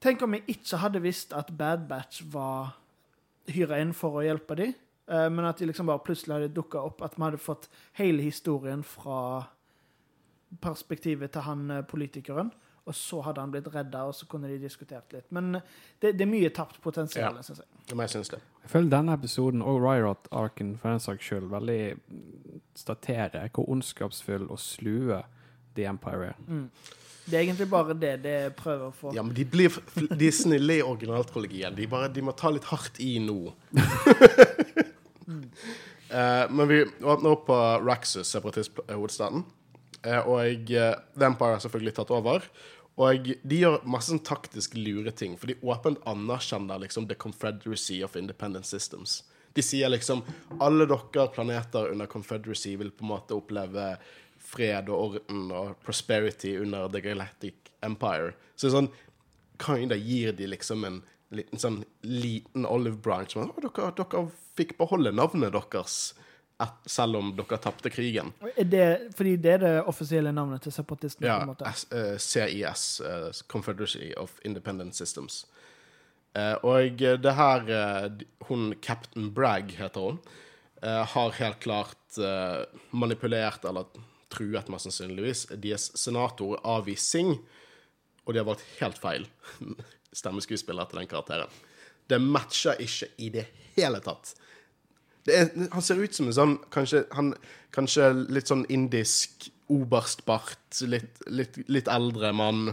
Tenk 0.00 0.22
om 0.22 0.34
jeg 0.36 0.44
ikke 0.46 0.78
hadde 0.78 1.00
visst 1.02 1.32
at 1.34 1.48
Bad 1.58 1.88
Batch 1.88 2.22
var 2.30 2.76
hyra 3.50 3.80
inn 3.82 3.90
for 3.92 4.20
å 4.20 4.22
hjelpe 4.22 4.54
dem, 4.54 4.74
eh, 5.10 5.28
men 5.28 5.44
at 5.48 5.58
de 5.58 5.66
liksom 5.66 5.86
bare 5.90 6.04
plutselig 6.06 6.36
hadde 6.36 6.54
dukka 6.54 6.78
opp. 6.86 7.02
At 7.02 7.16
vi 7.16 7.24
hadde 7.24 7.40
fått 7.42 7.66
hele 7.98 8.22
historien 8.22 8.84
fra 8.86 9.48
perspektivet 10.62 11.32
til 11.34 11.42
han 11.48 11.70
eh, 11.70 11.82
politikeren. 11.82 12.52
Og 12.88 12.94
så 12.96 13.18
hadde 13.20 13.42
han 13.42 13.50
blitt 13.52 13.66
redda, 13.68 14.06
og 14.08 14.14
så 14.16 14.24
kunne 14.30 14.48
de 14.48 14.56
diskutert 14.62 15.12
litt. 15.12 15.26
Men 15.34 15.58
eh, 15.58 15.66
det, 16.00 16.14
det 16.16 16.24
er 16.24 16.30
mye 16.30 16.52
tapt 16.56 16.78
potensial, 16.84 17.34
Ja. 17.36 17.42
synes 17.42 17.60
jeg. 17.64 17.98
Jeg 17.98 18.10
synes 18.14 18.28
det. 18.32 18.40
Jeg 18.62 18.70
føler 18.70 18.90
denne 18.94 19.16
episoden 19.18 19.62
og 19.62 19.82
Ryrot-arken 19.82 20.76
for 20.78 20.94
den 20.94 21.00
saks 21.02 21.24
skyld 21.26 21.50
veldig 21.52 21.80
staterer 22.78 23.48
hvor 23.52 23.68
ondskapsfull 23.74 24.46
og 24.48 24.58
slue 24.62 25.22
The 25.78 25.86
Empire. 25.90 26.34
Mm. 26.48 26.66
Det 27.28 27.36
er 27.36 27.42
egentlig 27.44 27.68
bare 27.68 27.94
det 27.98 28.14
det 28.24 28.36
prøver 28.56 28.86
å 28.88 28.94
få. 28.94 29.12
Ja, 29.16 29.22
men 29.24 29.34
de, 29.36 29.44
blir, 29.44 29.74
de 30.08 30.30
er 30.30 30.34
snille 30.34 30.78
i 30.78 30.84
originaltrilogien. 30.84 31.76
De, 31.76 31.84
bare, 31.90 32.08
de 32.12 32.24
må 32.24 32.32
ta 32.36 32.50
litt 32.52 32.68
hardt 32.70 33.00
i 33.04 33.18
nå. 33.20 33.52
uh, 35.28 36.44
men 36.56 36.64
vi 36.70 36.80
åpner 36.86 37.34
opp 37.34 37.44
på 37.50 37.58
Raxus, 37.84 38.30
separatisthovedstaden. 38.32 39.44
Uh, 40.06 40.22
og 40.24 40.72
uh, 40.72 40.94
The 41.18 41.28
Empire 41.28 41.58
har 41.58 41.64
selvfølgelig 41.66 41.98
tatt 42.00 42.14
over. 42.16 42.48
Og 42.98 43.28
de 43.28 43.60
gjør 43.60 43.84
masse 43.86 44.10
sånn 44.10 44.24
taktisk 44.26 44.74
lure 44.78 45.12
ting, 45.14 45.36
for 45.38 45.52
de 45.52 45.60
åpent 45.62 46.00
anerkjenner 46.08 46.80
liksom 46.82 47.06
The 47.10 47.18
Confederacy 47.20 48.00
of 48.02 48.16
Independent 48.18 48.66
Systems. 48.66 49.20
De 49.54 49.62
sier 49.62 49.90
liksom 49.90 50.24
alle 50.62 50.86
dere 50.88 51.28
planeter 51.34 51.92
under 51.92 52.08
Confederacy 52.10 52.74
vil 52.78 52.90
på 52.94 53.04
en 53.04 53.12
måte 53.12 53.36
oppleve 53.36 53.92
fred 54.48 54.88
og 54.88 55.04
orden 55.04 55.50
og 55.52 55.76
prosperity 55.84 56.56
under 56.62 56.88
The 56.92 57.02
Galactic 57.04 57.72
Empire. 57.84 58.32
Så 58.56 58.72
sånn 58.72 58.90
kinda 59.60 59.98
gir 59.98 60.32
de 60.38 60.48
liksom 60.48 60.86
en 60.88 61.02
liten 61.34 61.60
sånn 61.60 61.82
liten 62.06 62.64
olive 62.66 62.96
branch. 63.04 63.36
Men, 63.36 63.52
dere, 63.60 63.90
dere 63.98 64.24
fikk 64.56 64.78
beholde 64.78 65.12
navnet 65.12 65.52
deres 65.52 65.98
selv 66.90 67.20
om 67.20 67.30
dere 67.36 67.58
tapte 67.62 67.90
krigen. 67.92 68.32
Det, 68.56 68.86
fordi 69.14 69.36
det 69.38 69.52
er 69.58 69.62
det 69.62 69.74
offisielle 69.90 70.32
navnet 70.34 70.64
til 70.66 70.74
separatistene? 70.74 71.28
Ja. 71.28 71.70
S, 71.70 71.86
uh, 71.92 72.16
CIS, 72.18 72.86
uh, 73.04 73.28
Confederacy 73.46 74.10
of 74.16 74.40
Independent 74.44 74.96
Systems. 74.98 75.44
Uh, 76.36 76.56
og 76.66 77.02
eh, 77.02 77.16
det 77.18 77.32
her 77.34 77.70
eh, 77.72 78.24
Hun 78.46 78.74
Captain 78.84 79.30
Bragg, 79.34 79.72
heter 79.78 80.10
hun, 80.10 80.18
eh, 80.82 81.04
har 81.14 81.38
helt 81.38 81.58
klart 81.60 82.18
eh, 82.18 82.66
manipulert, 82.90 83.64
eller 83.64 83.88
truet 84.32 84.68
mest 84.72 84.88
sannsynligvis, 84.88 85.46
deres 85.62 85.88
senator 85.98 86.58
Avi 86.68 86.96
Singh, 87.00 87.38
og 88.26 88.34
de 88.34 88.40
har 88.42 88.48
valgt 88.48 88.66
helt 88.80 88.98
feil 89.00 89.24
stemmeskuespiller 90.20 90.88
til 90.90 91.00
den 91.02 91.08
karakteren. 91.10 91.52
Det 92.08 92.20
matcher 92.24 92.80
ikke 92.80 93.08
i 93.24 93.30
det 93.32 93.46
hele 93.76 94.00
tatt. 94.04 94.34
Det 95.28 95.34
er, 95.36 95.48
han 95.72 95.84
ser 95.84 96.00
ut 96.00 96.14
som 96.16 96.28
en 96.30 96.36
sånn 96.36 96.54
kanskje, 96.72 97.02
han, 97.12 97.34
kanskje 97.76 98.10
litt 98.32 98.48
sånn 98.48 98.64
indisk 98.72 99.50
oberstbart, 99.68 100.78
litt, 100.88 101.20
litt, 101.28 101.58
litt 101.68 101.90
eldre 101.92 102.30
mann. 102.36 102.70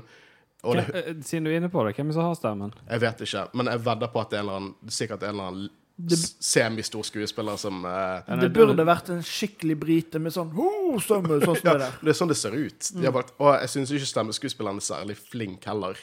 Eh, 0.64 1.10
Siden 1.20 1.46
du 1.46 1.52
er 1.52 1.60
inne 1.60 1.72
på 1.72 1.84
det, 1.84 1.92
hvem 1.98 2.08
er 2.08 2.14
det 2.14 2.18
som 2.18 2.30
har 2.30 2.38
stemmen? 2.40 2.72
jeg 2.88 3.04
vet 3.04 3.26
ikke, 3.28 3.44
men 3.60 3.70
jeg 3.74 3.84
vedder 3.86 4.14
på 4.14 4.22
at 4.24 4.32
det 4.32 4.38
er 4.40 4.44
en 4.44 4.48
eller 4.48 4.62
annen, 4.62 4.94
sikkert 4.96 5.26
en 5.28 5.36
eller 5.36 5.50
annen 5.52 5.74
Det- 5.96 6.18
semistor 6.44 7.04
skuespiller 7.08 7.56
som 7.56 7.86
uh, 7.86 8.20
Det 8.42 8.50
burde 8.52 8.84
vært 8.84 9.10
en 9.14 9.22
skikkelig 9.24 9.78
brite 9.80 10.20
med 10.20 10.34
sånn 10.36 10.50
«Ho, 10.52 10.98
stemme, 11.00 11.38
sånn 11.40 11.56
som 11.56 11.70
ja, 11.70 11.76
det 11.78 11.86
der. 11.86 11.94
Det 12.02 12.12
er 12.12 12.18
sånn 12.20 12.32
det 12.34 12.38
ser 12.40 12.58
ut. 12.58 12.90
De 12.98 13.06
har 13.08 13.16
valgt, 13.16 13.32
og 13.40 13.54
jeg 13.62 13.72
syns 13.72 13.94
ikke 13.96 14.10
stemmeskuespilleren 14.10 14.82
er 14.82 14.88
særlig 14.90 15.16
flink 15.22 15.64
heller. 15.70 15.96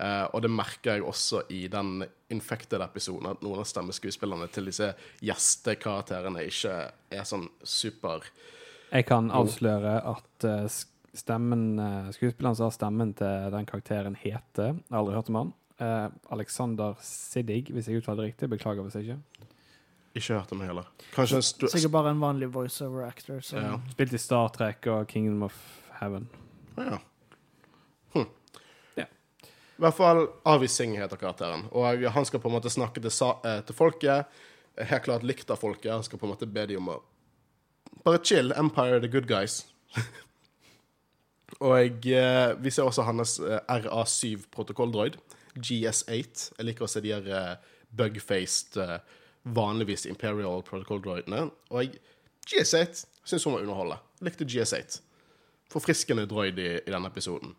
Uh, 0.00 0.26
og 0.32 0.42
det 0.42 0.50
merker 0.50 0.96
jeg 0.96 1.04
også 1.06 1.44
i 1.52 1.66
den 1.70 2.00
Infected-episoden, 2.32 3.30
at 3.34 3.42
noen 3.44 3.60
av 3.62 3.68
stemmeskuespillerne 3.68 4.48
til 4.50 4.70
disse 4.70 4.90
gjestekarakterene 5.26 6.42
ikke 6.46 6.74
er 7.12 7.26
sånn 7.28 7.48
super 7.62 8.24
Jeg 8.90 9.06
kan 9.06 9.30
avsløre 9.34 9.96
at 10.10 10.46
eh, 10.46 10.66
stemmen, 11.14 11.64
skuespilleren 12.14 12.56
som 12.58 12.68
har 12.68 12.74
stemmen 12.74 13.12
til 13.18 13.50
den 13.54 13.66
karakteren, 13.66 14.16
heter 14.18 14.72
Jeg 14.72 14.90
har 14.90 15.02
aldri 15.02 15.18
hørt 15.18 15.30
om 15.30 15.38
han. 15.40 15.52
Eh, 15.80 16.06
Alexander 16.32 16.94
Siddig, 17.00 17.64
hvis 17.72 17.88
jeg 17.88 18.02
uttaler 18.02 18.22
det 18.22 18.32
riktig. 18.32 18.50
Beklager 18.52 18.86
hvis 18.86 18.98
ikke. 19.00 19.18
Ikke 20.14 20.34
hørt 20.34 20.52
om 20.52 20.60
heller. 20.60 20.88
Kanskje 21.14 21.38
en 21.38 21.46
stu... 21.46 21.66
Sikkert 21.70 21.94
bare 21.94 22.10
en 22.10 22.20
vanlig 22.20 22.50
voiceover 22.54 23.06
actor. 23.06 23.40
Så. 23.40 23.60
Ja. 23.62 23.78
Spilt 23.94 24.12
i 24.12 24.18
Star 24.18 24.48
Trek 24.54 24.86
og 24.90 25.06
Kingdom 25.08 25.46
of 25.46 25.56
Heaven. 26.00 26.28
Ja. 26.76 26.98
Hm. 28.14 28.26
Ja. 28.98 29.06
I 29.06 29.84
hvert 29.86 29.96
fall 29.96 30.26
Avi 30.44 30.68
Singh 30.68 30.98
heter 30.98 31.16
karakteren. 31.20 31.68
Og 31.70 32.10
han 32.10 32.26
skal 32.26 32.42
på 32.42 32.50
en 32.50 32.58
måte 32.58 32.72
snakke 32.72 33.00
til, 33.00 33.14
sa 33.14 33.36
eh, 33.46 33.62
til 33.64 33.78
folket. 33.78 34.42
Helt 34.80 35.06
klart 35.06 35.24
likt 35.26 35.50
av 35.50 35.62
folket. 35.62 35.92
Han 35.92 36.04
skal 36.04 36.18
på 36.18 36.26
en 36.26 36.34
måte 36.34 36.50
be 36.50 36.66
dem 36.66 36.82
om 36.82 36.96
å 36.96 37.00
bare 38.04 38.20
chill. 38.24 38.52
Empire, 38.56 39.00
the 39.00 39.08
good 39.08 39.26
guys. 39.28 39.66
Og 41.60 42.06
eh, 42.06 42.54
vi 42.62 42.70
ser 42.70 42.86
også 42.88 43.04
hans 43.04 43.38
eh, 43.40 43.60
RA7 43.68 44.46
protokolldroid. 44.54 45.18
GS8. 45.56 46.50
Jeg 46.58 46.66
liker 46.68 46.86
å 46.86 46.90
se 46.90 47.02
de 47.04 47.14
her 47.14 47.30
eh, 47.34 47.70
bugfaced, 47.96 48.78
eh, 48.80 48.98
vanligvis 49.56 50.06
Imperial 50.10 50.62
protocol-droidene. 50.66 51.46
Og 51.70 51.82
jeg, 51.82 52.02
GS8 52.50 53.04
syns 53.24 53.46
hun 53.46 53.56
var 53.56 53.64
underholdende. 53.64 54.00
Likte 54.26 54.48
GS8. 54.48 55.00
Forfriskende 55.70 56.26
droid 56.30 56.58
i, 56.58 56.70
i 56.80 56.92
denne 56.92 57.10
episoden. 57.10 57.54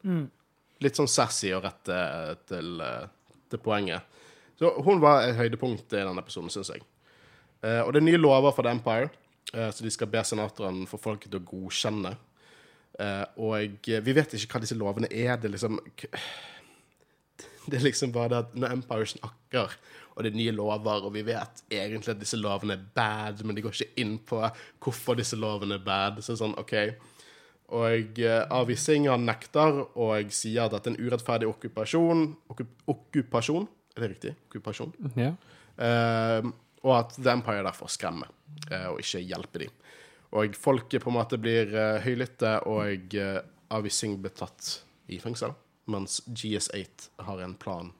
Litt 0.81 0.97
sånn 0.97 1.09
sassy 1.11 1.51
og 1.55 1.65
rett 1.65 1.91
eh, 1.93 2.31
til, 2.49 2.81
til 3.51 3.63
poenget. 3.63 4.07
Så 4.61 4.69
hun 4.85 5.01
var 5.01 5.25
et 5.25 5.37
høydepunkt 5.39 5.89
i 5.89 6.03
denne 6.03 6.21
episoden, 6.21 6.51
syns 6.53 6.69
jeg. 6.69 6.83
Uh, 7.61 7.81
og 7.85 7.93
det 7.93 8.01
er 8.01 8.07
nye 8.07 8.19
lover 8.21 8.53
for 8.53 8.65
The 8.65 8.73
Empire, 8.73 9.09
uh, 9.53 9.69
så 9.73 9.85
de 9.85 9.91
skal 9.93 10.09
be 10.09 10.21
senatoren 10.25 10.83
få 10.89 10.97
folket 11.01 11.29
til 11.29 11.41
å 11.41 11.45
godkjenne. 11.45 12.11
Uh, 12.97 13.25
og 13.41 13.89
vi 14.05 14.13
vet 14.13 14.33
ikke 14.37 14.57
hva 14.57 14.61
disse 14.61 14.77
lovene 14.77 15.09
er. 15.09 15.35
Det 15.37 15.49
er 15.49 15.55
liksom 15.55 15.79
Det 17.69 17.77
er 17.77 17.83
liksom 17.85 18.13
bare 18.15 18.31
det 18.31 18.37
at 18.41 18.53
når 18.57 18.75
Empire 18.77 19.07
snakker, 19.11 19.73
og 20.15 20.23
det 20.23 20.31
er 20.31 20.37
nye 20.39 20.53
lover, 20.55 21.05
og 21.05 21.13
vi 21.13 21.21
vet 21.27 21.61
egentlig 21.71 22.15
at 22.15 22.19
disse 22.21 22.39
lovene 22.39 22.75
er 22.75 22.85
bad, 22.95 23.43
men 23.45 23.55
de 23.55 23.63
går 23.63 23.75
ikke 23.75 24.01
inn 24.01 24.15
på 24.27 24.41
hvorfor 24.81 25.19
disse 25.19 25.37
lovene 25.39 25.77
er 25.77 25.85
bad. 25.85 26.19
Så 26.25 26.35
sånn, 26.39 26.55
OK. 26.59 26.73
Og 27.71 28.19
uh, 28.19 28.41
Avi 28.51 28.75
nekter 29.21 29.77
og 29.95 30.33
sier 30.35 30.65
at 30.65 30.73
dette 30.73 30.91
er 30.91 30.97
en 30.97 31.05
urettferdig 31.05 31.47
okkupasjon 31.47 32.25
Okkupasjon? 32.91 33.67
Er 33.95 34.03
det 34.03 34.09
riktig? 34.11 34.33
Okkupasjon? 34.49 34.91
Ja. 35.15 35.31
Uh, 35.79 36.51
og 36.83 36.95
at 36.97 37.15
The 37.15 37.31
Empire 37.37 37.63
derfor 37.63 37.87
skremmer, 37.91 38.27
uh, 38.71 38.91
og 38.91 38.99
ikke 38.99 39.23
hjelper 39.23 39.65
dem. 39.65 39.79
Og 40.35 40.55
folket 40.59 41.03
på 41.03 41.11
en 41.11 41.17
måte 41.19 41.39
blir 41.39 41.71
uh, 41.75 41.99
høylytte, 42.03 42.57
og 42.67 43.15
uh, 43.19 43.39
Avi 43.71 43.91
Singh 43.93 44.19
blir 44.19 44.33
tatt 44.35 44.81
i 45.11 45.19
fengsel, 45.21 45.53
mens 45.91 46.19
GS8 46.27 47.09
har 47.27 47.41
en 47.45 47.55
plan 47.59 47.91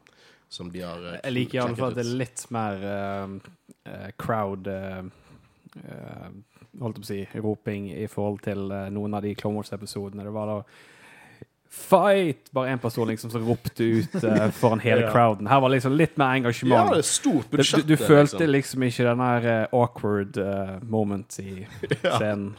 som 0.51 0.71
de 0.71 0.81
har 0.83 0.99
uh, 0.99 1.17
Jeg 1.23 1.35
liker 1.35 1.57
i 1.59 1.61
alle 1.63 1.77
fall 1.79 1.93
at 1.93 1.99
det 1.99 2.05
er 2.07 2.15
litt 2.23 2.45
mer 2.51 2.85
uh, 2.87 4.07
crowd 4.19 4.67
uh, 4.67 5.03
eh, 5.79 6.31
Holdt 6.81 6.97
jeg 6.97 7.03
på 7.03 7.05
å 7.05 7.09
si 7.11 7.19
roping 7.43 7.89
i 7.91 8.07
forhold 8.11 8.41
til 8.47 8.71
noen 8.95 9.13
av 9.17 9.23
de 9.25 9.33
Clone 9.35 9.59
Wars-episodene. 9.59 10.23
Det 10.23 10.31
var 10.31 10.47
da 10.47 10.57
Fight! 11.71 12.51
Bare 12.51 12.71
én 12.71 12.79
person 12.79 13.07
liksom 13.07 13.31
som 13.31 13.43
ropte 13.47 13.83
ut 13.83 14.15
uh, 14.23 14.49
foran 14.51 14.79
hele 14.87 15.01
Ja. 15.01 15.11
crowden. 15.11 15.47
Her 15.47 15.59
var 15.59 15.69
liksom 15.69 15.95
litt 15.95 16.17
mer 16.17 16.25
Ja, 16.33 16.35
engasjement. 16.41 16.91
det 16.91 16.97
er 16.97 17.07
stort 17.07 17.49
budsjett. 17.51 17.87
du, 17.87 17.95
du 17.95 17.97
følte 18.03 18.47
liksom. 18.47 18.83
liksom 18.83 18.83
ikke 18.83 19.03
den 19.07 19.23
der 19.23 19.47
uh, 19.71 19.79
awkward 19.81 20.37
uh, 20.37 20.79
moment 20.83 21.39
i 21.39 21.67
scenen. 22.03 22.55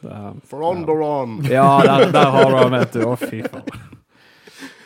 Det- 0.00 0.40
For 0.48 0.62
on 0.62 0.84
the 0.86 0.92
run. 0.92 1.44
ja, 1.50 1.80
der, 1.84 2.12
der 2.12 2.30
har 2.30 2.50
du 2.50 2.56
ham, 2.56 2.72
vet 2.72 2.92
du. 2.92 3.00
Å, 3.04 3.16
fy 3.18 3.42
faen. 3.42 3.64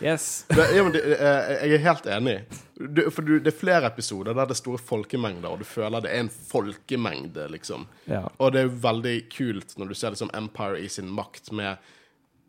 Yes. 0.02 0.44
Det, 0.48 0.76
ja, 0.76 0.82
men 0.82 0.92
det, 0.92 1.02
eh, 1.14 1.50
jeg 1.62 1.78
er 1.78 1.84
helt 1.84 2.06
enig. 2.10 2.36
Du, 2.74 3.04
for 3.14 3.22
du, 3.22 3.36
det 3.38 3.52
er 3.52 3.58
flere 3.58 3.86
episoder 3.86 4.34
der 4.34 4.48
det 4.50 4.56
er 4.56 4.60
store 4.62 4.80
folkemengder, 4.82 5.52
og 5.52 5.62
du 5.62 5.66
føler 5.68 6.02
det 6.02 6.10
er 6.10 6.24
en 6.24 6.30
folkemengde, 6.32 7.46
liksom. 7.54 7.86
Ja. 8.10 8.24
Og 8.42 8.54
det 8.56 8.64
er 8.64 8.72
veldig 8.82 9.16
kult 9.32 9.76
når 9.78 9.92
du 9.92 9.98
ser 9.98 10.14
liksom 10.14 10.32
Empire 10.34 10.80
i 10.82 10.88
sin 10.90 11.10
makt 11.12 11.52
med 11.54 11.92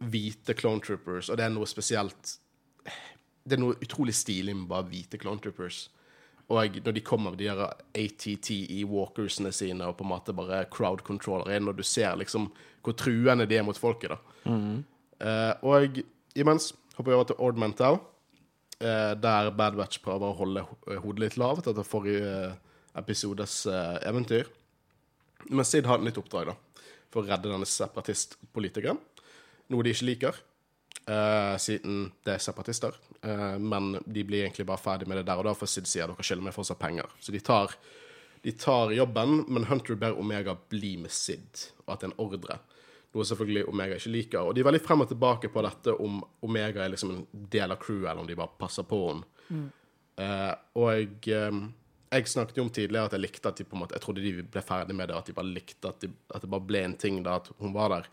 hvite 0.04 0.56
clone 0.58 0.82
troopers, 0.84 1.30
og 1.30 1.38
det 1.38 1.46
er 1.46 1.54
noe 1.54 1.70
spesielt 1.70 2.40
Det 3.44 3.58
er 3.58 3.60
noe 3.62 3.76
utrolig 3.84 4.16
stilig 4.16 4.56
med 4.56 4.70
bare 4.72 4.88
hvite 4.88 5.20
clone 5.20 5.42
troopers. 5.44 5.90
Og 6.48 6.78
når 6.86 6.94
de 6.96 7.02
kommer 7.04 7.34
med 7.34 7.40
de 7.40 7.50
her 7.50 7.74
ATTE-walkersene 8.00 9.52
sine 9.52 9.88
og 9.88 9.98
på 10.00 10.06
en 10.06 10.12
måte 10.14 10.36
bare 10.36 10.66
crowd 10.72 11.04
controller 11.04 11.52
inn, 11.56 11.68
og 11.68 11.76
du 11.76 11.84
ser 11.84 12.16
liksom 12.20 12.50
hvor 12.84 12.96
truende 13.00 13.48
de 13.48 13.58
er 13.60 13.66
mot 13.68 13.80
folket, 13.80 14.16
da. 14.16 14.18
Eh, 15.24 15.52
og 15.64 16.00
imens 16.40 16.74
hopper 16.98 17.16
over 17.16 17.30
til 17.30 17.40
Ord 17.42 17.60
Mental, 17.62 18.00
eh, 18.80 19.14
der 19.20 19.52
Bad 19.58 19.78
Batch 19.80 20.02
prøver 20.04 20.30
å 20.30 20.38
holde 20.38 20.66
hodet 21.04 21.24
litt 21.26 21.40
lavt 21.42 21.70
etter 21.72 21.88
forrige 21.88 22.28
eh, 22.30 22.60
episodes 23.00 23.64
eh, 23.66 23.98
eventyr. 24.10 24.50
Men 25.50 25.68
Sid 25.68 25.88
har 25.90 26.00
et 26.00 26.08
nytt 26.08 26.20
oppdrag 26.22 26.52
da, 26.52 26.58
for 27.12 27.24
å 27.24 27.28
redde 27.28 27.52
denne 27.52 27.68
separatistpolitikeren. 27.68 29.00
Noe 29.74 29.86
de 29.86 29.94
ikke 29.94 30.08
liker, 30.08 30.40
eh, 31.08 31.56
siden 31.62 32.06
det 32.26 32.38
er 32.38 32.44
separatister. 32.44 32.96
Eh, 33.24 33.58
men 33.60 33.98
de 34.06 34.24
blir 34.28 34.46
egentlig 34.46 34.68
bare 34.70 34.82
ferdig 34.82 35.10
med 35.10 35.20
det 35.20 35.28
der 35.30 35.42
og 35.42 35.48
da, 35.50 35.56
for 35.58 35.70
Sid 35.70 35.90
sier 35.90 36.10
dere 36.10 36.26
skylder 36.26 36.48
meg 36.48 36.56
fortsatt 36.56 36.82
penger. 36.82 37.10
Så 37.24 37.36
de 37.36 37.42
tar, 37.44 37.76
de 38.44 38.54
tar 38.60 38.94
jobben, 38.96 39.44
men 39.48 39.68
Hunter 39.72 40.00
ber 40.00 40.20
Omega 40.20 40.56
bli 40.70 40.96
med 41.02 41.14
Sid, 41.14 41.68
og 41.86 41.96
at 41.96 42.04
det 42.04 42.12
er 42.12 42.14
en 42.14 42.22
ordre. 42.24 42.60
Noe 43.14 43.28
selvfølgelig 43.30 43.68
Omega 43.70 43.98
ikke 44.00 44.12
liker. 44.14 44.48
Og 44.48 44.56
de 44.56 44.64
er 44.64 44.68
veldig 44.68 44.82
frem 44.82 45.04
og 45.04 45.10
tilbake 45.12 45.52
på 45.54 45.62
dette 45.66 45.94
om 46.02 46.18
Omega 46.46 46.82
er 46.82 46.94
liksom 46.94 47.12
en 47.14 47.48
del 47.54 47.74
av 47.74 47.82
crewet, 47.82 48.10
eller 48.10 48.24
om 48.24 48.30
de 48.30 48.38
bare 48.38 48.58
passer 48.58 48.86
på 48.90 49.02
henne. 49.06 49.68
Eh, 50.18 50.52
og 50.78 50.88
jeg, 50.94 51.36
um, 51.50 51.68
jeg 52.14 52.30
snakket 52.30 52.58
jo 52.58 52.66
om 52.66 52.72
tidligere 52.74 53.10
at 53.10 53.16
jeg 53.16 53.24
likte 53.24 53.50
at 53.50 53.58
de 53.58 53.66
på 53.66 53.74
en 53.74 53.82
måte 53.82 53.96
Jeg 53.98 54.04
trodde 54.04 54.22
de 54.22 54.44
ble 54.46 54.62
ferdig 54.66 54.94
med 54.98 55.10
det, 55.10 55.18
at 55.18 55.30
de 55.30 55.34
bare 55.34 55.50
likte 55.50 55.90
at, 55.90 56.02
de, 56.02 56.10
at 56.34 56.46
det 56.46 56.50
bare 56.54 56.66
ble 56.70 56.84
en 56.86 56.96
ting 57.02 57.20
da 57.26 57.40
at 57.42 57.52
hun 57.62 57.76
var 57.76 57.94
der. 57.94 58.10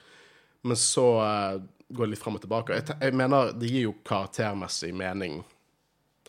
Men 0.69 0.77
så 0.81 1.07
uh, 1.25 1.63
går 1.89 2.05
det 2.05 2.15
litt 2.15 2.23
frem 2.23 2.37
og 2.37 2.45
tilbake. 2.45 2.77
Jeg, 2.77 2.99
jeg 3.01 3.17
mener 3.17 3.55
det 3.57 3.73
gir 3.73 3.87
jo 3.87 3.97
karaktermessig 4.05 4.93
mening, 4.97 5.41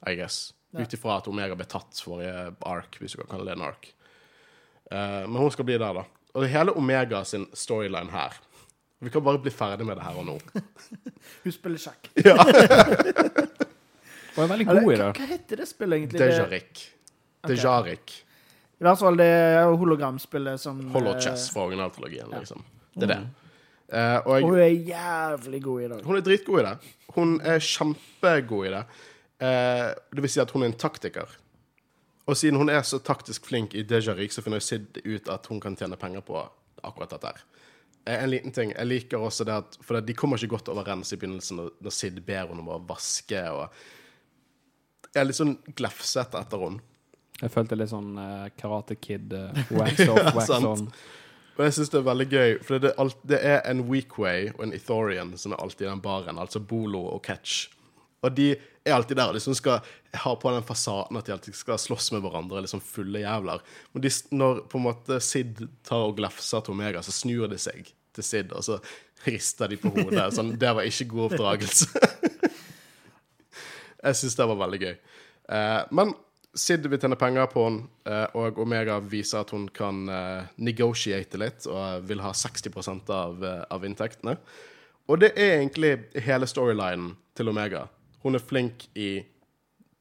I 0.08 0.16
guess. 0.16 0.54
Ut 0.72 0.96
ifra 0.96 1.18
at 1.20 1.28
Omega 1.28 1.58
ble 1.60 1.68
tatt 1.68 2.00
forrige 2.00 2.54
ark, 2.64 2.96
hvis 3.02 3.18
du 3.18 3.20
kan 3.20 3.34
kalle 3.34 3.50
det 3.50 3.58
en 3.58 3.68
ark. 3.68 3.92
Uh, 4.88 5.28
men 5.28 5.42
hun 5.44 5.52
skal 5.52 5.68
bli 5.68 5.76
der, 5.76 6.00
da. 6.00 6.08
Og 6.32 6.46
det 6.46 6.54
hele 6.54 6.72
Omega 6.80 7.26
sin 7.28 7.50
storyline 7.52 8.16
her 8.16 8.40
Vi 9.02 9.10
kan 9.10 9.24
bare 9.26 9.42
bli 9.42 9.52
ferdig 9.54 9.86
med 9.88 9.98
det 9.98 10.06
her 10.06 10.18
og 10.22 10.28
nå. 10.28 10.36
Hun 11.44 11.54
spiller 11.56 11.82
sjakk. 11.82 12.12
Hun 14.32 14.44
er 14.46 14.52
veldig 14.52 14.68
Eller, 14.70 14.82
god 14.86 14.94
i 14.94 14.98
hva, 14.98 15.08
det. 15.08 15.14
hva 15.18 15.30
heter 15.32 15.62
det 15.64 15.68
spillet 15.68 16.00
egentlig? 16.00 16.22
Dejarik. 16.22 16.84
Dejarik. 17.42 17.52
Dejarik. 17.52 18.14
I 18.82 18.86
hvert 18.88 18.98
fall 18.98 19.18
det 19.20 19.34
hologramspillet 19.78 20.62
som 20.62 20.80
Holochess 20.94 21.50
eh, 21.50 21.54
fra 21.54 21.68
originaltrilogien, 21.68 22.32
liksom. 22.34 22.64
Det 22.96 23.06
er 23.06 23.12
det. 23.12 23.20
Eh, 23.92 24.18
og 24.24 24.32
jeg, 24.34 24.46
Hun 24.48 24.58
er 24.58 24.72
jævlig 24.90 25.60
god 25.64 25.82
i 25.82 25.90
dag. 25.92 26.04
Hun 26.08 26.18
er 26.18 26.24
dritgod 26.26 26.62
i 26.62 26.64
det. 26.66 26.74
Hun 27.18 27.36
er 27.46 27.62
kjempegod 27.62 28.70
i 28.70 28.72
det. 28.74 28.82
Eh, 29.44 29.88
det 30.16 30.26
vil 30.26 30.34
si 30.34 30.42
at 30.42 30.54
hun 30.56 30.66
er 30.66 30.72
en 30.72 30.78
taktiker. 30.82 31.38
Og 32.26 32.38
siden 32.38 32.58
hun 32.58 32.70
er 32.74 32.82
så 32.88 33.02
taktisk 33.04 33.46
flink 33.50 33.76
i 33.78 33.84
Dejarik, 33.86 34.34
så 34.34 34.42
finner 34.42 34.64
Sid 34.64 35.02
ut 35.04 35.30
at 35.30 35.46
hun 35.52 35.62
kan 35.62 35.76
tjene 35.78 35.98
penger 36.00 36.26
på 36.26 36.42
akkurat 36.82 37.14
dette 37.14 37.34
her. 37.34 37.46
Eh, 38.06 38.24
en 38.24 38.30
liten 38.30 38.52
ting. 38.52 38.74
Jeg 38.78 38.88
liker 38.88 39.22
også 39.22 39.46
det 39.48 39.58
at 39.62 39.80
For 39.86 40.02
de 40.02 40.16
kommer 40.18 40.40
ikke 40.40 40.56
godt 40.56 40.72
overens 40.74 41.14
i 41.14 41.20
begynnelsen 41.22 41.60
når, 41.62 41.74
når 41.82 41.96
Sid 41.96 42.22
ber 42.26 42.48
henne 42.50 42.64
om 42.64 42.72
å 42.74 42.80
vaske 42.90 43.44
og 43.54 43.68
Jeg 45.12 45.22
er 45.22 45.28
litt 45.28 45.38
sånn 45.38 45.58
glefsete 45.76 46.40
etter 46.40 46.62
henne. 46.62 46.86
Jeg 47.42 47.52
følte 47.52 47.76
litt 47.76 47.90
sånn 47.92 48.14
uh, 48.16 48.46
Karate 48.56 48.96
Kid, 49.02 49.34
uh, 49.34 49.58
wax 49.80 50.06
off, 50.06 50.30
wax 50.38 50.48
sant. 50.48 50.68
on. 50.70 50.86
Og 51.58 51.66
jeg 51.66 51.76
syns 51.76 51.92
det 51.92 52.00
er 52.00 52.06
veldig 52.08 52.28
gøy, 52.32 52.54
for 52.64 52.80
det 52.80 52.94
alt, 53.02 53.18
det 53.28 53.42
er 53.44 53.60
en 53.68 53.82
Weekway 53.90 54.54
og 54.54 54.62
en 54.64 54.76
Ethorian 54.78 55.34
som 55.42 55.52
er 55.52 55.60
alltid 55.60 55.88
i 55.88 55.90
den 55.90 56.04
baren, 56.06 56.40
altså 56.40 56.62
Bolo 56.64 57.02
og 57.12 57.20
Catch. 57.26 57.66
Og 58.24 58.38
de 58.38 58.54
er 58.84 58.96
alltid 58.96 59.20
der 59.20 59.30
og 59.30 59.38
liksom 59.38 59.56
skal 59.58 59.86
ha 60.24 60.34
på 60.36 60.52
den 60.54 60.66
fasaden 60.66 61.20
at 61.20 61.28
de 61.28 61.36
alltid 61.36 61.58
skal 61.58 61.80
slåss 61.82 62.12
med 62.16 62.24
hverandre, 62.26 62.64
liksom 62.66 62.82
fulle 62.84 63.22
jævler. 63.24 63.62
Men 63.94 64.06
de, 64.06 64.12
når 64.34 64.64
på 64.72 64.80
en 64.80 64.88
måte 64.88 65.20
Sid 65.24 65.62
tar 65.88 66.08
og 66.10 66.18
glefser 66.18 66.66
til 66.66 66.76
Omega, 66.76 67.04
så 67.06 67.14
snur 67.16 67.52
de 67.52 67.60
seg 67.62 67.94
til 68.16 68.28
Sid, 68.28 68.56
og 68.58 68.66
så 68.66 68.80
rister 69.28 69.72
de 69.72 69.78
på 69.80 69.92
hodet. 69.94 70.32
Sånn, 70.36 70.56
det 70.60 70.74
var 70.74 70.88
ikke 70.88 71.12
god 71.14 71.30
oppdragelse. 71.30 71.88
jeg 74.06 74.20
syns 74.20 74.38
det 74.40 74.50
var 74.50 74.62
veldig 74.64 74.82
gøy. 74.82 74.94
Eh, 75.52 75.80
men 75.94 76.16
Sid 76.58 76.84
vil 76.90 77.00
tjene 77.00 77.16
penger 77.16 77.48
på 77.54 77.64
henne, 77.64 77.86
eh, 78.10 78.26
og 78.36 78.60
Omega 78.60 78.98
viser 79.00 79.46
at 79.46 79.54
hun 79.56 79.70
kan 79.72 80.04
eh, 80.12 80.50
negotiate 80.60 81.40
litt 81.40 81.68
og 81.70 82.10
vil 82.10 82.24
ha 82.26 82.34
60 82.36 83.08
av, 83.14 83.40
eh, 83.46 83.64
av 83.72 83.88
inntektene. 83.88 84.36
Og 85.08 85.22
det 85.22 85.32
er 85.40 85.60
egentlig 85.62 85.96
hele 86.26 86.48
storylinen 86.50 87.14
til 87.38 87.52
Omega. 87.52 87.86
Hun 88.24 88.36
er 88.38 88.44
flink 88.44 88.88
i 88.96 89.10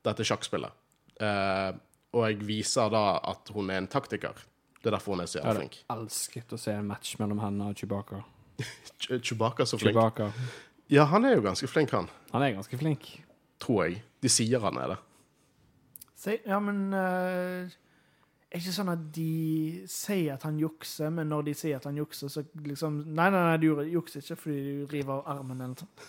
dette 0.05 0.25
sjakkspillet. 0.27 0.73
Eh, 1.21 1.71
og 2.17 2.25
jeg 2.27 2.41
viser 2.49 2.91
da 2.93 3.05
at 3.33 3.51
hun 3.55 3.71
er 3.71 3.81
en 3.83 3.89
taktiker. 3.91 4.35
Det 4.81 4.89
er 4.89 4.97
derfor 4.97 5.15
hun 5.15 5.21
er 5.23 5.29
så 5.29 5.39
Jeg 5.39 5.45
jævla 5.47 5.61
hadde 5.67 5.83
elsket 6.01 6.53
å 6.57 6.59
se 6.59 6.73
en 6.73 6.89
match 6.89 7.19
mellom 7.21 7.41
henne 7.43 7.69
og 7.71 7.77
Chewbacca. 7.77 8.23
Ch- 9.01 9.21
Chewbacca 9.21 9.67
så 9.69 9.79
flink. 9.81 9.95
Chewbacca. 9.97 10.31
Ja, 10.91 11.05
han 11.07 11.25
er 11.29 11.37
jo 11.37 11.45
ganske 11.45 11.69
flink, 11.71 11.93
han. 11.95 12.09
Han 12.33 12.43
er 12.43 12.57
ganske 12.57 12.79
flink. 12.81 13.07
Tror 13.63 13.85
jeg. 13.87 14.01
De 14.25 14.29
sier 14.33 14.61
han 14.65 14.81
er 14.81 14.95
det. 14.95 14.99
Se, 16.21 16.35
ja, 16.45 16.59
men 16.61 16.81
uh, 16.93 17.69
Er 18.51 18.59
ikke 18.59 18.75
sånn 18.75 18.91
at 18.93 19.05
de 19.15 19.85
sier 19.89 20.35
at 20.35 20.43
han 20.49 20.59
jukser, 20.61 21.13
men 21.15 21.31
når 21.31 21.47
de 21.47 21.55
sier 21.57 21.79
at 21.79 21.87
han 21.89 21.97
jukser, 22.01 22.29
så 22.33 22.43
liksom 22.67 22.99
Nei, 23.07 23.29
nei, 23.33 23.45
nei, 23.47 23.55
du 23.63 23.69
jukser 23.95 24.21
ikke 24.25 24.37
fordi 24.43 24.59
du 24.83 24.91
river 24.97 25.21
av 25.23 25.31
armen 25.39 25.61
eller 25.61 25.77
noe 25.77 25.85
sånt. 25.85 26.03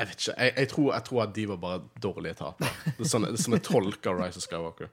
Jeg 0.00 0.08
vet 0.08 0.18
ikke. 0.18 0.34
Jeg, 0.38 0.52
jeg, 0.56 0.68
tror, 0.72 0.90
jeg 0.94 1.06
tror 1.08 1.22
at 1.26 1.34
de 1.36 1.46
var 1.52 1.62
bare 1.62 1.80
dårlige 2.02 2.38
tapere. 2.40 2.92
Er 2.96 3.08
sånn, 3.08 3.28
er 3.28 3.38
sånn 3.40 3.58
jeg 3.58 3.66
tolker 3.68 4.18
Rise 4.18 4.40
of 4.40 4.46
Skywalker. 4.46 4.92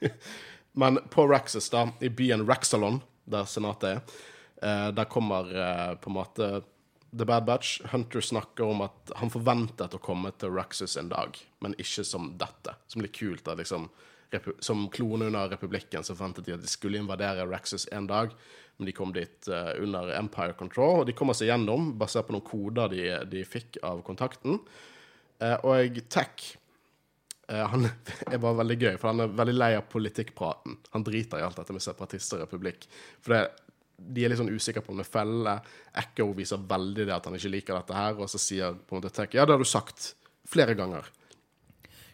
Men 0.80 1.00
på 1.10 1.26
Raxus, 1.26 1.66
da, 1.72 1.88
i 2.00 2.08
byen 2.14 2.46
Raxalon, 2.48 3.00
der 3.30 3.48
senatet 3.50 3.90
er, 3.90 4.20
Eh, 4.62 4.88
der 4.88 5.04
kommer 5.04 5.56
eh, 5.56 5.94
på 5.94 6.10
en 6.10 6.14
måte 6.14 6.62
The 7.18 7.24
Bad 7.24 7.44
Batch. 7.44 7.80
Hunter 7.84 8.20
snakker 8.20 8.64
om 8.64 8.80
at 8.84 9.12
han 9.16 9.32
forventet 9.32 9.96
å 9.96 10.02
komme 10.02 10.32
til 10.36 10.52
Raxus 10.54 10.98
en 11.00 11.08
dag, 11.12 11.38
men 11.64 11.76
ikke 11.80 12.04
som 12.04 12.34
dette. 12.38 12.76
Som 12.86 13.02
litt 13.04 13.16
kult. 13.16 13.44
da, 13.44 13.54
liksom, 13.54 13.88
Som 14.60 14.88
klone 14.88 15.26
under 15.26 15.48
republikken 15.48 16.04
så 16.04 16.14
forventet 16.14 16.46
de 16.46 16.54
at 16.54 16.62
de 16.62 16.68
skulle 16.68 17.00
invadere 17.00 17.48
Raxus 17.48 17.88
en 17.92 18.06
dag, 18.06 18.30
men 18.80 18.88
de 18.88 18.94
kom 18.96 19.12
dit 19.12 19.48
eh, 19.52 19.74
under 19.84 20.14
Empire 20.16 20.56
Control, 20.56 21.02
og 21.02 21.08
de 21.08 21.14
kommer 21.16 21.36
seg 21.36 21.50
gjennom 21.50 21.92
basert 22.00 22.28
på 22.28 22.32
noen 22.32 22.46
koder 22.46 22.88
de, 22.88 23.02
de 23.28 23.44
fikk 23.44 23.76
av 23.84 24.00
kontakten. 24.06 24.56
Eh, 25.36 25.56
og 25.68 26.00
Tech 26.08 26.46
eh, 27.50 27.60
han 27.60 27.84
er 28.32 28.40
bare 28.40 28.60
veldig 28.62 28.78
gøy, 28.80 28.94
for 28.94 29.12
han 29.12 29.26
er 29.26 29.34
veldig 29.42 29.56
lei 29.58 29.74
av 29.76 29.84
politikkpraten. 29.92 30.78
Han 30.96 31.04
driter 31.04 31.42
i 31.42 31.44
alt 31.44 31.60
dette 31.60 31.76
med 31.76 31.84
separatister 31.84 32.40
og 32.40 32.46
republikk. 32.46 32.88
For 33.20 33.36
det, 33.36 33.42
de 34.00 34.24
er 34.24 34.32
litt 34.32 34.40
sånn 34.40 34.52
usikre 34.52 34.80
på 34.84 34.94
om 34.94 35.02
det 35.02 35.08
feller. 35.08 35.60
Echo 36.00 36.30
viser 36.36 36.64
veldig 36.72 37.04
det 37.04 37.16
at 37.18 37.28
han 37.28 37.36
ikke 37.36 37.52
liker 37.52 37.76
dette 37.82 38.00
her, 38.00 38.16
og 38.16 38.32
så 38.32 38.40
sier 38.40 38.80
på 38.80 38.96
en 38.96 39.02
måte 39.02 39.12
Tech 39.12 39.36
ja, 39.36 39.44
det 39.44 39.58
har 39.58 39.60
du 39.60 39.68
sagt 39.68 40.14
flere 40.48 40.72
ganger. 40.78 41.12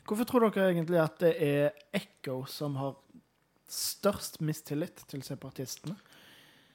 Hvorfor 0.06 0.26
tror 0.26 0.50
dere 0.50 0.72
egentlig 0.74 0.98
at 1.02 1.22
det 1.22 1.32
er 1.42 1.78
Echo 1.94 2.40
som 2.50 2.74
har 2.82 2.98
størst 3.70 4.40
mistillit 4.42 5.06
til 5.10 5.22
separatistene? 5.26 5.94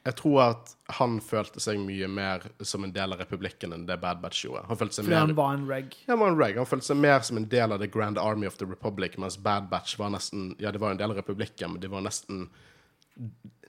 Jeg 0.02 0.18
tror 0.18 0.40
at 0.42 0.72
han 0.98 1.20
følte 1.22 1.62
seg 1.62 1.78
mye 1.78 2.08
mer 2.10 2.48
som 2.66 2.82
en 2.88 2.94
del 2.94 3.14
av 3.14 3.20
republikken 3.22 3.76
enn 3.76 3.84
det 3.86 4.00
Bad 4.02 4.24
Batch 4.24 4.48
gjorde. 4.48 4.64
Han 4.72 4.80
følte 4.80 4.98
seg 4.98 5.06
Fordi 5.06 5.14
mer... 5.14 5.28
han 5.28 5.38
var 5.38 5.54
en 5.54 5.68
reg. 5.70 5.94
Ja, 6.00 6.16
han 6.16 6.24
var 6.24 6.34
en 6.34 6.40
reg. 6.40 6.58
Han 6.58 6.70
følte 6.70 6.90
seg 6.90 6.98
mer 7.04 7.22
som 7.28 7.38
en 7.38 7.46
del 7.52 7.76
av 7.76 7.84
The 7.84 7.90
Grand 7.92 8.18
Army 8.18 8.50
of 8.50 8.58
the 8.58 8.66
Republic, 8.66 9.20
mens 9.22 9.38
Bad 9.38 9.70
Batch 9.70 10.00
var 10.02 10.10
nesten 10.16 10.56
Ja, 10.58 10.74
det 10.74 10.82
var 10.82 10.90
jo 10.90 10.98
en 10.98 11.04
del 11.04 11.14
av 11.14 11.22
republikken, 11.22 11.76
men 11.76 11.84
det 11.84 11.92
var 11.94 12.02
nesten 12.02 12.48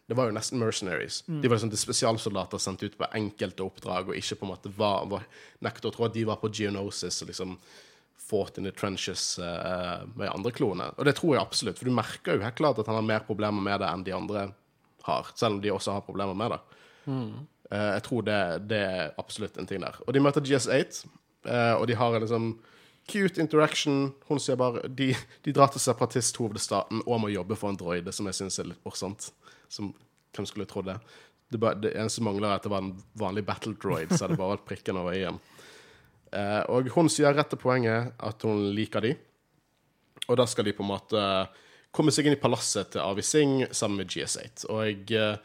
Det 0.09 0.17
var 0.17 0.31
jo 0.31 0.37
nesten 0.39 0.61
mercenaries. 0.61 1.21
De 1.29 1.45
var 1.45 1.59
liksom 1.59 1.75
de 1.75 1.81
spesialsoldater 1.81 2.61
sendt 2.61 2.83
ut 2.83 2.97
på 2.97 3.11
enkelte 3.13 3.65
oppdrag, 3.65 4.09
og 4.09 4.17
ikke 4.17 4.41
på 4.41 4.49
en 4.49 4.55
måte 4.55 4.73
var, 4.77 5.05
var 5.13 5.29
nektet 5.61 5.91
å 5.91 5.95
tro 5.95 6.09
at 6.09 6.17
de 6.17 6.25
var 6.29 6.41
på 6.41 6.51
Geonosis 6.53 7.21
og 7.23 7.29
liksom 7.29 7.59
fought 8.33 8.57
in 8.57 8.65
the 8.65 8.73
trenches 8.73 9.39
uh, 9.39 10.09
med 10.17 10.33
andre 10.33 10.53
kloner. 10.57 10.97
Og 10.97 11.05
det 11.05 11.19
tror 11.19 11.37
jeg 11.37 11.45
absolutt, 11.45 11.77
for 11.77 11.89
du 11.89 11.97
merker 11.97 12.39
jo 12.39 12.45
helt 12.45 12.57
klart 12.57 12.81
at 12.81 12.89
han 12.89 12.97
har 13.03 13.05
mer 13.05 13.25
problemer 13.29 13.61
med 13.61 13.83
det 13.85 13.89
enn 13.93 14.05
de 14.09 14.17
andre 14.17 14.49
har, 15.07 15.33
selv 15.35 15.59
om 15.59 15.63
de 15.63 15.73
også 15.73 15.97
har 15.97 16.05
problemer 16.07 16.37
med 16.39 16.55
det. 16.55 16.61
Eh, 17.73 17.89
jeg 17.97 18.05
tror 18.09 18.27
det, 18.27 18.41
det 18.71 18.83
er 18.83 19.17
absolutt 19.21 19.59
en 19.59 19.69
ting 19.69 19.83
der. 19.83 19.99
Og 20.07 20.15
de 20.15 20.23
møter 20.23 20.45
GS8, 20.45 21.03
eh, 21.47 21.75
og 21.79 21.87
de 21.89 21.97
har 21.99 22.15
en 22.15 22.25
liksom 22.25 22.53
cute 23.11 23.41
interaction. 23.43 24.13
Hun 24.29 24.41
sier 24.41 24.59
bare 24.61 24.87
De, 24.89 25.13
de 25.45 25.55
drar 25.55 25.73
til 25.73 25.83
separatisthovedstaten 25.83 27.03
og 27.07 27.23
må 27.25 27.33
jobbe 27.33 27.59
for 27.59 27.73
en 27.73 27.81
droide, 27.81 28.15
som 28.15 28.29
jeg 28.31 28.39
syns 28.39 28.61
er 28.63 28.71
litt 28.71 28.85
morsomt. 28.87 29.31
Som, 29.73 29.95
hvem 30.37 30.49
skulle 30.49 30.69
trodd 30.71 30.91
det? 30.93 30.99
Det, 31.53 31.61
bare, 31.61 31.81
det 31.81 31.97
eneste 31.97 32.25
mangler, 32.25 32.49
er 32.49 32.61
at 32.61 32.65
det 32.67 32.73
var 32.73 32.85
en 32.85 32.95
vanlig 33.19 33.45
battle 33.45 33.75
droid, 33.77 34.15
så 34.17 34.29
det 34.29 34.39
bare 34.41 34.57
alt 34.57 34.65
prikken 34.69 35.01
over 35.01 35.17
i-en. 35.17 35.41
Eh, 36.33 36.63
og 36.73 36.89
hun 36.95 37.11
sier 37.13 37.35
rett 37.37 37.51
til 37.53 37.61
poenget 37.61 38.15
at 38.17 38.47
hun 38.49 38.71
liker 38.77 39.05
de. 39.05 39.13
Og 40.31 40.39
da 40.39 40.47
skal 40.49 40.65
de 40.65 40.73
på 40.77 40.85
en 40.85 40.93
måte 40.93 41.25
komme 41.93 42.13
seg 42.15 42.27
inn 42.29 42.37
i 42.37 42.41
palasset 42.41 42.93
til 42.95 43.03
Avi 43.05 43.23
Singh 43.27 43.67
sammen 43.77 44.01
med 44.03 44.09
GS8. 44.13 44.67
Og 44.73 44.83
jeg 44.87 45.13
eh, 45.19 45.37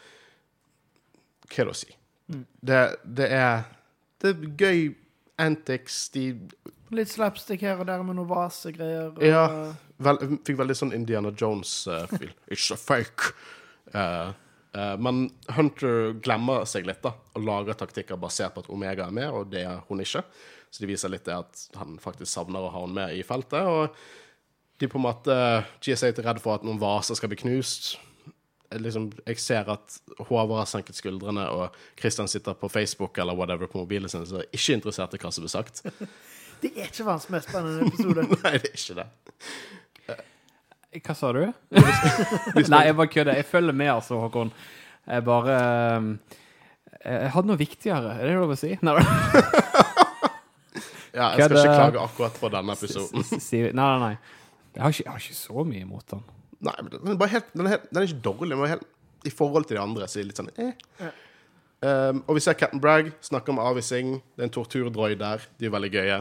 Hva 1.47 1.61
er 1.63 1.69
det 1.69 1.73
å 1.73 1.77
si? 1.81 1.93
Det, 2.27 2.79
det 3.17 3.27
er 3.31 3.61
Det 4.21 4.31
er 4.33 4.47
gøy 4.59 4.81
antics. 5.39 6.07
De 6.15 6.31
Litt 6.95 7.11
slapstick 7.11 7.61
her 7.67 7.79
og 7.83 7.87
der 7.89 8.01
med 8.03 8.15
noen 8.15 8.29
vasegreier. 8.29 9.09
og- 9.11 9.23
Ja. 9.23 9.73
vel, 9.99 10.17
fikk 10.47 10.57
veldig 10.57 10.75
sånn 10.75 10.93
Indiana 10.95 11.31
Jones-feel. 11.35 12.31
It's 12.51 12.71
a 12.71 12.77
fake. 12.77 13.33
Uh, 13.93 14.31
uh, 14.73 14.95
men 14.97 15.29
Hunter 15.51 16.13
glemmer 16.23 16.63
seg 16.65 16.85
litt 16.87 17.01
da, 17.03 17.11
og 17.35 17.43
lager 17.43 17.73
taktikker 17.75 18.17
basert 18.19 18.53
på 18.55 18.63
at 18.63 18.69
Omega 18.71 19.05
er 19.07 19.11
med, 19.11 19.29
og 19.29 19.49
det 19.51 19.65
er 19.65 19.81
hun 19.89 19.99
ikke. 19.99 20.23
Så 20.71 20.79
de 20.83 20.87
viser 20.87 21.09
litt 21.11 21.25
det 21.27 21.35
at 21.35 21.67
han 21.75 21.97
faktisk 21.99 22.31
savner 22.31 22.59
å 22.63 22.71
ha 22.71 22.79
henne 22.85 22.93
med 22.95 23.15
i 23.19 23.23
feltet. 23.23 23.67
Og 23.67 23.95
de 24.79 24.87
på 24.87 24.99
en 24.99 25.05
måte 25.07 25.37
GS8 25.81 26.19
er 26.21 26.27
redd 26.29 26.41
for 26.43 26.57
at 26.57 26.65
noen 26.67 26.79
vaser 26.81 27.17
skal 27.17 27.31
bli 27.31 27.39
knust. 27.43 27.95
Jeg 28.67 28.83
Liksom, 28.83 29.05
jeg 29.25 29.39
ser 29.39 29.69
at 29.71 29.95
Håvard 30.27 30.59
har 30.59 30.67
senket 30.67 30.97
skuldrene, 30.99 31.45
og 31.49 31.75
Christian 31.99 32.27
sitter 32.27 32.53
på 32.53 32.67
Facebook 32.69 33.17
eller 33.17 33.37
whatever 33.37 33.69
på 33.71 33.79
mobilen 33.79 34.11
sin, 34.11 34.25
så 34.27 34.41
er 34.41 34.49
ikke 34.51 34.75
interessert 34.75 35.15
i 35.15 35.21
hva 35.21 35.31
som 35.31 35.45
blir 35.45 35.53
sagt. 35.53 35.83
Det 36.61 36.71
er 36.73 36.89
ikke 36.89 37.05
verdens 37.05 37.29
mest 37.29 37.49
spennende 37.51 37.85
episode. 37.85 38.23
Nei, 38.43 38.53
det 38.57 38.71
er 38.71 38.79
ikke 38.81 38.95
det. 38.97 39.07
Hva 41.05 41.13
sa 41.13 41.29
du? 41.35 41.43
Nei, 42.73 42.79
jeg 42.87 42.95
bare 42.97 43.11
kødder. 43.13 43.37
Jeg 43.37 43.45
følger 43.45 43.75
med, 43.77 43.91
altså, 43.93 44.17
Håkon. 44.23 44.49
Jeg 45.05 45.25
bare 45.27 45.57
Jeg 47.05 47.29
hadde 47.35 47.51
noe 47.51 47.59
viktigere. 47.61 48.15
Er 48.17 48.25
det 48.25 48.39
lov 48.39 48.55
å 48.55 48.57
si? 48.57 48.71
Nei, 48.81 48.95
Ja, 51.17 51.29
jeg 51.37 51.45
skal 51.45 51.61
ikke 51.61 51.77
klage 51.77 52.01
akkurat 52.01 52.41
på 52.41 52.49
denne 52.53 52.73
episoden. 52.73 53.23
nei, 53.53 53.69
nei. 53.77 53.99
nei. 54.01 54.36
Jeg 54.77 54.83
har, 54.83 54.93
ikke, 54.93 55.03
jeg 55.07 55.11
har 55.11 55.23
ikke 55.23 55.39
så 55.39 55.63
mye 55.65 55.81
imot 55.81 56.11
den. 56.13 56.19
Nei, 56.67 56.75
men 56.83 56.91
den 56.93 57.09
er, 57.09 57.17
bare 57.17 57.33
helt, 57.33 57.47
den 57.53 57.65
er, 57.65 57.73
helt, 57.73 57.87
den 57.89 57.99
er 57.99 58.05
ikke 58.05 58.25
dårlig, 58.27 58.57
men 58.57 58.69
helt, 58.69 58.83
i 59.25 59.33
forhold 59.33 59.65
til 59.65 59.79
de 59.79 59.81
andre 59.81 60.05
så 60.05 60.19
er 60.19 60.23
det 60.23 60.29
litt 60.29 60.41
sånn 60.41 60.51
eh. 60.61 60.83
Ja. 61.01 61.09
Um, 61.77 62.23
og 62.25 62.37
vi 62.37 62.41
ser 62.45 62.57
Captain 62.57 62.81
Bragg 62.81 63.09
snakke 63.25 63.53
om 63.53 63.61
avvising. 63.61 64.15
Det 64.37 64.45
er 64.45 64.49
en 64.49 64.53
torturdroid 64.53 65.17
der. 65.21 65.45
De 65.57 65.67
er 65.69 65.73
veldig 65.73 65.89
gøye. 65.93 66.19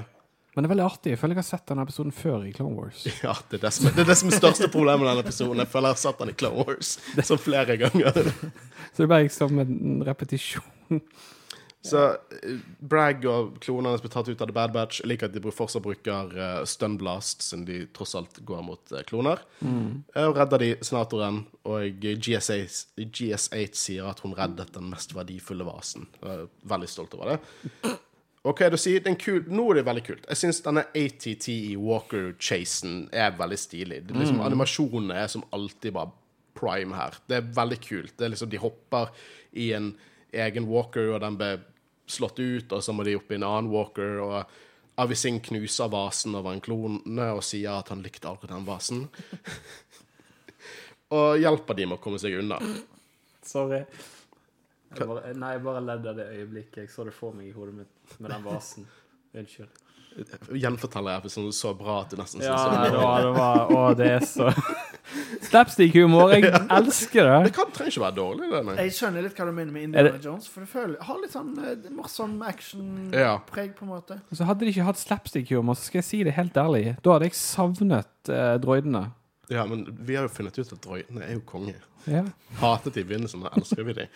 Men 0.56 0.64
det 0.64 0.68
er 0.68 0.72
veldig 0.72 0.86
artig. 0.86 1.12
Jeg 1.12 1.20
føler 1.20 1.36
jeg 1.36 1.42
har 1.42 1.48
sett 1.50 1.68
denne 1.68 1.84
episoden 1.84 2.16
før 2.16 2.44
i 2.48 2.52
Clone 2.56 2.80
Wars. 2.80 3.04
Ja, 3.24 3.36
det 3.50 3.58
er 3.58 3.66
det 3.66 3.72
som 3.76 3.88
det, 3.88 3.94
er 4.00 4.08
det 4.08 4.18
som 4.20 4.32
er 4.32 4.38
største 4.40 4.68
problemet 4.72 5.04
med 5.04 5.10
denne 5.10 5.24
episoden. 5.26 5.60
Jeg 5.60 5.72
føler 5.72 5.92
jeg 5.92 5.98
har 5.98 6.02
sett 6.06 6.22
den 6.22 6.32
i 6.32 6.36
Clone 6.40 6.64
Wars 6.64 6.92
så 7.28 7.40
flere 7.40 7.76
ganger. 7.80 8.20
Så 8.88 9.02
det 9.02 9.04
er 9.04 9.12
bare 9.12 9.26
liksom 9.28 9.60
en 9.64 10.04
repetisjon. 10.08 11.02
Så 11.86 12.02
eh, 12.08 12.62
Bragg 12.80 13.24
og 13.30 13.58
klonene 13.62 14.00
blir 14.02 14.12
tatt 14.12 14.28
ut 14.28 14.40
av 14.40 14.50
The 14.50 14.56
Bad 14.56 14.74
Batch. 14.74 15.02
Jeg 15.02 15.10
liker 15.12 15.30
at 15.30 15.36
de 15.36 15.42
fortsatt 15.54 15.84
bruker 15.84 16.32
uh, 16.34 16.62
Stunblast, 16.68 17.44
siden 17.46 17.66
de 17.68 17.82
tross 17.96 18.16
alt 18.18 18.40
går 18.46 18.64
mot 18.66 18.94
eh, 18.94 19.04
kloner. 19.08 19.42
Mm. 19.60 20.02
og 20.26 20.36
redder 20.36 20.62
de 20.62 20.72
senatoren, 20.84 21.44
og 21.66 22.02
GS8, 22.02 22.82
GS8 22.98 23.78
sier 23.78 24.10
at 24.10 24.20
hun 24.24 24.34
reddet 24.36 24.74
den 24.74 24.90
mest 24.92 25.14
verdifulle 25.16 25.66
vasen. 25.66 26.08
Jeg 26.20 26.42
er 26.42 26.50
veldig 26.74 26.90
stolt 26.90 27.16
over 27.16 27.34
det. 27.34 27.94
Og 28.46 28.54
hva 28.54 28.66
er 28.66 28.74
det 28.74 28.78
å 28.78 28.82
si? 28.82 28.92
Det 29.02 29.10
er 29.10 29.18
kul, 29.18 29.40
nå 29.50 29.64
er 29.72 29.80
det 29.80 29.88
veldig 29.88 30.04
kult. 30.06 30.26
Jeg 30.30 30.38
syns 30.38 30.62
denne 30.62 30.84
ATT 30.94 31.48
i 31.50 31.74
Walker-chasen 31.80 33.08
er 33.10 33.34
veldig 33.38 33.58
stilig. 33.58 34.04
Det 34.06 34.14
liksom, 34.14 34.38
Animasjonene 34.46 35.16
er 35.24 35.32
som 35.32 35.42
alltid 35.56 35.96
bare 35.96 36.14
prime 36.56 36.94
her. 36.96 37.18
Det 37.26 37.40
er 37.40 37.48
veldig 37.56 37.80
kult. 37.82 38.14
Det 38.14 38.28
er 38.28 38.32
liksom, 38.34 38.52
De 38.52 38.60
hopper 38.62 39.10
i 39.58 39.72
en 39.76 39.90
egen 40.36 40.68
walker, 40.70 41.10
og 41.14 41.24
den 41.24 41.38
ble 41.40 41.50
slått 42.06 42.38
ut, 42.38 42.72
og 42.72 42.82
så 42.84 42.94
må 42.94 43.04
de 43.06 43.16
opp 43.18 43.30
i 43.32 43.38
en 43.38 43.46
annen 43.46 43.70
walker. 43.72 44.20
og 44.22 44.98
Avisin 45.02 45.40
knuser 45.44 45.90
vasen 45.92 46.36
over 46.38 46.54
en 46.54 46.62
klone 46.64 47.30
og 47.36 47.42
sier 47.44 47.76
at 47.76 47.90
han 47.92 48.04
likte 48.04 48.30
aldri 48.30 48.48
den 48.52 48.66
vasen. 48.68 49.06
og 51.16 51.40
hjelper 51.40 51.76
de 51.76 51.88
med 51.90 51.98
å 51.98 52.02
komme 52.02 52.20
seg 52.22 52.38
unna. 52.40 52.60
Sorry. 53.46 53.82
Jeg 54.96 55.08
bare, 55.10 55.32
nei, 55.36 55.56
jeg 55.56 55.64
bare 55.66 55.82
ledde 55.84 56.12
av 56.12 56.20
det 56.20 56.28
øyeblikket. 56.38 56.84
Jeg 56.84 56.94
så 56.94 57.04
det 57.04 57.12
for 57.14 57.36
meg 57.36 57.50
i 57.50 57.56
hodet 57.56 57.74
mitt 57.82 58.16
med 58.22 58.32
den 58.32 58.46
vasen. 58.46 58.86
Unnskyld. 59.36 59.82
Gjenforteller 60.56 61.18
jeg 61.18 61.26
for 61.26 61.34
sånn 61.34 61.50
så 61.52 61.74
bra 61.76 61.98
at 62.00 62.12
du 62.12 62.16
nesten 62.16 62.40
Ja, 62.40 62.56
nei, 62.72 62.86
det 62.88 62.96
det 62.96 63.08
det 63.26 63.32
var 63.36 63.72
Å, 63.74 63.80
det 63.98 64.06
er 64.14 64.22
så 64.24 64.46
Slapstick-humor. 65.46 66.32
Jeg 66.34 66.50
elsker 66.78 67.28
Det 67.28 67.42
det. 67.46 67.52
kan, 67.56 67.70
trenger 67.74 67.92
ikke 67.94 68.02
være 68.04 68.16
dårlig, 68.16 68.48
det. 68.52 68.60
Nei. 68.68 68.76
Jeg 68.84 68.94
skjønner 68.96 69.26
litt 69.26 69.36
hva 69.38 69.46
du 69.48 69.52
mener 69.56 69.72
med 69.74 69.86
Indiana 69.88 70.12
det- 70.16 70.24
Jones. 70.26 70.48
For 70.52 70.64
det 70.64 70.70
føler, 70.72 70.96
har 71.08 71.20
litt 71.22 71.34
sånn 71.36 71.52
eh, 71.62 71.90
morsom 71.96 72.34
Ja. 72.42 72.50
action-preg, 72.52 73.74
på 73.78 73.86
en 73.86 73.92
måte. 73.92 74.18
Og 74.30 74.40
så 74.40 74.48
hadde 74.48 74.66
de 74.66 74.72
ikke 74.74 74.86
hatt 74.88 75.00
slapstick-humor, 75.02 75.76
så 75.78 75.88
skal 75.90 76.00
jeg 76.02 76.08
si 76.10 76.22
det 76.26 76.34
helt 76.38 76.58
ærlig. 76.60 76.96
Da 77.04 77.16
hadde 77.16 77.28
jeg 77.30 77.38
savnet 77.38 78.32
eh, 78.32 78.56
droidene. 78.62 79.06
Ja, 79.52 79.62
men 79.70 79.84
vi 80.02 80.16
har 80.18 80.26
jo 80.26 80.32
funnet 80.34 80.58
ut 80.58 80.72
at 80.74 80.82
droidene 80.82 81.22
er 81.22 81.36
jo 81.38 81.44
konge. 81.46 81.76
Ja. 82.10 82.24
Hatet 82.60 82.94
de 82.94 83.02
i 83.04 83.06
begynnelsen, 83.06 83.42
nå 83.44 83.50
elsker 83.56 83.84
vi 83.86 83.94
de. 84.00 84.08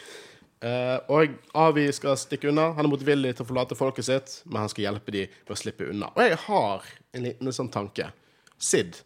Uh, 0.60 0.98
og 1.16 1.36
Avi 1.56 1.86
skal 1.96 2.18
stikke 2.20 2.50
unna. 2.50 2.72
Han 2.76 2.84
er 2.84 2.90
motvillig 2.92 3.30
til 3.38 3.46
å 3.46 3.48
forlate 3.48 3.78
folket 3.78 4.04
sitt, 4.04 4.34
men 4.50 4.60
han 4.64 4.68
skal 4.72 4.88
hjelpe 4.88 5.14
dem 5.14 5.30
med 5.46 5.54
å 5.54 5.58
slippe 5.58 5.86
unna. 5.88 6.10
Og 6.16 6.20
jeg 6.26 6.36
har 6.48 6.90
en 7.16 7.24
liten 7.24 7.54
sånn 7.56 7.70
tanke. 7.72 8.10
Sid. 8.60 8.98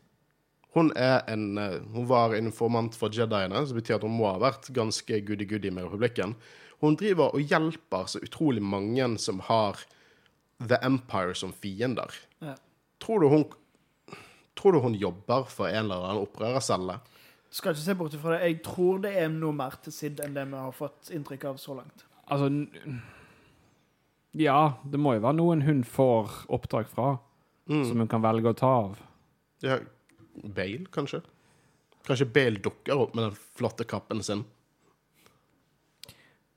Hun, 0.75 0.91
er 0.99 1.23
en, 1.31 1.59
eh, 1.59 1.81
hun 1.95 2.07
var 2.11 2.35
en 2.35 2.49
informant 2.51 2.97
for 2.99 3.13
Jediene, 3.15 3.61
som 3.67 3.79
betyr 3.79 4.01
at 4.01 4.07
hun 4.07 4.17
må 4.19 4.27
ha 4.33 4.39
vært 4.43 4.73
ganske 4.75 5.21
goody-goody 5.27 5.71
med 5.71 5.87
republikken. 5.87 6.35
Hun 6.83 6.97
driver 6.99 7.35
og 7.35 7.41
hjelper 7.41 8.09
så 8.11 8.21
utrolig 8.25 8.63
mange 8.63 9.07
som 9.23 9.39
har 9.47 9.85
The 10.59 10.81
Empire 10.83 11.35
som 11.39 11.53
fiender. 11.53 12.11
Ja. 12.43 12.57
Tror 13.03 13.21
du 13.21 13.29
hun 13.29 13.45
Tror 14.55 14.73
du 14.73 14.79
hun 14.79 14.95
jobber 14.95 15.49
for 15.51 15.67
en 15.67 15.89
eller 15.89 16.05
annen 16.07 16.23
opprørercelle? 16.29 17.01
Skal 17.51 17.75
ikke 17.75 17.83
se 17.83 17.95
bort 17.99 18.15
ifra 18.15 18.37
det. 18.37 18.45
Jeg 18.47 18.61
tror 18.63 19.01
det 19.03 19.11
er 19.19 19.33
noe 19.33 19.55
mer 19.55 19.75
til 19.83 19.93
Sid 19.93 20.23
enn 20.23 20.37
det 20.37 20.45
vi 20.47 20.61
har 20.61 20.75
fått 20.75 21.11
inntrykk 21.15 21.49
av 21.51 21.59
så 21.59 21.75
langt. 21.81 22.05
Altså 22.31 22.53
Ja, 24.39 24.75
det 24.87 24.99
må 25.03 25.17
jo 25.17 25.25
være 25.27 25.39
noen 25.41 25.65
hun 25.67 25.83
får 25.87 26.47
oppdrag 26.55 26.87
fra, 26.91 27.17
som 27.67 27.99
hun 28.03 28.11
kan 28.11 28.23
velge 28.23 28.55
å 28.55 28.59
ta 28.59 28.71
av. 28.85 29.03
Ja, 29.67 29.81
Bale, 30.43 30.87
kanskje? 30.95 31.23
Kanskje 32.05 32.29
Bale 32.35 32.63
dukker 32.63 33.07
opp 33.07 33.15
med 33.15 33.29
den 33.29 33.37
flotte 33.59 33.87
kappen 33.89 34.23
sin? 34.23 34.45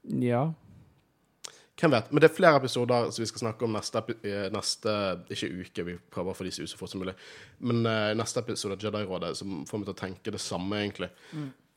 Ja. 0.07 0.53
Hvem 1.77 1.93
vet? 1.93 2.09
Men 2.11 2.23
det 2.23 2.31
er 2.31 2.33
flere 2.33 2.57
episoder 2.57 3.11
som 3.13 3.21
vi 3.21 3.27
skal 3.29 3.43
snakke 3.43 3.67
om 3.67 3.75
neste, 3.77 4.01
eh, 4.25 4.47
neste 4.53 4.93
Ikke 5.29 5.49
uke, 5.51 5.83
vi 5.85 5.97
prøver 6.09 6.33
å 6.33 6.37
få 6.37 6.47
disse 6.47 6.63
ut 6.63 6.71
så 6.71 6.79
fort 6.79 6.89
som 6.89 7.03
mulig. 7.03 7.13
Men 7.59 7.85
uh, 7.85 8.15
neste 8.17 8.41
episode 8.41 8.73
av 8.79 8.81
Jedi-rådet 8.81 9.35
som 9.37 9.59
får 9.67 9.81
meg 9.81 9.89
til 9.89 9.93
å 9.93 10.01
tenke 10.01 10.33
det 10.33 10.41
samme, 10.41 10.79
egentlig. 10.81 11.11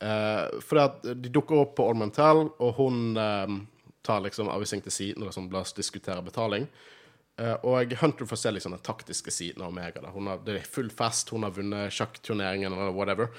Eh, 0.00 0.46
fordi 0.64 0.86
at 0.86 1.02
de 1.20 1.28
dukker 1.28 1.60
opp 1.60 1.74
på 1.76 1.84
Ormantel, 1.84 2.46
og 2.48 2.78
hun 2.78 3.18
uh, 3.20 3.58
tar 4.06 4.24
liksom 4.24 4.48
avvisning 4.48 4.80
til 4.86 4.94
siden 4.94 5.26
og 5.26 5.28
liksom, 5.28 5.50
la 5.52 5.60
oss 5.60 5.76
diskutere 5.76 6.24
betaling. 6.24 6.64
Eh, 7.40 7.56
og 7.64 7.94
Hunter 8.02 8.28
får 8.28 8.36
se 8.36 8.52
liksom 8.52 8.74
den 8.76 8.84
taktiske 8.84 9.32
siden 9.32 9.64
av 9.64 9.72
Omega. 9.72 10.02
Da. 10.04 10.12
Hun 10.12 10.28
har, 10.28 10.42
det 10.44 10.58
er 10.58 10.68
full 10.68 10.90
fest, 10.92 11.32
hun 11.32 11.46
har 11.46 11.54
vunnet 11.56 11.94
sjakkturneringen 11.94 12.72
eller 12.74 12.92
whatever. 12.96 13.32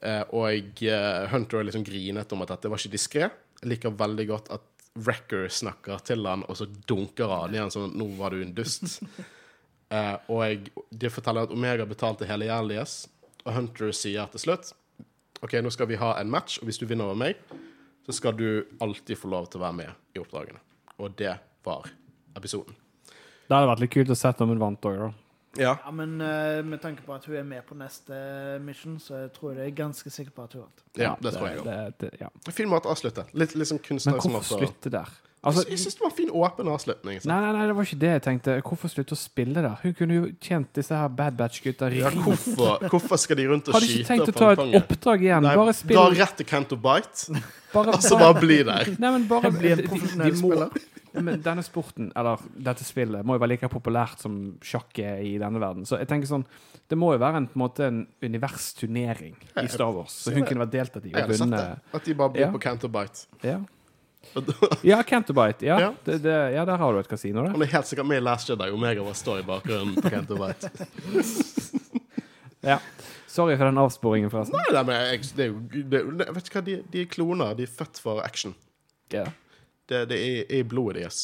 Eh, 0.00 0.22
og 0.32 0.82
eh, 0.86 1.28
Hunter 1.32 1.60
er 1.60 1.68
liksom 1.68 1.84
grinet 1.86 2.32
om 2.32 2.44
at 2.44 2.54
dette 2.54 2.72
var 2.72 2.80
ikke 2.80 2.96
diskré. 2.96 3.30
Liker 3.68 3.94
veldig 3.98 4.28
godt 4.30 4.52
at 4.56 4.68
Wrecker 4.92 5.46
snakker 5.48 6.02
til 6.04 6.26
han, 6.28 6.44
og 6.48 6.58
så 6.58 6.66
dunker 6.68 7.30
han 7.32 7.54
igjen 7.54 7.72
sånn 7.72 7.94
'Nå 7.96 8.10
var 8.18 8.34
du 8.34 8.42
en 8.42 8.52
dust'. 8.56 9.00
Og 10.32 10.68
de 10.88 11.08
forteller 11.12 11.44
at 11.44 11.50
Omega 11.52 11.84
betalte 11.84 12.24
hele 12.24 12.46
gjelden 12.48 12.78
deres, 12.78 12.94
og 13.44 13.52
Hunter 13.52 13.92
sier 13.92 14.30
til 14.32 14.40
slutt 14.40 14.70
OK, 15.44 15.58
nå 15.60 15.68
skal 15.74 15.90
vi 15.90 16.00
ha 16.00 16.14
en 16.16 16.30
match, 16.32 16.56
og 16.62 16.64
hvis 16.64 16.80
du 16.80 16.86
vinner 16.86 17.10
over 17.10 17.18
meg, 17.18 17.36
så 18.06 18.14
skal 18.16 18.36
du 18.38 18.64
alltid 18.80 19.20
få 19.20 19.28
lov 19.28 19.50
til 19.50 19.60
å 19.60 19.66
være 19.66 19.78
med 19.82 20.16
i 20.16 20.22
oppdragene. 20.22 20.62
Og 20.96 21.12
det 21.18 21.34
var 21.66 21.90
episoden. 22.38 22.81
Det 23.52 23.58
hadde 23.58 23.68
vært 23.74 23.82
litt 23.84 23.92
kult 23.92 24.12
å 24.14 24.16
sett 24.16 24.40
om 24.40 24.48
hun 24.54 24.62
vant 24.62 24.88
òg, 24.88 24.96
da. 25.02 25.10
Ja. 25.60 25.74
Ja, 25.84 25.90
men 25.92 26.14
uh, 26.24 26.62
med 26.64 26.80
tanke 26.80 27.02
på 27.04 27.12
at 27.12 27.26
hun 27.28 27.34
er 27.36 27.44
med 27.44 27.66
på 27.68 27.76
neste 27.76 28.16
mission, 28.64 28.94
så 29.02 29.26
jeg 29.26 29.34
tror 29.36 29.58
jeg 29.60 29.68
er 29.68 29.74
ganske 29.76 30.08
sikker 30.14 30.32
på 30.32 30.46
at 30.46 30.54
hun 30.56 30.62
vant. 30.64 30.80
ja, 30.96 31.10
det 31.20 31.34
tror 31.34 31.50
jeg 31.50 31.58
òg. 31.60 31.66
det, 31.68 31.76
det, 32.00 32.10
ja. 32.22 32.30
Fin 32.56 32.70
måte 32.72 32.88
å 32.88 32.94
avslutte. 32.96 33.26
Litt, 33.36 33.52
litt 33.60 33.68
sånn 33.68 33.82
Men 33.84 34.16
hvorfor 34.16 34.38
måte. 34.38 34.56
slutte 34.56 34.92
der? 34.94 35.12
Altså, 35.42 35.64
jeg 35.66 35.80
syns 35.82 35.96
det 35.98 36.02
var 36.04 36.10
en 36.12 36.14
fin, 36.16 36.28
åpen 36.30 36.68
avslutning. 36.70 37.16
nei, 37.26 37.36
nei, 37.42 37.52
nei, 37.56 37.62
det 37.66 37.74
var 37.74 37.84
ikke 37.88 37.98
det 37.98 38.10
jeg 38.12 38.22
tenkte. 38.22 38.52
Hvorfor 38.62 38.92
slutte 38.92 39.16
å 39.16 39.18
spille 39.18 39.64
der? 39.64 39.74
Hun 39.82 39.94
kunne 39.98 40.14
jo 40.20 40.28
tjent 40.40 40.68
disse 40.78 40.94
her 40.94 41.08
Bad 41.18 41.34
Batch-gutta 41.40 41.88
Ja, 41.92 42.12
hvorfor, 42.14 42.78
hvorfor 42.92 43.18
skal 43.18 43.40
de 43.40 43.48
rundt 43.50 43.68
og 43.68 43.74
skyte? 43.74 43.82
Hadde 43.82 43.98
ikke 43.98 44.10
tenkt 44.12 44.30
å 44.30 44.36
ta 44.38 44.50
et 44.54 44.76
oppdrag 44.78 45.24
igjen. 45.26 45.42
Nei, 45.42 45.56
Bare 45.58 45.72
Dra 45.74 45.78
spill 45.80 46.16
rett 46.22 46.36
til 46.38 46.46
Canto 46.46 46.78
Bite, 46.78 47.42
og 47.82 47.90
så 48.06 48.20
bare 48.22 48.38
bli 48.38 48.60
der. 48.70 48.92
Nei, 49.02 49.10
men 49.18 49.26
bare 49.28 49.50
Bli 49.50 49.72
en 49.74 49.82
de- 49.82 49.82
de- 49.82 49.90
profesjonell 49.90 50.30
de 50.30 50.40
må- 50.46 50.52
spiller. 50.54 50.88
Men 51.14 51.42
denne 51.44 51.62
sporten, 51.66 52.10
eller 52.16 52.40
dette 52.56 52.84
spillet, 52.88 53.24
må 53.26 53.34
jo 53.36 53.42
være 53.42 53.52
like 53.54 53.68
populært 53.68 54.22
som 54.24 54.38
sjakk 54.64 54.98
er 55.04 55.20
i 55.26 55.34
denne 55.40 55.60
verden. 55.60 55.84
Så 55.88 55.98
jeg 56.00 56.08
tenker 56.08 56.30
sånn 56.30 56.46
Det 56.88 56.96
må 56.98 57.12
jo 57.14 57.20
være 57.20 57.36
en, 57.42 57.46
på 57.48 57.56
en 57.58 57.62
måte 57.64 57.84
en 57.88 58.00
universturnering 58.24 59.36
i 59.62 59.66
Star 59.68 59.92
Wars, 59.92 60.12
så 60.24 60.32
hun 60.32 60.44
kunne 60.48 60.64
vært 60.64 60.72
deltatt 60.74 61.06
i 61.08 61.12
og 61.12 61.30
vunnet. 61.34 61.78
At 61.92 62.04
de 62.08 62.14
bare 62.16 62.32
bor 62.34 62.40
Ja. 62.40 62.50
på 62.52 62.60
Canterbite. 62.64 63.26
Ja. 63.44 63.60
Ja, 64.86 65.00
Canterbite. 65.02 65.66
Ja. 65.66 65.78
Ja. 65.80 65.88
Det, 66.06 66.20
det, 66.22 66.34
ja, 66.54 66.64
der 66.64 66.76
har 66.78 66.92
du 66.94 66.98
et 67.00 67.08
kasino, 67.10 67.42
det. 67.42 67.50
Han 67.56 67.62
er 67.66 67.72
helt 67.72 67.86
sikkert 67.90 68.06
med 68.06 68.20
i 68.20 68.24
Last 68.24 68.48
Jedi. 68.48 68.68
Omega 68.70 69.02
bare 69.02 69.18
står 69.18 69.40
i 69.42 69.46
bakgrunnen 69.48 69.96
på 69.98 70.08
Canterbite. 70.14 70.70
Ja. 72.62 72.76
Sorry 73.26 73.56
for 73.58 73.64
den 73.66 73.78
avsporingen, 73.80 74.30
forresten. 74.30 74.54
Nei, 74.54 74.74
nei, 74.76 74.82
men 74.86 74.98
jeg, 75.08 75.22
det 75.34 75.44
er 75.44 75.48
jo 75.50 75.62
det, 75.90 76.26
Vet 76.36 76.46
du 76.46 76.50
hva, 76.54 76.60
de, 76.62 76.74
de 76.92 77.00
er 77.02 77.08
kloner. 77.10 77.56
De 77.58 77.64
er 77.66 77.72
født 77.72 77.98
for 78.02 78.20
action. 78.22 78.52
Ja. 79.10 79.24
Det, 79.92 80.02
det 80.12 80.20
er, 80.24 80.42
i 80.58 80.62
blodet 80.66 81.02
deres. 81.02 81.22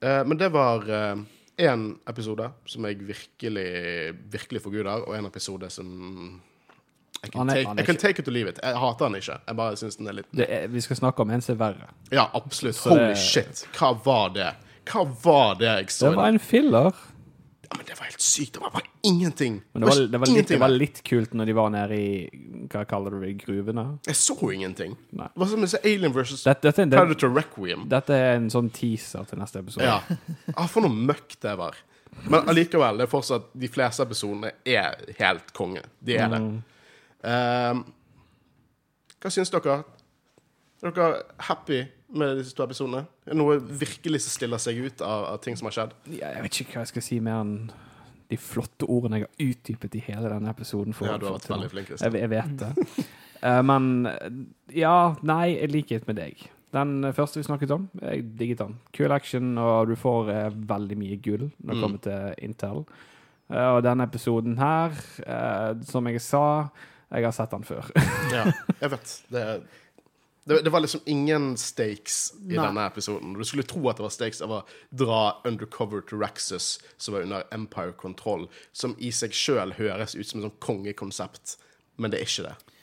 Uh, 0.00 0.22
men 0.26 0.38
det 0.40 0.48
var 0.54 0.86
én 1.60 1.82
episode 2.08 2.46
som 2.64 2.86
jeg 2.88 3.02
virkelig 3.04 3.66
virkelig 4.32 4.62
forguder, 4.64 5.02
og 5.04 5.18
en 5.18 5.28
episode 5.28 5.68
som 5.70 5.90
jeg 7.20 7.32
kan, 7.34 7.48
take, 7.52 7.68
jeg 7.76 7.86
kan 7.86 7.96
take 8.00 8.22
it 8.22 8.24
to 8.24 8.32
leave 8.32 8.48
it. 8.48 8.58
Jeg 8.62 8.78
hater 8.80 9.10
den 9.10 9.18
ikke. 9.20 9.34
Jeg 9.46 9.56
bare 9.56 9.76
syns 9.76 9.98
den 10.00 10.08
er 10.08 10.16
litt 10.16 10.40
er, 10.40 10.66
vi 10.72 10.80
skal 10.80 10.96
snakke 10.96 11.20
om 11.20 11.30
en 11.34 11.42
som 11.44 11.52
er 11.58 11.60
verre. 11.60 11.88
Ja, 12.12 12.30
absolutt. 12.34 12.78
Så 12.78 12.94
Holy 12.94 13.10
det- 13.10 13.18
shit. 13.20 13.66
Hva 13.76 13.92
var 14.04 14.32
det? 14.32 14.48
Hva 14.88 15.04
var 15.24 15.58
det 15.60 15.68
jeg 15.68 15.90
så? 15.92 16.08
Det 16.08 16.16
var 16.16 16.32
en 16.32 16.38
filler. 16.40 17.02
Ja, 17.70 17.76
men 17.76 17.86
det 17.86 17.94
var 17.98 18.08
helt 18.08 18.20
sykt. 18.20 18.54
Det 18.54 18.60
var 18.60 18.70
bare 18.74 18.88
ingenting. 19.06 19.60
Men 19.72 19.82
det 19.82 19.88
var, 19.88 20.00
det 20.12 20.18
var, 20.18 20.26
litt, 20.26 20.48
det 20.48 20.56
var 20.58 20.72
litt 20.74 21.02
kult 21.06 21.34
når 21.38 21.46
de 21.46 21.54
var 21.54 21.68
nede 21.70 21.98
i 21.98 22.64
Hva 22.72 22.82
kaller 22.90 23.14
du 23.14 23.20
det? 23.22 23.36
Gruvene? 23.44 23.84
Jeg 24.08 24.18
så 24.18 24.34
ingenting. 24.50 24.96
Nei. 25.14 25.28
Det 25.30 25.42
var 25.44 25.52
som 25.52 25.66
å 25.68 25.70
Alien 25.84 26.16
versus 26.16 26.42
Dette, 26.42 26.66
dette, 26.66 26.88
det, 26.90 26.98
Predator 26.98 27.30
Requiem. 27.36 27.84
dette 27.92 28.16
er 28.16 28.34
en 28.40 28.50
sånn 28.50 28.72
teaser 28.74 29.28
til 29.30 29.38
neste 29.38 29.62
episode. 29.62 29.86
Ja. 29.86 30.00
ah, 30.56 30.66
For 30.66 30.82
noe 30.82 31.06
møkk 31.12 31.38
det 31.46 31.54
var. 31.62 31.78
Men 32.26 32.50
allikevel, 32.50 32.98
det 32.98 33.06
er 33.06 33.12
fortsatt 33.14 33.46
de 33.62 33.70
fleste 33.70 34.02
episodene 34.02 34.50
er 34.66 34.98
helt 35.20 35.54
konge. 35.54 35.84
De 36.02 36.18
er 36.18 36.34
det. 36.34 36.42
Mm. 36.42 36.58
Um, 37.22 37.84
hva 39.22 39.30
syns 39.30 39.54
dere? 39.54 39.82
Er 40.82 40.96
dere 40.96 41.22
happy 41.46 41.84
med 42.12 42.36
disse 42.40 42.54
to 42.56 42.64
episodene? 42.66 43.04
Er 43.26 43.34
noe 43.38 43.58
virkelig 43.60 44.20
som 44.24 44.32
stiller 44.34 44.58
seg 44.62 44.78
ut 44.84 45.00
av, 45.06 45.24
av 45.34 45.38
ting 45.44 45.56
som 45.56 45.68
har 45.70 45.76
skjedd? 45.76 45.92
Ja, 46.16 46.32
jeg 46.36 46.42
vet 46.46 46.60
ikke 46.64 46.76
hva 46.78 46.84
jeg 46.86 46.92
skal 46.94 47.02
si 47.06 47.20
mer 47.20 47.40
enn 47.44 47.54
de 48.30 48.36
flotte 48.38 48.86
ordene 48.86 49.18
jeg 49.18 49.26
har 49.26 49.48
utdypet 49.50 49.94
i 49.98 50.02
hele 50.06 50.28
denne 50.30 50.50
episoden. 50.52 50.94
For, 50.94 51.06
Ja, 51.10 51.16
du 51.18 51.26
har 51.26 51.34
vært 51.38 51.48
veldig 51.50 51.70
flink. 51.72 51.88
Kristian. 51.90 52.14
jeg 52.20 52.30
vet 52.30 52.56
det. 52.60 53.06
uh, 53.42 53.60
men 53.66 54.06
eh, 54.06 54.28
ja, 54.84 54.94
nei, 55.26 55.56
i 55.58 55.66
likhet 55.70 56.06
med 56.06 56.20
deg. 56.20 56.44
Den 56.70 57.02
første 57.16 57.40
vi 57.40 57.46
snakket 57.48 57.72
om, 57.74 57.88
jeg 57.98 58.22
digget 58.38 58.60
den. 58.62 58.76
Kul 58.94 59.10
action, 59.10 59.56
og 59.58 59.88
du 59.90 59.96
får 59.98 60.30
uh, 60.30 60.60
veldig 60.70 60.98
mye 61.00 61.18
gull 61.24 61.48
når 61.58 61.72
det 61.72 61.76
Mm. 61.80 61.82
kommer 61.82 62.04
til 62.06 62.46
Intel. 62.46 62.84
Uh, 63.50 63.74
og 63.74 63.82
denne 63.82 64.06
episoden 64.06 64.54
her, 64.62 64.94
som 65.90 66.06
jeg 66.06 66.20
sa, 66.22 66.44
jeg 67.10 67.24
har 67.26 67.34
sett 67.34 67.50
den 67.50 67.64
før. 67.66 67.88
Ja, 68.30 68.44
jeg 68.78 68.90
vet. 68.92 69.14
Det, 69.34 69.42
det, 70.50 70.64
det 70.66 70.70
var 70.74 70.82
liksom 70.82 71.04
ingen 71.06 71.52
stakes 71.56 72.32
i 72.40 72.56
Nei. 72.56 72.64
denne 72.64 72.86
episoden. 72.88 73.36
Du 73.38 73.44
skulle 73.46 73.62
tro 73.70 73.84
at 73.86 74.00
det 74.00 74.02
var 74.02 74.14
stakes 74.14 74.42
av 74.42 74.54
å 74.56 74.60
dra 74.90 75.20
undercover 75.46 76.02
til 76.02 76.18
Raxus, 76.18 76.72
som 76.98 77.14
var 77.14 77.28
under 77.28 77.46
Empire-kontroll, 77.54 78.48
som 78.72 78.96
i 78.98 79.12
seg 79.14 79.36
sjøl 79.36 79.76
høres 79.78 80.16
ut 80.16 80.26
som 80.26 80.40
et 80.40 80.48
sånn 80.48 80.58
kongekonsept, 80.58 81.54
men 82.02 82.10
det 82.10 82.18
er 82.18 82.26
ikke 82.26 82.48
det. 82.48 82.76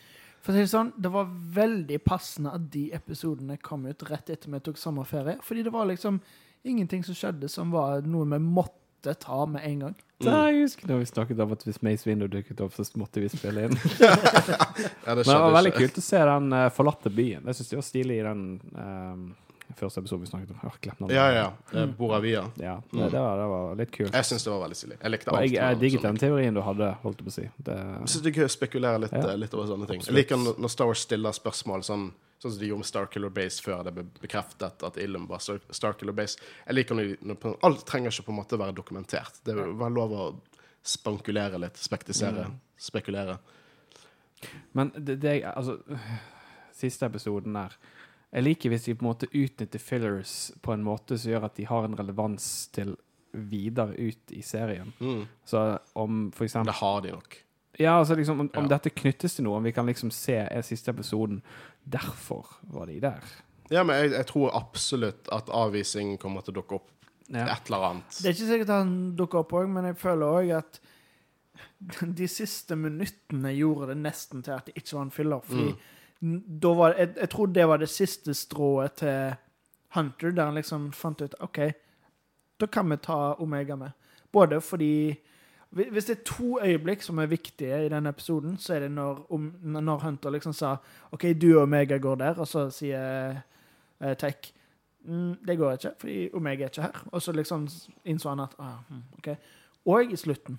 For 0.46 0.54
å 0.54 0.56
si 0.56 0.64
det 0.64 0.72
sånn, 0.72 0.94
det 0.96 1.12
var 1.12 1.32
veldig 1.58 2.00
passende 2.08 2.56
at 2.56 2.70
de 2.72 2.86
episodene 2.96 3.60
kom 3.60 3.84
ut 3.90 4.08
rett 4.08 4.30
etter 4.32 4.54
vi 4.54 4.64
tok 4.64 4.80
sommerferie. 4.80 5.42
Fordi 5.44 5.66
det 5.68 5.74
var 5.76 5.90
liksom 5.90 6.22
ingenting 6.64 7.04
som 7.04 7.18
skjedde 7.20 7.50
som 7.52 7.74
var 7.76 8.08
noe 8.08 8.30
vi 8.32 8.40
måtte 8.44 8.77
ta 9.04 9.46
med 9.46 9.62
en 9.66 9.80
gang. 9.80 9.96
Da, 10.18 10.48
jeg 10.50 10.64
husker 10.64 10.90
da 10.90 10.96
vi 10.98 11.06
snakket 11.06 11.40
om 11.44 11.52
at 11.54 11.64
hvis 11.68 11.82
Mace 11.86 12.08
Window 12.10 12.28
dukket 12.28 12.62
opp, 12.66 12.74
så 12.74 12.86
måtte 12.98 13.22
vi 13.22 13.30
spille 13.30 13.68
inn. 13.68 13.76
Ja, 15.08 15.16
det 15.16 15.24
Men 15.26 15.34
det 15.34 15.42
var 15.42 15.54
veldig 15.56 15.72
ikke. 15.74 15.86
kult 15.88 15.98
å 15.98 16.04
se 16.04 16.22
den 16.30 16.54
uh, 16.54 16.70
forlatte 16.74 17.10
byen. 17.14 17.46
Det 17.46 17.54
syns 17.56 17.70
jeg 17.72 17.80
var 17.80 17.86
stilig 17.88 18.18
i 18.20 18.24
den 18.26 18.42
eh, 18.76 19.22
første 19.78 20.02
episoden 20.04 20.26
vi 20.26 20.30
snakket 20.32 20.52
om. 20.52 20.60
Navnet. 20.64 21.14
Ja, 21.16 21.26
ja. 21.32 21.46
ja. 21.72 21.86
Boravia. 21.98 22.44
Ja, 22.60 22.76
det, 22.92 23.10
det, 23.14 23.22
var, 23.22 23.38
det 23.40 23.48
var 23.54 23.80
litt 23.80 23.92
kult. 23.96 24.14
Jeg 24.14 24.28
syns 24.28 24.44
det 24.48 24.52
var 24.52 24.62
veldig 24.66 24.78
stilig. 24.82 24.98
Jeg 25.02 25.14
likte 25.14 25.32
alt. 25.32 25.46
jeg, 25.46 25.56
jeg 25.62 25.80
digget 25.82 26.08
den 26.10 26.22
teorien 26.22 26.58
du 26.58 26.62
hadde, 26.66 26.92
holdt 27.04 27.22
jeg 27.22 27.30
på 27.30 27.34
å 27.34 27.38
si. 27.38 27.48
Det, 27.70 27.78
Jeg 27.78 28.12
syns 28.14 28.26
det 28.26 28.34
er 28.34 28.40
gøy 28.42 28.48
å 28.50 28.54
spekulere 28.58 29.04
litt, 29.06 29.16
Ja. 29.16 29.24
eh, 29.32 29.40
litt 29.46 29.58
over 29.58 29.70
sånne 29.72 29.90
ting. 29.92 30.04
Jeg 30.06 30.18
liker 30.18 30.44
når 30.50 30.74
Star 30.74 30.92
Wars 30.92 31.06
stiller 31.08 31.36
spørsmål 31.38 31.86
sånn 31.88 32.10
Sånn 32.38 32.52
som 32.54 32.60
de 32.62 32.68
gjorde 32.70 32.84
med 32.84 32.86
Starkiller 32.92 33.30
Base 33.34 33.64
før 33.66 33.84
det 33.88 33.94
ble 33.96 34.04
bekreftet 34.22 34.84
at 34.86 34.98
Illum 35.02 35.24
var 35.28 35.40
Starkiller 35.42 36.14
Base. 36.14 36.38
Jeg 36.68 36.76
liker 36.78 36.96
når, 36.96 37.08
de- 37.16 37.28
når 37.34 37.56
Alt 37.66 37.86
trenger 37.90 38.12
ikke 38.14 38.28
på 38.28 38.32
en 38.36 38.38
måte 38.44 38.60
være 38.62 38.76
dokumentert. 38.78 39.40
Det 39.44 39.56
var 39.56 39.90
lov 39.90 40.14
å 40.14 40.26
spankulere 40.86 41.58
litt. 41.60 41.78
Spektisere. 41.82 42.46
Mm. 42.52 42.60
Spekulere. 42.78 43.40
men 44.72 44.92
det, 44.98 45.16
det 45.22 45.44
Altså, 45.44 45.80
siste 46.78 47.06
episoden 47.10 47.54
der 47.58 47.74
Jeg 48.34 48.44
liker 48.44 48.70
hvis 48.70 48.84
de 48.86 48.94
på 48.94 49.06
en 49.06 49.10
måte 49.10 49.30
utnytter 49.34 49.80
fillers 49.82 50.52
på 50.62 50.74
en 50.76 50.84
måte 50.84 51.18
som 51.18 51.32
gjør 51.32 51.46
at 51.48 51.56
de 51.58 51.66
har 51.66 51.86
en 51.88 51.96
relevans 51.98 52.68
til 52.76 52.96
videre 53.34 53.94
ut 53.96 54.32
i 54.34 54.42
serien. 54.42 54.92
Mm. 55.00 55.26
Så 55.46 55.62
om 55.96 56.32
for 56.36 56.44
eksempel 56.46 56.72
Det 56.72 56.80
har 56.82 57.02
de 57.02 57.12
nok. 57.16 57.38
Ja, 57.80 58.00
altså 58.00 58.16
liksom 58.18 58.40
om, 58.42 58.50
om 58.58 58.64
Ja. 58.66 58.78
dette 58.78 58.90
knyttes 58.90 59.36
til 59.36 59.46
noe, 59.46 59.58
om 59.58 59.64
vi 59.64 59.72
kan 59.72 59.86
liksom 59.86 60.12
se 60.12 60.36
er 60.36 60.62
siste 60.66 60.90
episoden 60.92 61.42
Derfor 61.88 62.46
var 62.74 62.90
de 62.90 63.00
der. 63.02 63.24
Ja, 63.72 63.84
men 63.84 63.96
jeg, 63.96 64.12
jeg 64.16 64.28
tror 64.30 64.56
absolutt 64.56 65.28
at 65.36 65.50
avvisning 65.52 66.16
kommer 66.20 66.44
til 66.44 66.56
å 66.56 66.62
dukke 66.62 66.80
opp 66.82 66.94
Ja. 67.28 67.44
et 67.52 67.68
eller 67.68 67.84
annet. 67.90 68.20
Det 68.22 68.30
er 68.30 68.36
ikke 68.36 68.52
sikkert 68.52 68.70
han 68.72 68.92
dukker 69.20 69.42
opp 69.42 69.54
òg, 69.60 69.66
men 69.72 69.90
jeg 69.90 69.98
føler 70.00 70.38
òg 70.42 70.52
at 70.62 70.80
de 72.22 72.28
siste 72.32 72.78
minuttene 72.80 73.52
gjorde 73.58 73.92
det 73.92 73.98
nesten 74.00 74.44
til 74.46 74.56
at 74.56 74.70
det 74.70 74.78
ikke 74.80 74.96
var 74.96 75.08
en 75.08 75.12
filler. 75.12 75.44
Fordi 75.44 75.68
mm. 76.22 76.38
da 76.64 76.72
var, 76.80 76.96
jeg, 77.00 77.14
jeg 77.18 77.32
tror 77.34 77.52
det 77.52 77.68
var 77.68 77.84
det 77.84 77.90
siste 77.92 78.36
strået 78.38 79.00
til 79.04 79.36
Hunter, 79.96 80.32
der 80.32 80.50
han 80.50 80.60
liksom 80.60 80.92
fant 80.96 81.22
ut 81.24 81.36
OK, 81.44 81.60
da 82.60 82.68
kan 82.72 82.90
vi 82.90 82.98
ta 83.04 83.36
Omega 83.44 83.76
med. 83.76 83.92
Både 84.32 84.62
fordi 84.62 85.16
Hvis 85.72 86.06
det 86.08 86.18
er 86.18 86.24
to 86.26 86.60
øyeblikk 86.64 87.02
som 87.04 87.18
er 87.20 87.26
viktige 87.28 87.86
i 87.86 87.90
denne 87.92 88.10
episoden, 88.10 88.58
så 88.58 88.74
er 88.78 88.80
det 88.86 88.92
når, 88.92 89.26
om, 89.36 89.50
når 89.62 90.00
Hunter 90.00 90.32
liksom 90.32 90.54
sa 90.56 90.78
OK, 91.12 91.26
du 91.42 91.58
og 91.58 91.64
Omega 91.64 91.98
går 91.98 92.16
der, 92.16 92.40
og 92.40 92.48
så 92.48 92.70
sier 92.72 93.36
uh, 94.00 94.14
Tech 94.18 94.54
mm, 95.06 95.44
det 95.48 95.58
går 95.60 95.72
ikke, 95.78 95.92
fordi 96.00 96.30
Omega 96.34 96.64
er 96.64 96.72
ikke 96.72 96.82
her. 96.88 97.04
Og 97.12 97.22
så 97.22 97.36
liksom 97.36 97.68
innså 98.06 98.30
han 98.30 98.40
at 98.46 98.56
ah, 98.60 98.80
hm, 98.90 99.04
OK. 99.20 99.30
Og 99.86 100.12
i 100.14 100.16
slutten. 100.20 100.58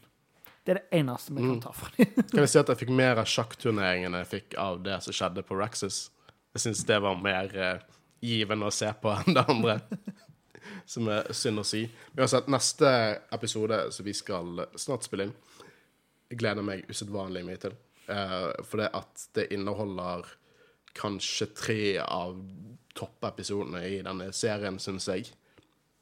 Det 0.66 0.74
er 0.74 0.80
det 0.82 0.98
eneste 1.00 1.32
vi 1.34 1.40
kan 1.40 1.54
Mm. 1.56 1.60
ta 1.64 1.72
fra 1.72 1.88
dem. 1.96 2.06
Kan 2.30 2.40
jeg 2.44 2.48
si 2.48 2.58
at 2.58 2.68
jeg 2.68 2.76
fikk 2.76 2.90
mer 2.92 3.16
av 3.16 3.24
sjakkturneringen 3.24 4.12
jeg 4.14 4.26
fikk 4.28 4.54
av 4.60 4.82
det 4.84 5.00
som 5.02 5.12
skjedde 5.16 5.42
på 5.42 5.56
Raxus? 5.56 6.10
Jeg 6.54 6.60
syns 6.60 6.84
det 6.84 6.98
var 7.00 7.16
mer 7.16 7.48
uh, 7.56 7.80
givende 8.20 8.68
å 8.68 8.70
se 8.74 8.92
på 9.00 9.08
enn 9.16 9.34
det 9.36 9.44
andre. 9.48 9.78
Som 10.88 11.10
er 11.12 11.30
synd 11.36 11.62
å 11.62 11.66
si. 11.66 11.84
Men 12.12 12.24
uansett, 12.24 12.50
neste 12.52 12.90
episode 13.34 13.80
som 13.94 14.06
vi 14.06 14.14
skal 14.16 14.64
snart 14.78 15.06
spille 15.06 15.28
inn, 15.28 15.36
gleder 16.28 16.66
meg 16.66 16.88
usedvanlig 16.90 17.44
mye 17.46 17.60
til. 17.62 17.76
Uh, 18.08 18.52
for 18.64 18.80
det 18.80 18.90
at 18.96 19.24
det 19.36 19.50
inneholder 19.52 20.28
kanskje 20.98 21.50
tre 21.56 21.82
av 22.02 22.38
toppepisodene 22.98 23.84
i 23.86 24.00
denne 24.04 24.30
serien, 24.36 24.80
syns 24.82 25.08
jeg. 25.10 25.28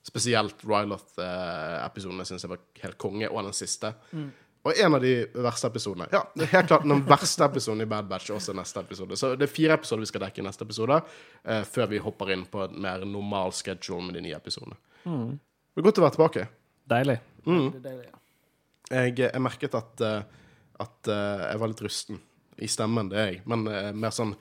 Spesielt 0.07 0.63
Ryloth-episodene 0.65 2.27
syns 2.27 2.47
jeg 2.47 2.53
var 2.53 2.63
helt 2.85 2.99
konge, 3.01 3.29
og 3.29 3.43
den 3.49 3.57
siste. 3.57 3.93
Mm. 4.13 4.31
Og 4.67 4.79
en 4.83 4.97
av 4.99 5.03
de 5.05 5.13
verste 5.45 5.69
episodene. 5.71 6.09
Ja, 6.11 6.25
det 6.35 6.49
er 6.49 6.53
helt 6.57 6.71
klart 6.73 6.87
den 6.87 7.05
verste 7.07 7.47
episoden 7.47 7.85
i 7.85 7.89
Bad 7.91 8.09
Batch 8.11 8.33
også 8.35 8.55
neste 8.57 8.83
episode. 8.83 9.19
Så 9.19 9.35
det 9.39 9.47
er 9.47 9.53
fire 9.53 9.77
episoder 9.79 10.03
vi 10.03 10.11
skal 10.11 10.25
dekke 10.25 10.43
i 10.43 10.47
neste 10.47 10.67
episode, 10.67 10.99
eh, 11.45 11.63
før 11.71 11.91
vi 11.93 12.03
hopper 12.03 12.33
inn 12.35 12.43
på 12.51 12.65
en 12.65 12.75
mer 12.83 13.05
normal 13.07 13.55
schedule 13.55 14.03
med 14.09 14.19
de 14.19 14.25
nye 14.27 14.39
episodene. 14.39 14.79
Mm. 15.05 15.37
Det 15.39 15.83
er 15.83 15.87
godt 15.87 16.01
å 16.03 16.07
være 16.07 16.17
tilbake. 16.17 16.47
Deilig. 16.91 17.19
Mm. 17.47 17.67
Det 17.71 17.79
er 17.79 17.85
deilig, 17.85 18.09
ja. 18.11 18.23
Jeg, 18.87 19.17
jeg 19.19 19.43
merket 19.43 19.75
at, 19.79 20.05
eh, 20.07 20.47
at 20.83 21.11
eh, 21.11 21.47
jeg 21.47 21.63
var 21.63 21.73
litt 21.73 21.85
rusten 21.87 22.21
i 22.63 22.69
stemmen, 22.71 23.11
det 23.13 23.23
er 23.23 23.33
jeg. 23.33 23.43
Men 23.51 23.67
eh, 23.71 23.91
mer 23.95 24.15
sånn 24.15 24.35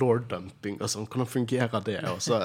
lord 0.00 0.26
dumping 0.30 0.78
og 0.80 0.90
sånn. 0.90 1.06
Hvordan 1.10 1.30
fungerer 1.30 1.86
det? 1.86 1.98
Og 2.10 2.22
så 2.24 2.40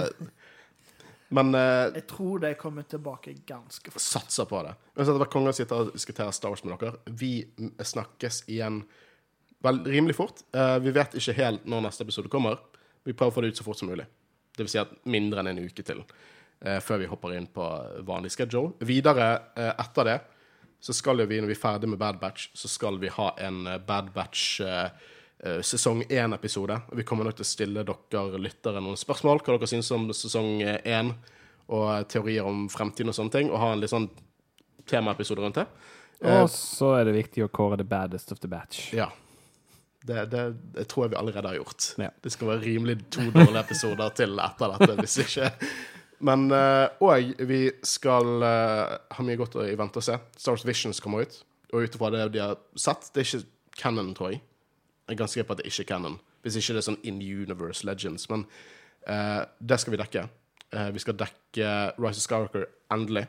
Men 1.30 1.56
eh, 1.56 1.96
Jeg 1.96 2.06
tror 2.12 2.40
de 2.44 2.54
kommer 2.60 2.86
tilbake 2.90 3.34
ganske 3.48 3.92
fort. 3.92 4.02
satser 4.02 4.46
på 4.46 4.62
det. 4.68 4.76
Uansett, 4.96 5.16
det 5.16 5.24
var 5.24 5.32
konge 5.34 5.50
å 5.50 5.58
sitte 5.58 5.80
og 5.80 5.94
diskutere 5.96 6.34
Star 6.36 6.54
Wars 6.54 6.64
med 6.64 6.78
dere. 6.78 7.00
Vi 7.18 7.32
snakkes 7.82 8.44
igjen 8.52 8.84
vel 9.66 9.82
rimelig 9.86 10.16
fort. 10.20 10.44
Eh, 10.54 10.78
vi 10.86 10.94
vet 10.94 11.18
ikke 11.18 11.34
helt 11.40 11.66
når 11.66 11.88
neste 11.88 12.06
episode 12.06 12.30
kommer. 12.30 12.62
Vi 13.06 13.14
prøver 13.14 13.34
å 13.34 13.36
få 13.36 13.42
det 13.46 13.54
ut 13.54 13.58
så 13.62 13.66
fort 13.66 13.82
som 13.82 13.90
mulig. 13.90 14.06
Det 14.56 14.64
vil 14.64 14.72
si 14.72 14.80
at 14.82 14.94
mindre 15.10 15.42
enn 15.42 15.52
en 15.52 15.66
uke 15.66 15.84
til 15.84 16.04
eh, 16.06 16.80
før 16.84 17.02
vi 17.02 17.10
hopper 17.10 17.34
inn 17.36 17.50
på 17.52 17.66
vanlig 18.08 18.32
schedule. 18.36 18.76
Videre 18.86 19.32
eh, 19.58 19.74
etter 19.82 20.12
det 20.12 20.20
så 20.86 20.94
skal 20.94 21.24
jo 21.24 21.26
vi, 21.26 21.40
når 21.42 21.50
vi 21.50 21.56
er 21.58 21.62
ferdig 21.64 21.90
med 21.90 21.98
Bad 21.98 22.20
Batch, 22.22 22.52
så 22.54 22.70
skal 22.70 23.00
vi 23.02 23.10
ha 23.10 23.32
en 23.42 23.66
eh, 23.68 23.80
Bad 23.82 24.14
Batch 24.14 24.60
eh, 24.62 24.90
sesong 25.62 26.04
én-episode. 26.10 26.78
Vi 26.96 27.04
kommer 27.04 27.28
nok 27.28 27.36
til 27.38 27.46
å 27.46 27.50
stille 27.50 27.84
dere 27.86 28.40
lyttere 28.42 28.82
noen 28.82 28.98
spørsmål, 28.98 29.42
hva 29.44 29.58
dere 29.58 29.68
syns 29.70 29.92
om 29.94 30.08
sesong 30.16 30.62
én, 30.64 31.12
og 31.68 31.84
eh, 31.92 32.04
teorier 32.10 32.46
om 32.48 32.68
fremtiden 32.70 33.10
og 33.12 33.18
sånne 33.18 33.32
ting, 33.34 33.52
og 33.52 33.60
ha 33.62 33.74
en 33.74 33.82
litt 33.84 33.92
sånn 33.94 34.08
temaepisode 34.90 35.42
rundt 35.44 35.60
det. 35.60 35.68
Eh, 36.22 36.42
Og 36.44 36.50
så 36.54 36.94
er 37.00 37.06
det 37.10 37.16
viktig 37.18 37.44
å 37.46 37.50
kåre 37.54 37.78
the 37.82 37.84
baddest 37.88 38.32
of 38.32 38.40
the 38.40 38.48
batch. 38.52 38.92
ja. 38.94 39.10
Det, 40.06 40.28
det, 40.30 40.42
det 40.76 40.84
tror 40.86 41.08
jeg 41.08 41.16
vi 41.16 41.18
allerede 41.18 41.50
har 41.50 41.56
gjort. 41.58 41.86
Ja. 41.98 42.12
Det 42.22 42.30
skal 42.30 42.52
være 42.52 42.62
rimelig 42.62 43.00
to 43.10 43.24
dårlige 43.34 43.64
episoder 43.64 44.12
til 44.14 44.36
etter 44.38 44.76
dette, 44.76 44.94
hvis 45.00 45.16
ikke 45.24 45.48
Men 46.30 46.44
òg 46.54 47.32
vi 47.50 47.72
skal 47.82 48.44
eh, 48.46 48.92
ha 49.18 49.26
mye 49.26 49.40
godt 49.42 49.58
å 49.58 49.66
i 49.66 49.74
vente 49.80 49.98
og 49.98 50.06
se. 50.06 50.20
Star 50.38 50.54
Wars 50.54 50.66
Visions 50.70 51.02
kommer 51.02 51.26
ut, 51.26 51.40
og 51.74 51.88
ut 51.88 51.98
ifra 51.98 52.12
det 52.14 52.28
de 52.36 52.44
har 52.44 52.54
sett 52.78 53.10
Det 53.16 53.24
er 53.24 53.32
ikke 53.32 53.80
canon, 53.82 54.14
tror 54.14 54.36
jeg. 54.36 54.44
Jeg 55.06 55.14
er 55.14 55.20
ganske 55.22 55.38
sikker 55.38 55.48
på 55.48 55.54
at 55.54 55.62
det 55.62 55.70
ikke 55.70 55.84
er 55.86 55.92
canon. 55.94 56.18
Hvis 56.42 56.58
ikke 56.58 56.74
det 56.76 56.82
er 56.82 56.88
sånn 56.88 57.02
In 57.06 57.22
Universe 57.22 57.86
Legends. 57.86 58.26
Men 58.32 58.46
uh, 59.06 59.44
det 59.62 59.78
skal 59.82 59.94
vi 59.94 60.02
dekke. 60.02 60.28
Uh, 60.74 60.90
vi 60.96 61.02
skal 61.04 61.18
dekke 61.20 61.74
Rise 62.02 62.18
of 62.18 62.26
Skywalker 62.26 62.66
endelig. 62.94 63.28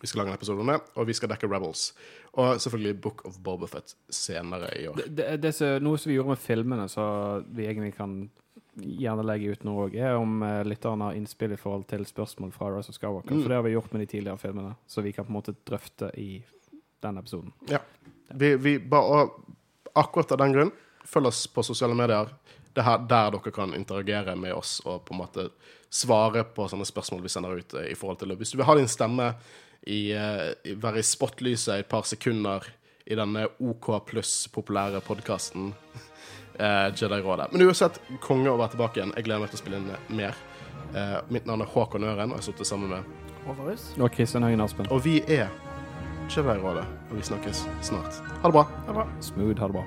Vi 0.00 0.08
skal 0.08 0.22
lage 0.22 0.32
en 0.32 0.38
episode 0.38 0.62
om 0.62 0.70
det, 0.70 0.78
og 0.96 1.08
vi 1.08 1.16
skal 1.16 1.32
dekke 1.32 1.48
Rebels. 1.48 1.90
Og 2.40 2.60
selvfølgelig 2.62 3.00
Book 3.04 3.24
of 3.28 3.40
Bobafett 3.44 3.96
senere 4.08 4.68
i 4.78 4.86
år. 4.88 5.00
Det, 5.00 5.08
det, 5.16 5.26
det 5.42 5.54
som, 5.56 5.80
noe 5.82 5.98
som 6.00 6.12
vi 6.12 6.16
gjorde 6.18 6.34
med 6.34 6.40
filmene, 6.40 6.86
så 6.92 7.04
vi 7.48 7.66
egentlig 7.66 7.94
kan 7.96 8.14
gjerne 8.80 9.24
legge 9.26 9.50
ut 9.50 9.64
nå 9.66 9.74
òg, 9.86 9.96
er 9.96 10.16
om 10.16 10.44
uh, 10.44 10.60
lytterne 10.68 11.08
har 11.08 11.16
innspill 11.18 11.56
i 11.56 11.60
forhold 11.60 11.88
til 11.90 12.04
spørsmål 12.08 12.52
fra 12.54 12.68
Rise 12.76 12.92
of 12.92 13.00
Skywalker. 13.00 13.32
Mm. 13.32 13.42
For 13.42 13.52
det 13.52 13.58
har 13.58 13.66
vi 13.66 13.74
gjort 13.74 13.96
med 13.96 14.04
de 14.04 14.10
tidligere 14.12 14.40
filmene, 14.44 14.74
så 14.86 15.04
vi 15.04 15.12
kan 15.16 15.24
på 15.24 15.32
en 15.32 15.40
måte 15.40 15.56
drøfte 15.68 16.12
i 16.20 16.30
den 17.00 17.18
episoden. 17.20 17.56
Vi, 18.36 18.54
vi 18.60 18.76
bare, 18.78 19.24
og 19.24 19.56
akkurat 19.98 20.32
av 20.32 20.38
den 20.42 20.54
grunn, 20.54 20.72
følg 21.04 21.30
oss 21.30 21.46
på 21.50 21.64
sosiale 21.66 21.96
medier. 21.96 22.30
Det 22.70 22.82
er 22.82 22.86
her, 22.86 23.04
der 23.10 23.32
dere 23.34 23.52
kan 23.54 23.74
interagere 23.74 24.36
med 24.38 24.54
oss 24.54 24.78
og 24.84 25.04
på 25.06 25.14
en 25.14 25.22
måte 25.24 25.48
svare 25.90 26.44
på 26.46 26.68
sånne 26.70 26.86
spørsmål 26.86 27.24
vi 27.24 27.32
sender 27.32 27.58
ut. 27.58 27.74
eh, 27.74 27.90
i 27.92 27.94
forhold 27.94 28.18
til 28.18 28.28
det. 28.28 28.38
Hvis 28.38 28.52
du 28.52 28.58
vil 28.58 28.66
ha 28.66 28.74
din 28.78 28.88
stemme 28.88 29.34
i, 29.82 30.12
eh, 30.12 30.52
i, 30.64 30.74
være 30.74 30.98
i 30.98 31.02
spotlyset 31.02 31.74
i 31.76 31.80
et 31.80 31.88
par 31.88 32.02
sekunder 32.02 32.66
i 33.06 33.16
denne 33.18 33.48
OK 33.58 33.90
pluss 34.06 34.48
populære 34.52 35.00
podkasten 35.00 35.72
eh, 36.58 36.92
Jedi-rådet. 36.94 37.50
Men 37.52 37.66
uansett, 37.66 38.00
konge 38.22 38.50
å 38.52 38.58
være 38.60 38.76
tilbake 38.76 39.00
igjen. 39.00 39.14
Jeg 39.16 39.26
gleder 39.26 39.40
meg 39.40 39.50
til 39.50 39.58
å 39.58 39.64
spille 39.64 39.80
inn 39.82 40.16
mer. 40.20 40.36
Eh, 40.94 41.18
mitt 41.28 41.46
navn 41.46 41.64
er 41.64 41.72
Håkon 41.74 42.04
Øren, 42.04 42.30
og 42.30 42.38
jeg 42.38 42.44
har 42.44 42.46
sittet 42.52 42.70
sammen 42.70 42.90
med 42.94 43.48
Overhus. 43.48 43.90
Og 43.98 44.12
Kristian 44.14 44.46
Høgen 44.46 44.62
Aspen. 44.62 44.86
Og 44.94 45.02
vi 45.04 45.20
er 45.26 45.48
Jedi-rådet, 46.30 46.84
og 47.10 47.16
vi 47.16 47.22
snakkes 47.26 47.64
snart. 47.82 48.20
Ha 48.42 48.48
det 48.48 48.54
bra. 48.54 48.62
Ha 48.62 48.86
det 48.86 48.94
bra. 48.94 49.06
Smooth, 49.20 49.58
ha 49.58 49.66
det 49.66 49.74
bra. 49.74 49.84